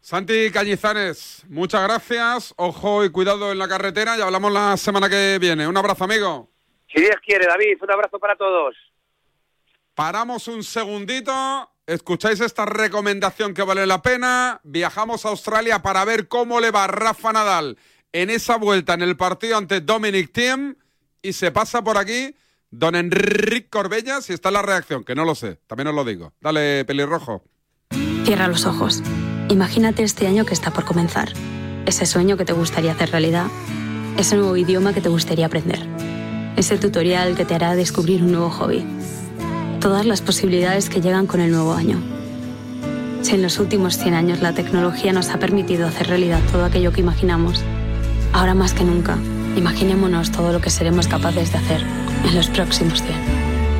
Santi 0.00 0.50
Cañizanes, 0.50 1.44
muchas 1.48 1.82
gracias. 1.82 2.52
Ojo 2.58 3.04
y 3.04 3.10
cuidado 3.10 3.50
en 3.52 3.58
la 3.58 3.66
carretera 3.66 4.18
y 4.18 4.20
hablamos 4.20 4.52
la 4.52 4.76
semana 4.76 5.08
que 5.08 5.38
viene. 5.40 5.66
Un 5.66 5.76
abrazo, 5.78 6.04
amigo. 6.04 6.50
Si 6.94 7.00
Dios 7.00 7.16
quiere, 7.24 7.46
David, 7.46 7.78
un 7.80 7.90
abrazo 7.90 8.18
para 8.18 8.36
todos. 8.36 8.76
Paramos 9.94 10.46
un 10.46 10.62
segundito. 10.62 11.32
Escucháis 11.86 12.40
esta 12.40 12.66
recomendación 12.66 13.54
que 13.54 13.62
vale 13.62 13.86
la 13.86 14.02
pena. 14.02 14.60
Viajamos 14.62 15.24
a 15.24 15.30
Australia 15.30 15.80
para 15.80 16.04
ver 16.04 16.28
cómo 16.28 16.60
le 16.60 16.70
va 16.70 16.86
Rafa 16.86 17.32
Nadal 17.32 17.78
en 18.12 18.28
esa 18.28 18.56
vuelta 18.56 18.92
en 18.94 19.02
el 19.02 19.16
partido 19.16 19.56
ante 19.56 19.80
Dominic 19.80 20.32
Thiem. 20.32 20.76
Y 21.22 21.32
se 21.32 21.50
pasa 21.50 21.82
por 21.82 21.96
aquí 21.96 22.36
don 22.78 22.96
Enrique 22.96 23.68
Corbellas 23.68 24.28
y 24.30 24.32
está 24.32 24.50
la 24.50 24.62
reacción, 24.62 25.04
que 25.04 25.14
no 25.14 25.24
lo 25.24 25.34
sé. 25.34 25.58
También 25.66 25.88
os 25.88 25.94
lo 25.94 26.04
digo. 26.04 26.32
Dale, 26.40 26.84
pelirrojo. 26.84 27.44
Cierra 28.24 28.48
los 28.48 28.66
ojos. 28.66 29.02
Imagínate 29.48 30.02
este 30.02 30.26
año 30.26 30.44
que 30.44 30.54
está 30.54 30.72
por 30.72 30.84
comenzar. 30.84 31.32
ese 31.86 32.06
sueño 32.06 32.38
que 32.38 32.46
te 32.46 32.54
gustaría 32.54 32.92
hacer 32.92 33.10
realidad, 33.10 33.46
ese 34.16 34.36
nuevo 34.36 34.56
idioma 34.56 34.94
que 34.94 35.02
te 35.02 35.10
gustaría 35.10 35.44
aprender, 35.44 35.86
ese 36.56 36.78
tutorial 36.78 37.36
que 37.36 37.44
te 37.44 37.54
hará 37.54 37.76
descubrir 37.76 38.22
un 38.22 38.32
nuevo 38.32 38.48
hobby. 38.48 38.82
Todas 39.80 40.06
las 40.06 40.22
posibilidades 40.22 40.88
que 40.88 41.02
llegan 41.02 41.26
con 41.26 41.40
el 41.40 41.50
nuevo 41.50 41.74
año. 41.74 41.98
Si 43.20 43.34
en 43.34 43.42
los 43.42 43.58
últimos 43.58 43.98
100 43.98 44.14
años 44.14 44.40
la 44.40 44.54
tecnología 44.54 45.12
nos 45.12 45.28
ha 45.28 45.38
permitido 45.38 45.86
hacer 45.86 46.06
realidad 46.06 46.40
todo 46.50 46.64
aquello 46.64 46.90
que 46.90 47.02
imaginamos, 47.02 47.62
ahora 48.32 48.54
más 48.54 48.72
que 48.72 48.84
nunca, 48.84 49.18
imaginémonos 49.56 50.30
todo 50.30 50.52
lo 50.52 50.60
que 50.60 50.70
seremos 50.70 51.08
capaces 51.08 51.52
de 51.52 51.58
hacer 51.58 51.82
en 52.26 52.34
los 52.34 52.48
próximos 52.48 53.02
100. 53.02 53.14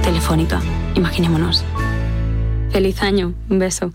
Telefónica, 0.02 0.60
imaginémonos. 0.94 1.64
Feliz 2.70 3.02
año, 3.02 3.34
un 3.48 3.58
beso. 3.58 3.92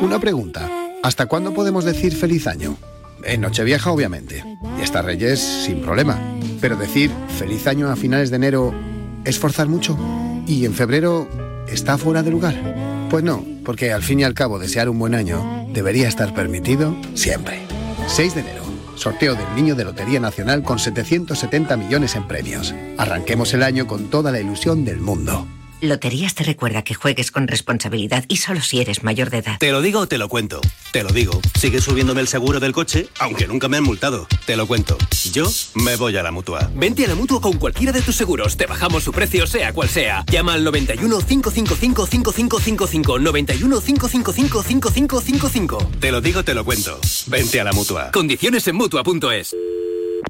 Una 0.00 0.18
pregunta. 0.18 0.68
¿Hasta 1.02 1.26
cuándo 1.26 1.54
podemos 1.54 1.84
decir 1.84 2.14
feliz 2.14 2.46
año? 2.46 2.76
En 3.24 3.40
Nochevieja, 3.40 3.90
obviamente. 3.90 4.44
Y 4.78 4.82
hasta 4.82 5.02
Reyes, 5.02 5.40
sin 5.40 5.80
problema. 5.80 6.18
Pero 6.60 6.76
decir 6.76 7.10
feliz 7.38 7.66
año 7.66 7.88
a 7.88 7.96
finales 7.96 8.30
de 8.30 8.36
enero 8.36 8.74
es 9.24 9.38
forzar 9.38 9.68
mucho. 9.68 9.98
¿Y 10.46 10.64
en 10.64 10.74
febrero 10.74 11.28
está 11.68 11.98
fuera 11.98 12.22
de 12.22 12.30
lugar? 12.30 13.08
Pues 13.10 13.24
no, 13.24 13.44
porque 13.64 13.92
al 13.92 14.02
fin 14.02 14.20
y 14.20 14.24
al 14.24 14.34
cabo 14.34 14.58
desear 14.58 14.88
un 14.88 14.98
buen 14.98 15.14
año 15.14 15.66
debería 15.72 16.08
estar 16.08 16.34
permitido 16.34 16.94
siempre. 17.14 17.60
6 18.06 18.34
de 18.34 18.40
enero. 18.40 18.67
Sorteo 18.98 19.34
del 19.34 19.54
Niño 19.54 19.74
de 19.74 19.84
Lotería 19.84 20.20
Nacional 20.20 20.62
con 20.62 20.78
770 20.78 21.76
millones 21.76 22.16
en 22.16 22.26
premios. 22.26 22.74
Arranquemos 22.96 23.54
el 23.54 23.62
año 23.62 23.86
con 23.86 24.10
toda 24.10 24.32
la 24.32 24.40
ilusión 24.40 24.84
del 24.84 25.00
mundo. 25.00 25.46
Loterías 25.80 26.34
te 26.34 26.42
recuerda 26.42 26.82
que 26.82 26.94
juegues 26.94 27.30
con 27.30 27.46
responsabilidad 27.46 28.24
y 28.26 28.38
solo 28.38 28.60
si 28.62 28.80
eres 28.80 29.04
mayor 29.04 29.30
de 29.30 29.38
edad. 29.38 29.58
Te 29.58 29.70
lo 29.70 29.80
digo 29.80 30.00
o 30.00 30.08
te 30.08 30.18
lo 30.18 30.28
cuento. 30.28 30.60
Te 30.92 31.04
lo 31.04 31.10
digo. 31.10 31.40
Sigue 31.56 31.80
subiéndome 31.80 32.20
el 32.20 32.26
seguro 32.26 32.58
del 32.58 32.72
coche, 32.72 33.08
aunque 33.20 33.46
nunca 33.46 33.68
me 33.68 33.76
han 33.76 33.84
multado. 33.84 34.26
Te 34.44 34.56
lo 34.56 34.66
cuento. 34.66 34.98
Yo 35.32 35.48
me 35.76 35.94
voy 35.94 36.16
a 36.16 36.22
la 36.24 36.32
mutua. 36.32 36.68
Vente 36.74 37.04
a 37.04 37.08
la 37.08 37.14
mutua 37.14 37.40
con 37.40 37.58
cualquiera 37.58 37.92
de 37.92 38.02
tus 38.02 38.16
seguros. 38.16 38.56
Te 38.56 38.66
bajamos 38.66 39.04
su 39.04 39.12
precio, 39.12 39.46
sea 39.46 39.72
cual 39.72 39.88
sea. 39.88 40.24
Llama 40.26 40.54
al 40.54 40.64
91 40.64 41.20
555 41.20 42.06
5555. 42.06 43.18
91 43.20 43.80
555 43.80 44.62
5555. 44.62 45.90
Te 46.00 46.10
lo 46.10 46.20
digo, 46.20 46.42
te 46.42 46.54
lo 46.54 46.64
cuento. 46.64 46.98
Vente 47.28 47.60
a 47.60 47.64
la 47.64 47.72
mutua. 47.72 48.10
Condiciones 48.10 48.66
en 48.66 48.74
mutua.es. 48.74 49.54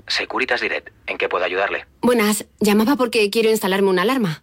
Securitas 0.07 0.61
Direct. 0.61 0.91
¿En 1.07 1.17
qué 1.17 1.29
puedo 1.29 1.45
ayudarle? 1.45 1.87
Buenas. 2.03 2.45
Llamaba 2.61 2.97
porque 2.97 3.31
quiero 3.31 3.51
instalarme 3.51 3.89
una 3.89 4.03
alarma. 4.03 4.43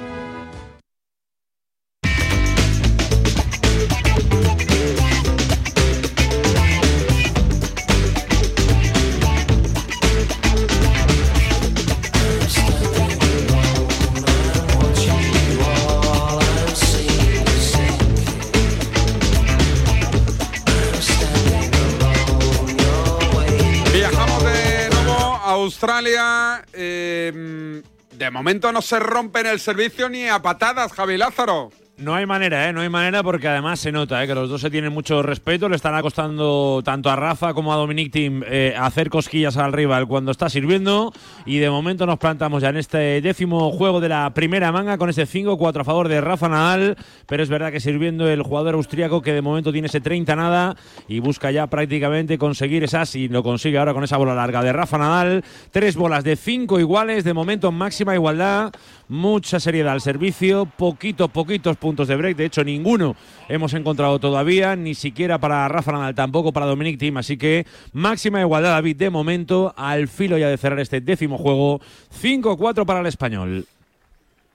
Australia. 25.61 26.63
eh, 26.73 27.81
de 28.11 28.29
momento 28.29 28.71
no 28.71 28.81
se 28.81 28.99
rompen 28.99 29.47
el 29.47 29.59
servicio 29.59 30.09
ni 30.09 30.27
a 30.27 30.41
patadas, 30.41 30.91
Javi 30.93 31.17
Lázaro. 31.17 31.71
No 31.97 32.15
hay 32.15 32.25
manera, 32.25 32.67
¿eh? 32.67 32.73
No 32.73 32.81
hay 32.81 32.89
manera 32.89 33.21
porque 33.21 33.47
además 33.47 33.79
se 33.79 33.91
nota 33.91 34.23
¿eh? 34.23 34.27
que 34.27 34.33
los 34.33 34.49
dos 34.49 34.61
se 34.61 34.71
tienen 34.71 34.91
mucho 34.91 35.21
respeto. 35.21 35.69
Le 35.69 35.75
están 35.75 35.93
acostando 35.93 36.81
tanto 36.83 37.11
a 37.11 37.15
Rafa 37.15 37.53
como 37.53 37.71
a 37.71 37.75
Dominic 37.75 38.11
Team 38.11 38.43
eh, 38.47 38.73
hacer 38.75 39.11
cosquillas 39.11 39.55
al 39.57 39.71
rival 39.71 40.07
cuando 40.07 40.31
está 40.31 40.49
sirviendo. 40.49 41.13
Y 41.45 41.59
de 41.59 41.69
momento 41.69 42.07
nos 42.07 42.17
plantamos 42.17 42.63
ya 42.63 42.69
en 42.69 42.77
este 42.77 43.21
décimo 43.21 43.69
juego 43.71 43.99
de 43.99 44.09
la 44.09 44.33
primera 44.33 44.71
manga 44.71 44.97
con 44.97 45.11
ese 45.11 45.27
5-4 45.27 45.81
a 45.81 45.83
favor 45.83 46.07
de 46.07 46.21
Rafa 46.21 46.49
Nadal. 46.49 46.97
Pero 47.27 47.43
es 47.43 47.49
verdad 47.49 47.71
que 47.71 47.79
sirviendo 47.79 48.27
el 48.27 48.41
jugador 48.41 48.73
austríaco 48.73 49.21
que 49.21 49.33
de 49.33 49.43
momento 49.43 49.71
tiene 49.71 49.87
ese 49.87 50.01
30 50.01 50.35
nada 50.35 50.75
y 51.07 51.19
busca 51.19 51.51
ya 51.51 51.67
prácticamente 51.67 52.39
conseguir 52.39 52.83
esas 52.83 53.15
y 53.15 53.27
lo 53.27 53.43
consigue 53.43 53.77
ahora 53.77 53.93
con 53.93 54.03
esa 54.03 54.17
bola 54.17 54.33
larga 54.33 54.63
de 54.63 54.73
Rafa 54.73 54.97
Nadal. 54.97 55.43
Tres 55.69 55.95
bolas 55.95 56.23
de 56.23 56.35
cinco 56.35 56.79
iguales, 56.79 57.23
de 57.23 57.35
momento 57.35 57.71
máxima 57.71 58.15
igualdad. 58.15 58.71
Mucha 59.11 59.59
seriedad 59.59 59.91
al 59.91 59.99
servicio, 59.99 60.65
poquitos, 60.65 61.29
poquitos 61.29 61.75
puntos 61.75 62.07
de 62.07 62.15
break. 62.15 62.37
De 62.37 62.45
hecho, 62.45 62.63
ninguno 62.63 63.17
hemos 63.49 63.73
encontrado 63.73 64.19
todavía, 64.19 64.77
ni 64.77 64.95
siquiera 64.95 65.37
para 65.37 65.67
Rafa 65.67 65.91
Nadal, 65.91 66.15
tampoco 66.15 66.53
para 66.53 66.65
Dominic 66.65 66.97
Thiem. 66.97 67.17
Así 67.17 67.35
que 67.35 67.65
máxima 67.91 68.39
igualdad, 68.39 68.69
David, 68.69 68.95
de 68.95 69.09
momento, 69.09 69.73
al 69.75 70.07
filo 70.07 70.37
ya 70.37 70.47
de 70.47 70.55
cerrar 70.57 70.79
este 70.79 71.01
décimo 71.01 71.37
juego. 71.37 71.81
5-4 72.21 72.85
para 72.85 73.01
el 73.01 73.07
español. 73.07 73.65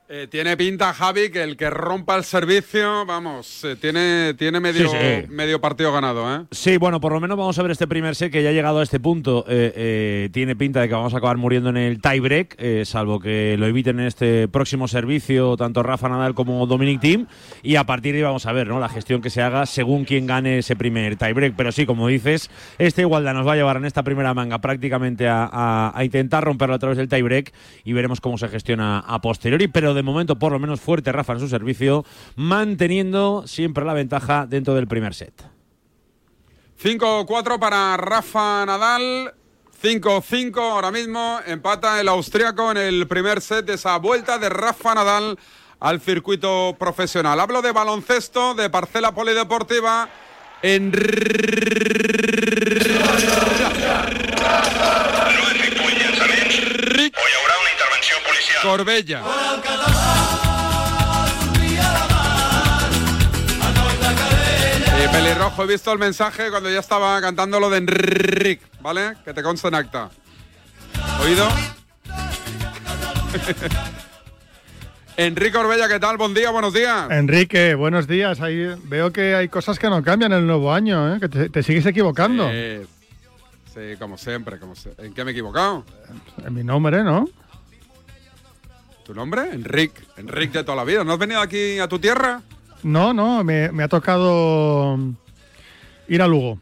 Eh, 0.09 0.29
tiene 0.31 0.57
pinta, 0.57 0.95
Javi, 0.95 1.31
que 1.31 1.43
el 1.43 1.57
que 1.57 1.69
rompa 1.69 2.15
el 2.15 2.23
servicio, 2.23 3.05
vamos, 3.07 3.65
eh, 3.65 3.75
tiene, 3.75 4.35
tiene 4.35 4.61
medio, 4.61 4.89
Sí, 4.89 4.97
sí. 4.97 5.27
medio 5.29 5.61
partido 5.61 5.93
ganado, 5.93 6.33
¿eh? 6.33 6.45
Sí, 6.53 6.77
bueno, 6.77 7.01
por 7.01 7.11
lo 7.13 7.19
menos 7.19 7.37
vamos 7.37 7.59
a 7.59 7.63
ver 7.63 7.73
este 7.73 7.89
primer 7.89 8.15
set 8.15 8.31
que 8.31 8.41
ya 8.41 8.51
ha 8.51 8.53
llegado 8.53 8.79
a 8.79 8.85
este 8.85 9.01
punto. 9.01 9.45
eh, 9.49 10.29
tiene 10.33 10.55
pinta 10.55 10.81
de 10.81 10.87
que 10.89 10.95
vamos 10.95 11.13
a 11.13 11.17
acabar 11.17 11.37
muriendo 11.39 11.71
en 11.71 11.77
el 11.77 12.01
tiebreak, 12.01 12.57
salvo 12.85 13.19
que 13.19 13.57
lo 13.59 13.67
eviten 13.67 13.99
en 13.99 14.07
este 14.07 14.47
próximo 14.47 14.87
servicio 14.87 15.57
tanto 15.57 15.83
Rafa 15.83 16.09
Nadal 16.09 16.35
como 16.35 16.65
Dominic 16.69 17.01
Thiem. 17.01 17.27
Y 17.65 17.75
a 17.75 17.83
partir 17.85 18.13
de 18.13 18.19
ahí 18.21 18.25
vamos 18.25 18.47
a 18.47 18.53
ver 18.53 18.69
¿no? 18.69 18.79
la 18.79 18.89
gestión 18.89 19.21
que 19.21 19.31
se 19.31 19.43
haga 19.43 19.67
según 19.67 20.05
quien 20.05 20.27
gane 20.29 20.59
ese 20.59 20.77
primer 20.77 21.17
tiebreak. 21.17 21.55
Pero 21.57 21.73
sí, 21.73 21.85
como 21.85 22.07
dices, 22.07 22.49
esta 22.79 23.01
igualdad 23.01 23.35
nos 23.35 23.45
va 23.47 23.55
a 23.55 23.57
llevar 23.57 23.77
en 23.79 23.87
esta 23.87 24.05
primera 24.05 24.35
manga 24.35 24.61
prácticamente 24.61 25.27
a, 25.27 25.51
a- 25.53 25.93
a 25.99 26.05
intentar 26.05 26.45
romperlo 26.45 26.77
a 26.77 26.79
través 26.79 26.97
del 26.97 27.09
tiebreak 27.09 27.53
y 27.85 27.93
veremos 27.93 28.21
cómo 28.21 28.39
se 28.39 28.47
gestiona 28.49 29.01
a 29.01 29.21
posteriori. 29.21 29.67
Pero 29.67 29.96
de 29.97 30.05
momento, 30.05 30.39
por 30.39 30.53
lo 30.53 30.61
menos 30.61 30.81
fuerte 30.81 31.11
Rafa 31.11 31.33
en 31.33 31.41
su 31.41 31.49
servicio, 31.49 32.05
manteniendo 32.37 33.45
siempre 33.47 33.85
la 33.85 33.95
ventaja 33.95 34.47
dentro 34.47 34.75
del 34.75 34.87
primer 34.87 35.15
set. 35.15 35.35
5-4 36.81 37.59
para 37.59 37.97
Rafa 37.97 38.65
Nadal. 38.67 39.35
5-5 39.83 40.59
ahora 40.59 40.91
mismo. 40.91 41.41
Empata 41.47 42.01
el 42.01 42.09
austriaco 42.09 42.71
en 42.71 42.77
el 42.77 43.07
primer 43.07 43.41
set 43.41 43.67
de 43.67 43.75
esa 43.75 43.97
vuelta 43.99 44.39
de 44.39 44.49
Rafa 44.49 44.95
Nadal 44.95 45.39
al 45.81 46.01
circuito 46.01 46.77
profesional. 46.79 47.41
Hablo 47.41 47.63
de 47.63 47.73
baloncesto, 47.73 48.55
de 48.55 48.71
parcela 48.71 49.13
polideportiva. 49.13 50.09
En 50.63 50.91
Corbella. 58.63 59.23
Eh, 64.99 65.09
pelirrojo, 65.13 65.63
he 65.65 65.67
visto 65.67 65.93
el 65.93 65.99
mensaje 65.99 66.51
cuando 66.51 66.71
ya 66.71 66.81
estaba 66.81 67.21
cantando 67.21 67.61
lo 67.61 67.69
de 67.71 67.79
Enric, 67.79 68.61
¿vale? 68.81 69.13
Que 69.25 69.35
te 69.35 69.43
consta 69.43 69.69
en 69.69 69.75
acta. 69.75 70.11
¿Oído? 71.23 71.47
Enrique 75.19 75.57
Orbella, 75.57 75.89
¿qué 75.89 75.99
tal? 76.01 76.17
Buen 76.17 76.35
día, 76.35 76.51
buenos 76.51 76.73
días. 76.75 77.11
Enrique, 77.11 77.75
buenos 77.75 78.07
días. 78.07 78.41
Ahí 78.41 78.75
veo 78.85 79.13
que 79.13 79.35
hay 79.35 79.49
cosas 79.49 79.79
que 79.79 79.89
no 79.89 80.03
cambian 80.03 80.33
en 80.33 80.39
el 80.41 80.47
nuevo 80.47 80.73
año, 80.73 81.15
¿eh? 81.15 81.21
que 81.21 81.29
te, 81.29 81.49
te 81.51 81.63
sigues 81.63 81.85
equivocando. 81.87 82.49
Sí, 82.51 83.97
como 83.99 84.17
siempre. 84.19 84.59
Como 84.59 84.75
se- 84.75 84.95
¿En 84.99 85.13
qué 85.15 85.25
me 85.25 85.31
he 85.31 85.33
equivocado? 85.33 85.85
En 86.45 86.55
mi 86.55 86.65
nombre, 86.65 87.03
¿no? 87.05 87.27
¿Tu 89.07 89.15
nombre? 89.15 89.43
Enrique. 89.53 90.03
Enrique 90.17 90.59
de 90.59 90.65
toda 90.65 90.75
la 90.75 90.85
vida. 90.85 91.05
¿No 91.05 91.13
has 91.13 91.19
venido 91.19 91.41
aquí 91.41 91.79
a 91.79 91.87
tu 91.87 92.01
tierra? 92.01 92.43
No, 92.83 93.15
no, 93.15 93.45
me, 93.45 93.71
me 93.71 93.85
ha 93.85 93.89
tocado 93.89 94.99
ir 96.09 96.23
a 96.23 96.27
Lugo. 96.27 96.59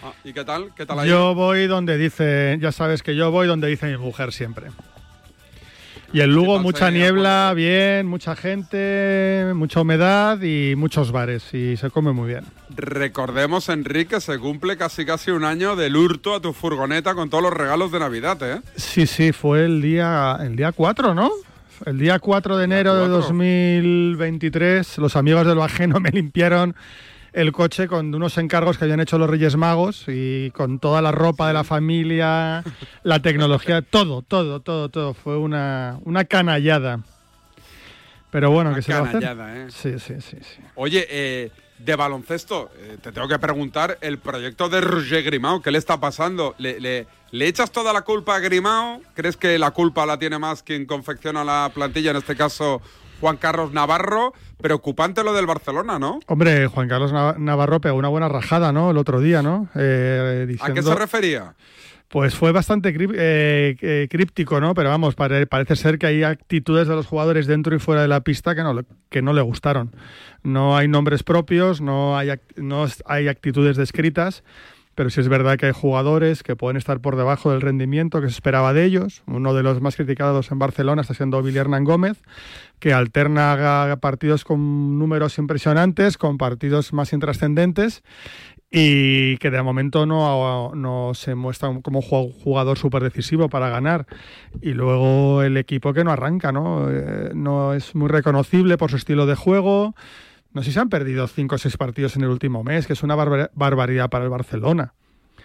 Ah, 0.00 0.12
¿Y 0.22 0.32
qué 0.32 0.44
tal? 0.44 0.72
¿Qué 0.76 0.86
tal 0.86 1.00
ahí? 1.00 1.08
Yo 1.08 1.34
voy 1.34 1.66
donde 1.66 1.98
dice, 1.98 2.56
ya 2.60 2.70
sabes 2.70 3.02
que 3.02 3.16
yo 3.16 3.32
voy 3.32 3.48
donde 3.48 3.66
dice 3.66 3.86
mi 3.86 3.96
mujer 3.96 4.32
siempre. 4.32 4.68
Y 6.14 6.20
en 6.20 6.34
Lugo 6.34 6.58
mucha 6.58 6.90
niebla, 6.90 7.54
bien, 7.56 8.06
mucha 8.06 8.36
gente, 8.36 9.50
mucha 9.54 9.80
humedad 9.80 10.42
y 10.42 10.76
muchos 10.76 11.10
bares 11.10 11.54
y 11.54 11.78
se 11.78 11.88
come 11.88 12.12
muy 12.12 12.28
bien. 12.28 12.44
Recordemos, 12.76 13.70
Enrique, 13.70 14.20
se 14.20 14.38
cumple 14.38 14.76
casi 14.76 15.06
casi 15.06 15.30
un 15.30 15.44
año 15.44 15.74
del 15.74 15.96
hurto 15.96 16.34
a 16.34 16.40
tu 16.40 16.52
furgoneta 16.52 17.14
con 17.14 17.30
todos 17.30 17.42
los 17.42 17.54
regalos 17.54 17.92
de 17.92 17.98
Navidad, 17.98 18.38
¿eh? 18.42 18.60
Sí, 18.76 19.06
sí, 19.06 19.32
fue 19.32 19.64
el 19.64 19.80
día 19.80 20.36
el 20.42 20.54
día 20.54 20.72
4, 20.72 21.14
¿no? 21.14 21.30
El 21.86 21.98
día 21.98 22.18
4 22.18 22.58
de 22.58 22.64
enero 22.64 22.94
de 22.94 23.08
2023, 23.08 24.98
los 24.98 25.16
amigos 25.16 25.46
del 25.46 25.56
Bajeno 25.56 25.98
me 26.00 26.10
limpiaron 26.10 26.76
el 27.32 27.52
coche 27.52 27.88
con 27.88 28.14
unos 28.14 28.36
encargos 28.38 28.78
que 28.78 28.84
habían 28.84 29.00
hecho 29.00 29.18
los 29.18 29.28
Reyes 29.28 29.56
Magos 29.56 30.04
y 30.08 30.50
con 30.50 30.78
toda 30.78 31.00
la 31.00 31.12
ropa 31.12 31.48
de 31.48 31.54
la 31.54 31.64
familia, 31.64 32.62
la 33.02 33.20
tecnología, 33.20 33.82
todo, 33.82 34.22
todo, 34.22 34.60
todo, 34.60 34.88
todo. 34.88 35.14
Fue 35.14 35.36
una, 35.36 35.98
una 36.04 36.24
canallada. 36.24 37.00
Pero 38.30 38.50
bueno, 38.50 38.74
que 38.74 38.82
se 38.82 38.92
va 38.92 39.00
a 39.00 39.02
hacer? 39.02 39.20
canallada, 39.20 39.56
¿eh? 39.56 39.66
Sí, 39.70 39.98
sí, 39.98 40.14
sí, 40.20 40.38
sí. 40.40 40.62
Oye, 40.74 41.06
eh, 41.10 41.50
de 41.78 41.96
baloncesto, 41.96 42.70
eh, 42.78 42.96
te 43.02 43.12
tengo 43.12 43.28
que 43.28 43.38
preguntar 43.38 43.98
el 44.00 44.18
proyecto 44.18 44.68
de 44.68 44.80
Roger 44.80 45.22
Grimao, 45.22 45.60
¿qué 45.60 45.70
le 45.70 45.78
está 45.78 46.00
pasando? 46.00 46.54
¿Le, 46.58 46.80
le, 46.80 47.06
le 47.30 47.46
echas 47.46 47.70
toda 47.70 47.92
la 47.92 48.02
culpa 48.02 48.36
a 48.36 48.38
Grimao? 48.38 49.02
¿Crees 49.14 49.36
que 49.36 49.58
la 49.58 49.72
culpa 49.72 50.06
la 50.06 50.18
tiene 50.18 50.38
más 50.38 50.62
quien 50.62 50.86
confecciona 50.86 51.44
la 51.44 51.70
plantilla, 51.74 52.12
en 52.12 52.18
este 52.18 52.36
caso 52.36 52.80
Juan 53.22 53.36
Carlos 53.36 53.72
Navarro? 53.72 54.32
Preocupante 54.60 55.22
lo 55.22 55.32
del 55.32 55.46
Barcelona, 55.46 56.00
¿no? 56.00 56.18
Hombre, 56.26 56.66
Juan 56.66 56.88
Carlos 56.88 57.12
Nav- 57.12 57.38
Navarro 57.38 57.80
pegó 57.80 57.96
una 57.96 58.08
buena 58.08 58.28
rajada, 58.28 58.72
¿no? 58.72 58.90
El 58.90 58.98
otro 58.98 59.20
día, 59.20 59.42
¿no? 59.42 59.68
Eh, 59.76 60.56
¿A 60.60 60.72
qué 60.74 60.82
se 60.82 60.94
refería? 60.96 61.54
Pues 62.08 62.34
fue 62.34 62.50
bastante 62.50 62.88
eh, 62.98 63.76
eh, 63.80 64.08
críptico, 64.10 64.60
¿no? 64.60 64.74
Pero 64.74 64.90
vamos, 64.90 65.14
pare- 65.14 65.46
parece 65.46 65.76
ser 65.76 65.98
que 65.98 66.06
hay 66.08 66.24
actitudes 66.24 66.88
de 66.88 66.96
los 66.96 67.06
jugadores 67.06 67.46
dentro 67.46 67.74
y 67.76 67.78
fuera 67.78 68.02
de 68.02 68.08
la 68.08 68.22
pista 68.22 68.56
que 68.56 68.62
no, 68.64 68.74
le- 68.74 68.84
que 69.08 69.22
no 69.22 69.32
le 69.32 69.40
gustaron. 69.40 69.94
No 70.42 70.76
hay 70.76 70.88
nombres 70.88 71.22
propios, 71.22 71.80
no 71.80 72.18
hay, 72.18 72.28
act- 72.28 72.56
no 72.56 72.86
hay 73.06 73.28
actitudes 73.28 73.76
descritas, 73.76 74.42
pero 74.94 75.10
sí 75.10 75.20
es 75.20 75.28
verdad 75.28 75.56
que 75.56 75.66
hay 75.66 75.72
jugadores 75.72 76.42
que 76.42 76.56
pueden 76.56 76.76
estar 76.76 77.00
por 77.00 77.16
debajo 77.16 77.50
del 77.50 77.60
rendimiento 77.60 78.20
que 78.20 78.28
se 78.28 78.34
esperaba 78.34 78.72
de 78.72 78.84
ellos. 78.84 79.22
Uno 79.26 79.54
de 79.54 79.62
los 79.62 79.80
más 79.80 79.96
criticados 79.96 80.50
en 80.50 80.58
Barcelona 80.58 81.02
está 81.02 81.14
siendo 81.14 81.42
Billy 81.42 81.60
Gómez, 81.82 82.22
que 82.78 82.92
alterna 82.92 83.96
partidos 84.00 84.44
con 84.44 84.98
números 84.98 85.38
impresionantes, 85.38 86.18
con 86.18 86.36
partidos 86.38 86.92
más 86.92 87.12
intrascendentes 87.12 88.02
y 88.70 89.36
que 89.36 89.50
de 89.50 89.62
momento 89.62 90.06
no, 90.06 90.74
no 90.74 91.12
se 91.14 91.34
muestra 91.34 91.70
como 91.82 92.00
ju- 92.00 92.32
jugador 92.42 92.78
súper 92.78 93.02
decisivo 93.02 93.48
para 93.48 93.68
ganar. 93.68 94.06
Y 94.62 94.72
luego 94.72 95.42
el 95.42 95.56
equipo 95.58 95.92
que 95.92 96.04
no 96.04 96.10
arranca, 96.10 96.52
¿no? 96.52 96.88
Eh, 96.90 97.30
no 97.34 97.74
es 97.74 97.94
muy 97.94 98.08
reconocible 98.08 98.78
por 98.78 98.90
su 98.90 98.96
estilo 98.96 99.26
de 99.26 99.34
juego. 99.34 99.94
No 100.54 100.62
sé 100.62 100.66
si 100.70 100.74
se 100.74 100.80
han 100.80 100.88
perdido 100.88 101.26
cinco 101.28 101.54
o 101.54 101.58
seis 101.58 101.76
partidos 101.76 102.16
en 102.16 102.22
el 102.22 102.28
último 102.28 102.62
mes, 102.62 102.86
que 102.86 102.92
es 102.92 103.02
una 103.02 103.16
barbar- 103.16 103.50
barbaridad 103.54 104.10
para 104.10 104.24
el 104.24 104.30
Barcelona. 104.30 104.94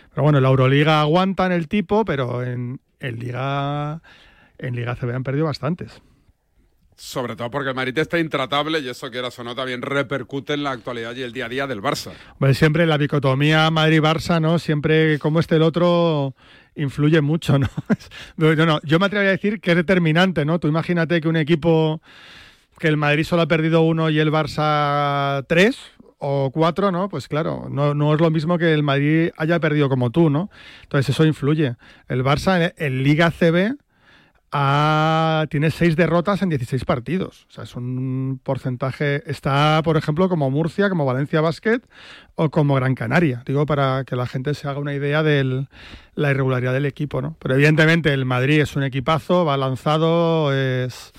Pero 0.09 0.23
bueno, 0.23 0.39
en 0.39 0.43
la 0.43 0.49
Euroliga 0.49 1.01
aguantan 1.01 1.51
el 1.51 1.67
tipo, 1.67 2.03
pero 2.05 2.43
en, 2.43 2.79
en 2.99 3.19
Liga 3.19 4.01
en 4.57 4.75
Liga 4.75 4.95
CB 4.95 5.13
han 5.15 5.23
perdido 5.23 5.45
bastantes. 5.45 6.01
Sobre 6.95 7.35
todo 7.35 7.51
porque 7.51 7.69
el 7.69 7.75
Madrid 7.75 7.95
está 7.99 8.17
intratable 8.17 8.79
y 8.79 8.89
eso, 8.89 9.11
quieras 9.11 9.37
o 9.37 9.43
no, 9.43 9.53
también 9.53 9.83
repercute 9.83 10.55
en 10.55 10.63
la 10.63 10.71
actualidad 10.71 11.15
y 11.15 11.21
el 11.21 11.31
día 11.31 11.45
a 11.45 11.49
día 11.49 11.67
del 11.67 11.79
Barça. 11.79 12.11
Bueno, 12.39 12.55
siempre 12.55 12.87
la 12.87 12.97
dicotomía 12.97 13.69
Madrid-Barça, 13.69 14.41
¿no? 14.41 14.57
Siempre 14.57 15.19
como 15.19 15.39
este 15.39 15.57
el 15.57 15.61
otro 15.61 16.33
influye 16.75 17.21
mucho, 17.21 17.59
¿no? 17.59 17.67
No, 18.37 18.55
no, 18.65 18.79
yo 18.83 18.97
me 18.97 19.05
atrevería 19.05 19.29
a 19.29 19.33
decir 19.33 19.61
que 19.61 19.71
es 19.71 19.77
determinante, 19.77 20.43
¿no? 20.43 20.57
Tú 20.59 20.67
imagínate 20.67 21.21
que 21.21 21.27
un 21.27 21.35
equipo 21.35 22.01
que 22.79 22.87
el 22.87 22.97
Madrid 22.97 23.23
solo 23.23 23.43
ha 23.43 23.47
perdido 23.47 23.81
uno 23.81 24.09
y 24.09 24.19
el 24.19 24.31
Barça 24.31 25.45
tres 25.47 25.77
o 26.19 26.51
cuatro, 26.51 26.91
¿no? 26.91 27.09
Pues 27.09 27.27
claro, 27.27 27.67
no, 27.69 28.13
es 28.13 28.21
lo 28.21 28.31
mismo 28.31 28.57
que 28.57 28.73
el 28.73 28.83
Madrid 28.83 29.31
haya 29.37 29.59
perdido 29.59 29.89
como 29.89 30.09
tú, 30.09 30.29
¿no? 30.29 30.49
Entonces 30.83 31.09
eso 31.09 31.25
influye. 31.25 31.75
El 32.07 32.23
Barça 32.23 32.73
en, 32.77 33.03
Liga 33.03 33.31
CB 33.31 33.77
tiene 35.49 35.71
seis 35.71 35.95
derrotas 35.95 36.41
en 36.41 36.49
16 36.49 36.85
partidos. 36.85 37.45
O 37.49 37.51
sea, 37.51 37.63
es 37.65 37.75
un 37.75 38.39
porcentaje. 38.43 39.21
Está, 39.29 39.81
por 39.83 39.97
ejemplo, 39.97 40.29
como 40.29 40.49
Murcia, 40.49 40.89
como 40.89 41.05
Valencia 41.05 41.41
Basket 41.41 41.81
o 42.35 42.49
como 42.49 42.75
Gran 42.75 42.95
Canaria. 42.95 43.43
Digo, 43.45 43.65
para 43.65 44.03
que 44.05 44.15
la 44.15 44.25
gente 44.25 44.53
se 44.53 44.67
haga 44.67 44.79
una 44.79 44.93
idea 44.93 45.21
de 45.21 45.67
la 46.15 46.31
irregularidad 46.31 46.73
del 46.73 46.85
equipo, 46.85 47.21
¿no? 47.21 47.35
Pero 47.39 47.55
evidentemente 47.55 48.11
el 48.13 48.25
Madrid 48.25 48.61
es 48.61 48.75
un 48.75 48.83
equipazo, 48.83 49.45
va 49.45 49.57
lanzado, 49.57 50.53
es, 50.53 51.11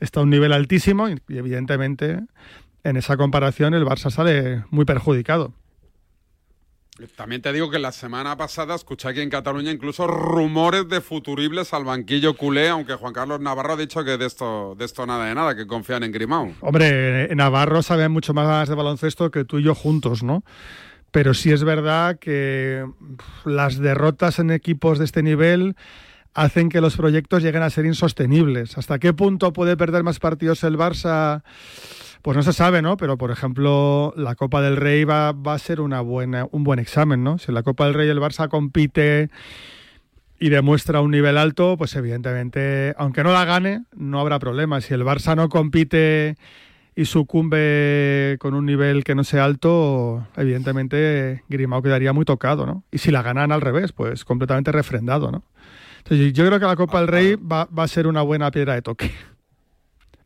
está 0.00 0.20
a 0.20 0.22
un 0.22 0.30
nivel 0.30 0.52
altísimo 0.52 1.08
y, 1.08 1.20
y 1.28 1.38
evidentemente 1.38 2.20
en 2.84 2.96
esa 2.96 3.16
comparación 3.16 3.74
el 3.74 3.84
Barça 3.84 4.10
sale 4.10 4.64
muy 4.70 4.84
perjudicado. 4.84 5.52
También 7.14 7.42
te 7.42 7.52
digo 7.52 7.70
que 7.70 7.78
la 7.78 7.92
semana 7.92 8.38
pasada 8.38 8.74
escuché 8.74 9.08
aquí 9.08 9.20
en 9.20 9.28
Cataluña 9.28 9.70
incluso 9.70 10.06
rumores 10.06 10.88
de 10.88 11.02
futuribles 11.02 11.74
al 11.74 11.84
banquillo 11.84 12.34
culé, 12.34 12.70
aunque 12.70 12.94
Juan 12.94 13.12
Carlos 13.12 13.38
Navarro 13.40 13.74
ha 13.74 13.76
dicho 13.76 14.02
que 14.02 14.16
de 14.16 14.24
esto, 14.24 14.74
de 14.78 14.86
esto 14.86 15.04
nada 15.04 15.26
de 15.26 15.34
nada, 15.34 15.54
que 15.54 15.66
confían 15.66 16.04
en 16.04 16.12
Grimao. 16.12 16.54
Hombre, 16.60 17.28
Navarro 17.34 17.82
sabe 17.82 18.08
mucho 18.08 18.32
más 18.32 18.70
de 18.70 18.74
baloncesto 18.74 19.30
que 19.30 19.44
tú 19.44 19.58
y 19.58 19.64
yo 19.64 19.74
juntos, 19.74 20.22
¿no? 20.22 20.42
Pero 21.10 21.34
sí 21.34 21.52
es 21.52 21.64
verdad 21.64 22.18
que 22.18 22.86
las 23.44 23.78
derrotas 23.78 24.38
en 24.38 24.50
equipos 24.50 24.98
de 24.98 25.04
este 25.04 25.22
nivel 25.22 25.76
hacen 26.36 26.68
que 26.68 26.82
los 26.82 26.96
proyectos 26.96 27.42
lleguen 27.42 27.62
a 27.62 27.70
ser 27.70 27.86
insostenibles. 27.86 28.76
¿Hasta 28.76 28.98
qué 28.98 29.14
punto 29.14 29.54
puede 29.54 29.76
perder 29.76 30.02
más 30.02 30.18
partidos 30.18 30.62
el 30.64 30.76
Barça? 30.76 31.42
Pues 32.20 32.36
no 32.36 32.42
se 32.42 32.52
sabe, 32.52 32.82
¿no? 32.82 32.98
Pero, 32.98 33.16
por 33.16 33.30
ejemplo, 33.30 34.12
la 34.16 34.34
Copa 34.34 34.60
del 34.60 34.76
Rey 34.76 35.04
va, 35.04 35.32
va 35.32 35.54
a 35.54 35.58
ser 35.58 35.80
una 35.80 36.02
buena, 36.02 36.46
un 36.50 36.62
buen 36.62 36.78
examen, 36.78 37.24
¿no? 37.24 37.38
Si 37.38 37.46
en 37.50 37.54
la 37.54 37.62
Copa 37.62 37.86
del 37.86 37.94
Rey 37.94 38.08
el 38.10 38.20
Barça 38.20 38.48
compite 38.48 39.30
y 40.38 40.50
demuestra 40.50 41.00
un 41.00 41.10
nivel 41.10 41.38
alto, 41.38 41.78
pues 41.78 41.96
evidentemente, 41.96 42.94
aunque 42.98 43.24
no 43.24 43.32
la 43.32 43.46
gane, 43.46 43.84
no 43.96 44.20
habrá 44.20 44.38
problema. 44.38 44.82
Si 44.82 44.92
el 44.92 45.04
Barça 45.04 45.34
no 45.36 45.48
compite 45.48 46.36
y 46.94 47.06
sucumbe 47.06 48.36
con 48.40 48.52
un 48.52 48.66
nivel 48.66 49.04
que 49.04 49.14
no 49.14 49.24
sea 49.24 49.46
alto, 49.46 50.26
evidentemente 50.36 51.44
Grimao 51.48 51.80
quedaría 51.80 52.12
muy 52.12 52.26
tocado, 52.26 52.66
¿no? 52.66 52.84
Y 52.92 52.98
si 52.98 53.10
la 53.10 53.22
ganan 53.22 53.52
al 53.52 53.62
revés, 53.62 53.92
pues 53.92 54.26
completamente 54.26 54.72
refrendado, 54.72 55.30
¿no? 55.30 55.42
Entonces, 56.08 56.32
yo 56.32 56.46
creo 56.46 56.60
que 56.60 56.66
la 56.66 56.76
Copa 56.76 57.00
del 57.00 57.08
Rey 57.08 57.34
va, 57.36 57.66
va 57.66 57.82
a 57.84 57.88
ser 57.88 58.06
una 58.06 58.22
buena 58.22 58.50
piedra 58.50 58.74
de 58.74 58.82
toque. 58.82 59.12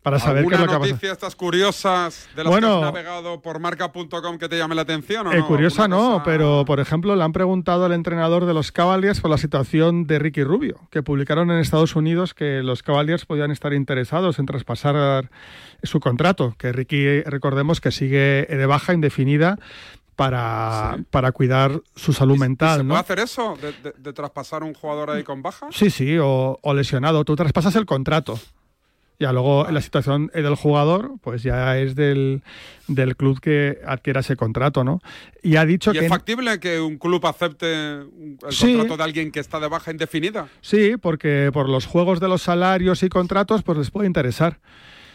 Para 0.02 0.18
saber 0.18 0.46
qué 0.46 0.54
¿Alguna 0.54 0.56
es 0.56 0.60
lo 0.62 0.80
que 0.80 0.88
noticia 0.92 1.12
estas 1.12 1.36
curiosas 1.36 2.26
de 2.34 2.42
las 2.42 2.50
Bueno. 2.50 2.68
que 2.80 2.86
has 2.86 2.92
navegado 2.94 3.42
por 3.42 3.60
marca.com 3.60 4.38
que 4.38 4.48
te 4.48 4.56
llame 4.56 4.74
la 4.74 4.80
atención 4.80 5.26
o 5.26 5.32
Eh, 5.32 5.40
no? 5.40 5.46
curiosa 5.46 5.82
¿Alguna 5.84 6.02
no, 6.02 6.10
cosa? 6.12 6.24
pero 6.24 6.64
por 6.64 6.80
ejemplo 6.80 7.14
le 7.16 7.22
han 7.22 7.32
preguntado 7.34 7.84
al 7.84 7.92
entrenador 7.92 8.46
de 8.46 8.54
los 8.54 8.72
Cavaliers 8.72 9.20
por 9.20 9.30
la 9.30 9.36
situación 9.36 10.06
de 10.06 10.18
Ricky 10.18 10.42
Rubio, 10.42 10.80
que 10.90 11.02
publicaron 11.02 11.50
en 11.50 11.58
Estados 11.58 11.96
Unidos 11.96 12.32
que 12.32 12.62
los 12.62 12.82
Cavaliers 12.82 13.26
podían 13.26 13.50
estar 13.50 13.74
interesados 13.74 14.38
en 14.38 14.46
traspasar 14.46 15.30
su 15.82 16.00
contrato, 16.00 16.54
que 16.56 16.72
Ricky, 16.72 17.20
recordemos 17.24 17.82
que 17.82 17.90
sigue 17.90 18.46
de 18.48 18.66
baja 18.66 18.94
indefinida 18.94 19.58
para, 20.24 20.98
para 21.10 21.32
cuidar 21.32 21.80
su 21.96 22.12
salud 22.12 22.36
mental. 22.36 22.76
¿Se 22.80 22.84
¿no? 22.84 22.88
puede 22.90 23.00
hacer 23.00 23.18
eso? 23.20 23.56
De, 23.56 23.72
de- 23.72 23.94
de 23.96 24.12
traspasar 24.12 24.62
un 24.62 24.74
jugador 24.74 25.08
ahí 25.12 25.22
con 25.22 25.40
baja? 25.40 25.68
Sí, 25.72 25.88
sí, 25.88 26.18
o, 26.18 26.58
o 26.60 26.74
lesionado. 26.74 27.24
Tú 27.24 27.36
traspasas 27.36 27.74
el 27.76 27.86
contrato. 27.86 28.38
Ya 29.18 29.32
luego 29.32 29.66
la 29.70 29.80
situación 29.80 30.30
del 30.34 30.54
jugador, 30.56 31.12
pues 31.22 31.42
ya 31.42 31.78
es 31.78 31.94
del, 31.94 32.42
del 32.86 33.16
club 33.16 33.40
que 33.40 33.78
adquiera 33.86 34.20
ese 34.20 34.36
contrato, 34.36 34.84
¿no? 34.84 35.00
Y 35.42 35.56
ha 35.56 35.64
dicho 35.64 35.90
¿Y 35.92 35.94
que... 35.98 36.04
es 36.04 36.08
factible 36.10 36.60
que 36.60 36.80
un 36.80 36.98
club 36.98 37.26
acepte 37.26 37.66
el 37.94 38.36
Sí. 38.50 38.74
contrato 38.76 38.98
de 38.98 39.04
alguien 39.04 39.30
que 39.32 39.40
está 39.40 39.58
de 39.58 39.68
baja 39.68 39.90
indefinida? 39.90 40.48
Sí, 40.60 40.96
porque 41.00 41.48
por 41.52 41.66
los 41.70 41.86
juegos 41.86 42.20
de 42.20 42.28
los 42.28 42.42
salarios 42.42 43.02
y 43.02 43.08
contratos, 43.08 43.62
pues 43.62 43.78
les 43.78 43.90
puede 43.90 44.06
interesar. 44.06 44.58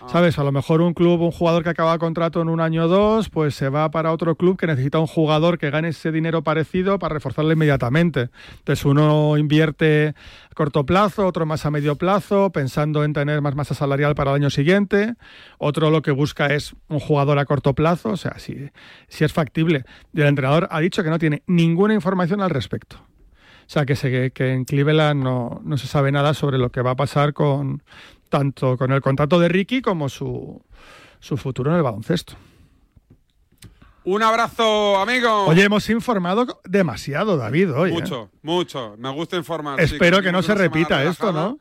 ¿Sabes? 0.07 0.37
A 0.37 0.43
lo 0.43 0.51
mejor 0.51 0.81
un 0.81 0.93
club, 0.93 1.21
un 1.21 1.31
jugador 1.31 1.63
que 1.63 1.69
acaba 1.69 1.97
contrato 1.97 2.41
en 2.41 2.47
un 2.47 2.61
año 2.61 2.85
o 2.85 2.87
dos, 2.87 3.29
pues 3.29 3.55
se 3.55 3.69
va 3.69 3.89
para 3.89 4.11
otro 4.11 4.35
club 4.35 4.55
que 4.55 4.67
necesita 4.67 4.99
un 4.99 5.07
jugador 5.07 5.57
que 5.57 5.71
gane 5.71 5.89
ese 5.89 6.11
dinero 6.11 6.43
parecido 6.43 6.99
para 6.99 7.15
reforzarle 7.15 7.53
inmediatamente. 7.53 8.29
Entonces 8.59 8.85
uno 8.85 9.35
invierte 9.37 10.13
a 10.49 10.53
corto 10.53 10.85
plazo, 10.85 11.25
otro 11.25 11.45
más 11.45 11.65
a 11.65 11.71
medio 11.71 11.95
plazo, 11.95 12.51
pensando 12.51 13.03
en 13.03 13.13
tener 13.13 13.41
más 13.41 13.55
masa 13.55 13.73
salarial 13.73 14.15
para 14.15 14.31
el 14.31 14.35
año 14.37 14.49
siguiente. 14.51 15.15
Otro 15.57 15.89
lo 15.89 16.01
que 16.01 16.11
busca 16.11 16.47
es 16.47 16.75
un 16.87 16.99
jugador 16.99 17.39
a 17.39 17.45
corto 17.45 17.73
plazo, 17.73 18.09
o 18.09 18.17
sea, 18.17 18.37
si, 18.37 18.69
si 19.07 19.25
es 19.25 19.33
factible. 19.33 19.83
Y 20.13 20.21
el 20.21 20.27
entrenador 20.27 20.67
ha 20.71 20.79
dicho 20.79 21.03
que 21.03 21.09
no 21.09 21.19
tiene 21.19 21.41
ninguna 21.47 21.93
información 21.93 22.41
al 22.41 22.51
respecto. 22.51 22.97
O 22.97 23.69
sea, 23.69 23.85
que, 23.87 23.95
se, 23.95 24.29
que 24.31 24.53
en 24.53 24.63
Cleveland 24.63 25.23
no, 25.23 25.59
no 25.63 25.77
se 25.77 25.87
sabe 25.87 26.11
nada 26.11 26.35
sobre 26.35 26.59
lo 26.59 26.71
que 26.71 26.83
va 26.83 26.91
a 26.91 26.95
pasar 26.95 27.33
con 27.33 27.81
tanto 28.29 28.77
con 28.77 28.91
el 28.91 29.01
contrato 29.01 29.39
de 29.39 29.47
Ricky 29.49 29.81
como 29.81 30.09
su, 30.09 30.61
su 31.19 31.37
futuro 31.37 31.71
en 31.71 31.77
el 31.77 31.83
baloncesto. 31.83 32.35
Un 34.03 34.21
abrazo, 34.21 34.97
amigo. 34.99 35.45
Oye, 35.45 35.63
hemos 35.63 35.89
informado 35.89 36.61
demasiado, 36.63 37.37
David, 37.37 37.73
hoy. 37.73 37.89
¿eh? 37.89 37.93
Mucho, 37.93 38.29
mucho. 38.43 38.95
Me 38.99 39.09
gusta 39.09 39.35
informar. 39.35 39.79
sí, 39.79 39.85
Espero 39.95 40.21
que 40.21 40.31
no 40.31 40.43
se 40.43 40.53
repita 40.53 41.03
esto. 41.03 41.31
¿no? 41.31 41.57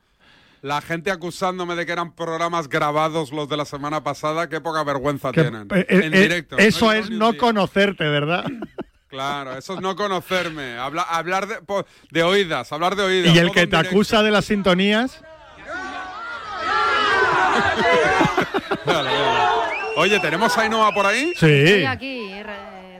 La 0.61 0.83
gente 0.83 1.11
acusándome 1.11 1.75
de 1.75 1.87
que 1.87 1.93
eran 1.93 2.15
programas 2.15 2.69
grabados 2.69 3.33
los 3.33 3.49
de 3.49 3.57
la 3.57 3.65
semana 3.65 4.03
pasada, 4.05 4.49
qué 4.51 4.61
poca 4.61 4.85
vergüenza 4.85 5.33
Que- 5.33 5.41
tienen. 5.43 5.69
eh, 5.75 5.87
en 5.89 6.15
eh, 6.15 6.21
directo. 6.21 6.59
Eso 6.59 6.87
No 6.87 6.93
es 6.93 7.11
no 7.11 7.37
conocerte, 7.37 8.05
¿verdad? 8.05 8.45
Claro, 9.09 9.57
eso 9.57 9.75
es 9.75 9.81
no 9.81 9.95
conocerme. 9.95 10.77
Habla- 10.77 11.03
hablar 11.03 11.47
de, 12.11 12.23
oídas, 12.25 12.73
hablar 12.73 12.97
de 12.97 13.05
oídas. 13.05 13.33
y 13.33 13.39
el 13.39 13.53
que 13.53 13.61
te 13.61 13.77
directo. 13.77 13.91
acusa 13.91 14.25
de 14.25 14.33
las 14.33 14.47
sintonías. 14.47 15.23
Oye, 19.97 20.19
¿tenemos 20.21 20.57
a 20.59 20.63
Ainhoa 20.63 20.93
por 20.93 21.07
ahí? 21.07 21.33
Sí. 21.37 21.47
Estoy 21.47 21.85
aquí, 21.85 22.33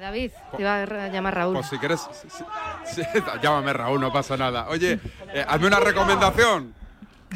David, 0.01 0.31
te 0.55 0.63
iba 0.63 0.83
a 0.83 1.09
llamar 1.09 1.35
Raúl. 1.35 1.55
Pues 1.55 1.67
si 1.67 1.77
quieres, 1.79 2.07
sí, 2.13 2.29
sí, 2.29 2.45
sí, 2.85 3.03
llámame 3.43 3.73
Raúl, 3.73 4.01
no 4.01 4.13
pasa 4.13 4.37
nada. 4.37 4.69
Oye, 4.69 5.01
eh, 5.33 5.45
hazme 5.49 5.67
una 5.67 5.81
recomendación. 5.81 6.73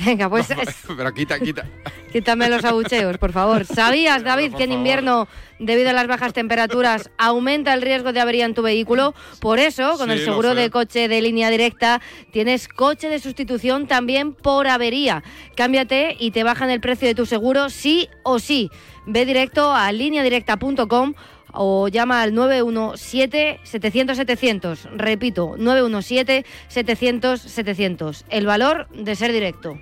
Venga, 0.04 0.28
pues 0.28 0.50
es- 0.50 0.76
Pero 0.96 1.12
quita, 1.12 1.38
quita. 1.40 1.64
quítame 2.12 2.48
los 2.48 2.64
abucheos, 2.64 3.18
por 3.18 3.32
favor. 3.32 3.64
¿Sabías, 3.64 4.22
David, 4.24 4.54
que 4.54 4.64
en 4.64 4.72
invierno, 4.72 5.28
debido 5.58 5.90
a 5.90 5.92
las 5.92 6.06
bajas 6.06 6.32
temperaturas, 6.32 7.10
aumenta 7.18 7.74
el 7.74 7.82
riesgo 7.82 8.12
de 8.12 8.20
avería 8.20 8.44
en 8.44 8.54
tu 8.54 8.62
vehículo? 8.62 9.14
Por 9.40 9.58
eso, 9.58 9.96
con 9.98 10.06
Sí, 10.08 10.12
el 10.14 10.24
seguro 10.24 10.54
de 10.54 10.70
coche 10.70 11.08
de 11.08 11.20
línea 11.22 11.50
directa, 11.50 12.00
tienes 12.32 12.68
coche 12.68 13.08
de 13.08 13.18
sustitución 13.18 13.86
también 13.86 14.32
por 14.34 14.68
avería. 14.68 15.22
Cámbiate 15.56 16.16
y 16.18 16.30
te 16.30 16.44
bajan 16.44 16.70
el 16.70 16.80
precio 16.80 17.08
de 17.08 17.14
tu 17.14 17.26
seguro 17.26 17.68
sí 17.70 18.08
o 18.22 18.38
sí. 18.38 18.70
Ve 19.06 19.24
directo 19.24 19.72
a 19.72 19.90
lineadirecta.com 19.90 21.14
o 21.58 21.88
llama 21.88 22.22
al 22.22 22.32
917-700-700. 22.34 24.90
Repito, 24.96 25.56
917-700-700. 25.56 28.24
El 28.30 28.46
valor 28.46 28.88
de 28.90 29.16
ser 29.16 29.32
directo. 29.32 29.76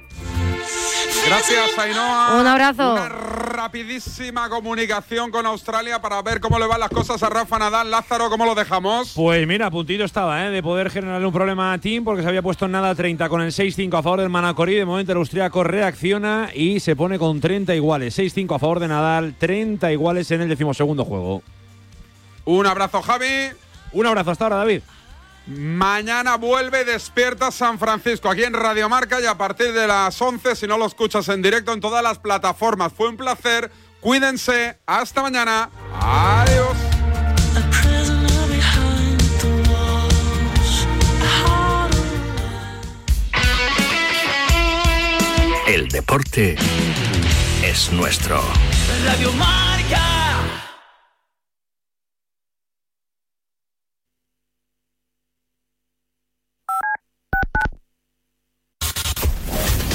Gracias, 1.26 1.78
Ainhoa. 1.78 2.40
Un 2.40 2.46
abrazo. 2.46 2.92
Una 2.92 3.08
rapidísima 3.08 4.48
comunicación 4.48 5.30
con 5.30 5.44
Australia 5.44 6.00
para 6.00 6.22
ver 6.22 6.40
cómo 6.40 6.58
le 6.58 6.66
van 6.66 6.78
las 6.78 6.88
cosas 6.88 7.22
a 7.22 7.28
Rafa 7.28 7.58
Nadal. 7.58 7.90
Lázaro, 7.90 8.30
¿cómo 8.30 8.46
lo 8.46 8.54
dejamos? 8.54 9.12
Pues 9.14 9.46
mira, 9.46 9.70
puntito 9.70 10.04
estaba, 10.04 10.46
¿eh? 10.46 10.50
de 10.50 10.62
poder 10.62 10.88
generarle 10.88 11.26
un 11.26 11.32
problema 11.32 11.72
a 11.72 11.78
Tim 11.78 12.04
porque 12.04 12.22
se 12.22 12.28
había 12.28 12.42
puesto 12.42 12.66
en 12.66 12.72
nada 12.72 12.94
30 12.94 13.28
con 13.28 13.40
el 13.40 13.50
6-5 13.50 13.98
a 13.98 14.02
favor 14.02 14.20
del 14.20 14.30
Manacorí. 14.30 14.76
De 14.76 14.84
momento 14.84 15.10
el 15.12 15.18
austriaco 15.18 15.64
reacciona 15.64 16.50
y 16.54 16.78
se 16.80 16.94
pone 16.94 17.18
con 17.18 17.40
30 17.40 17.74
iguales. 17.74 18.16
6-5 18.16 18.54
a 18.54 18.60
favor 18.60 18.78
de 18.78 18.86
Nadal, 18.88 19.34
30 19.36 19.92
iguales 19.92 20.30
en 20.30 20.42
el 20.42 20.48
decimosegundo 20.48 21.04
juego. 21.04 21.42
Un 22.46 22.66
abrazo, 22.66 23.02
Javi. 23.02 23.50
Un 23.92 24.06
abrazo 24.06 24.30
hasta 24.30 24.44
ahora, 24.44 24.56
David. 24.56 24.82
Mañana 25.46 26.36
vuelve 26.36 26.84
Despierta 26.84 27.52
San 27.52 27.78
Francisco 27.78 28.28
aquí 28.28 28.42
en 28.42 28.52
Radio 28.52 28.88
Marca 28.88 29.20
y 29.20 29.26
a 29.26 29.38
partir 29.38 29.72
de 29.72 29.86
las 29.86 30.20
11, 30.20 30.56
si 30.56 30.66
no 30.66 30.76
lo 30.76 30.86
escuchas 30.86 31.28
en 31.28 31.40
directo 31.40 31.72
en 31.72 31.80
todas 31.80 32.02
las 32.02 32.18
plataformas. 32.18 32.92
Fue 32.92 33.08
un 33.08 33.16
placer. 33.16 33.70
Cuídense. 34.00 34.78
Hasta 34.86 35.22
mañana. 35.22 35.70
Adiós. 36.00 36.76
El 45.68 45.88
deporte 45.88 46.56
es 47.64 47.92
nuestro. 47.92 48.40
Radio 49.04 49.32
Marca. 49.32 49.75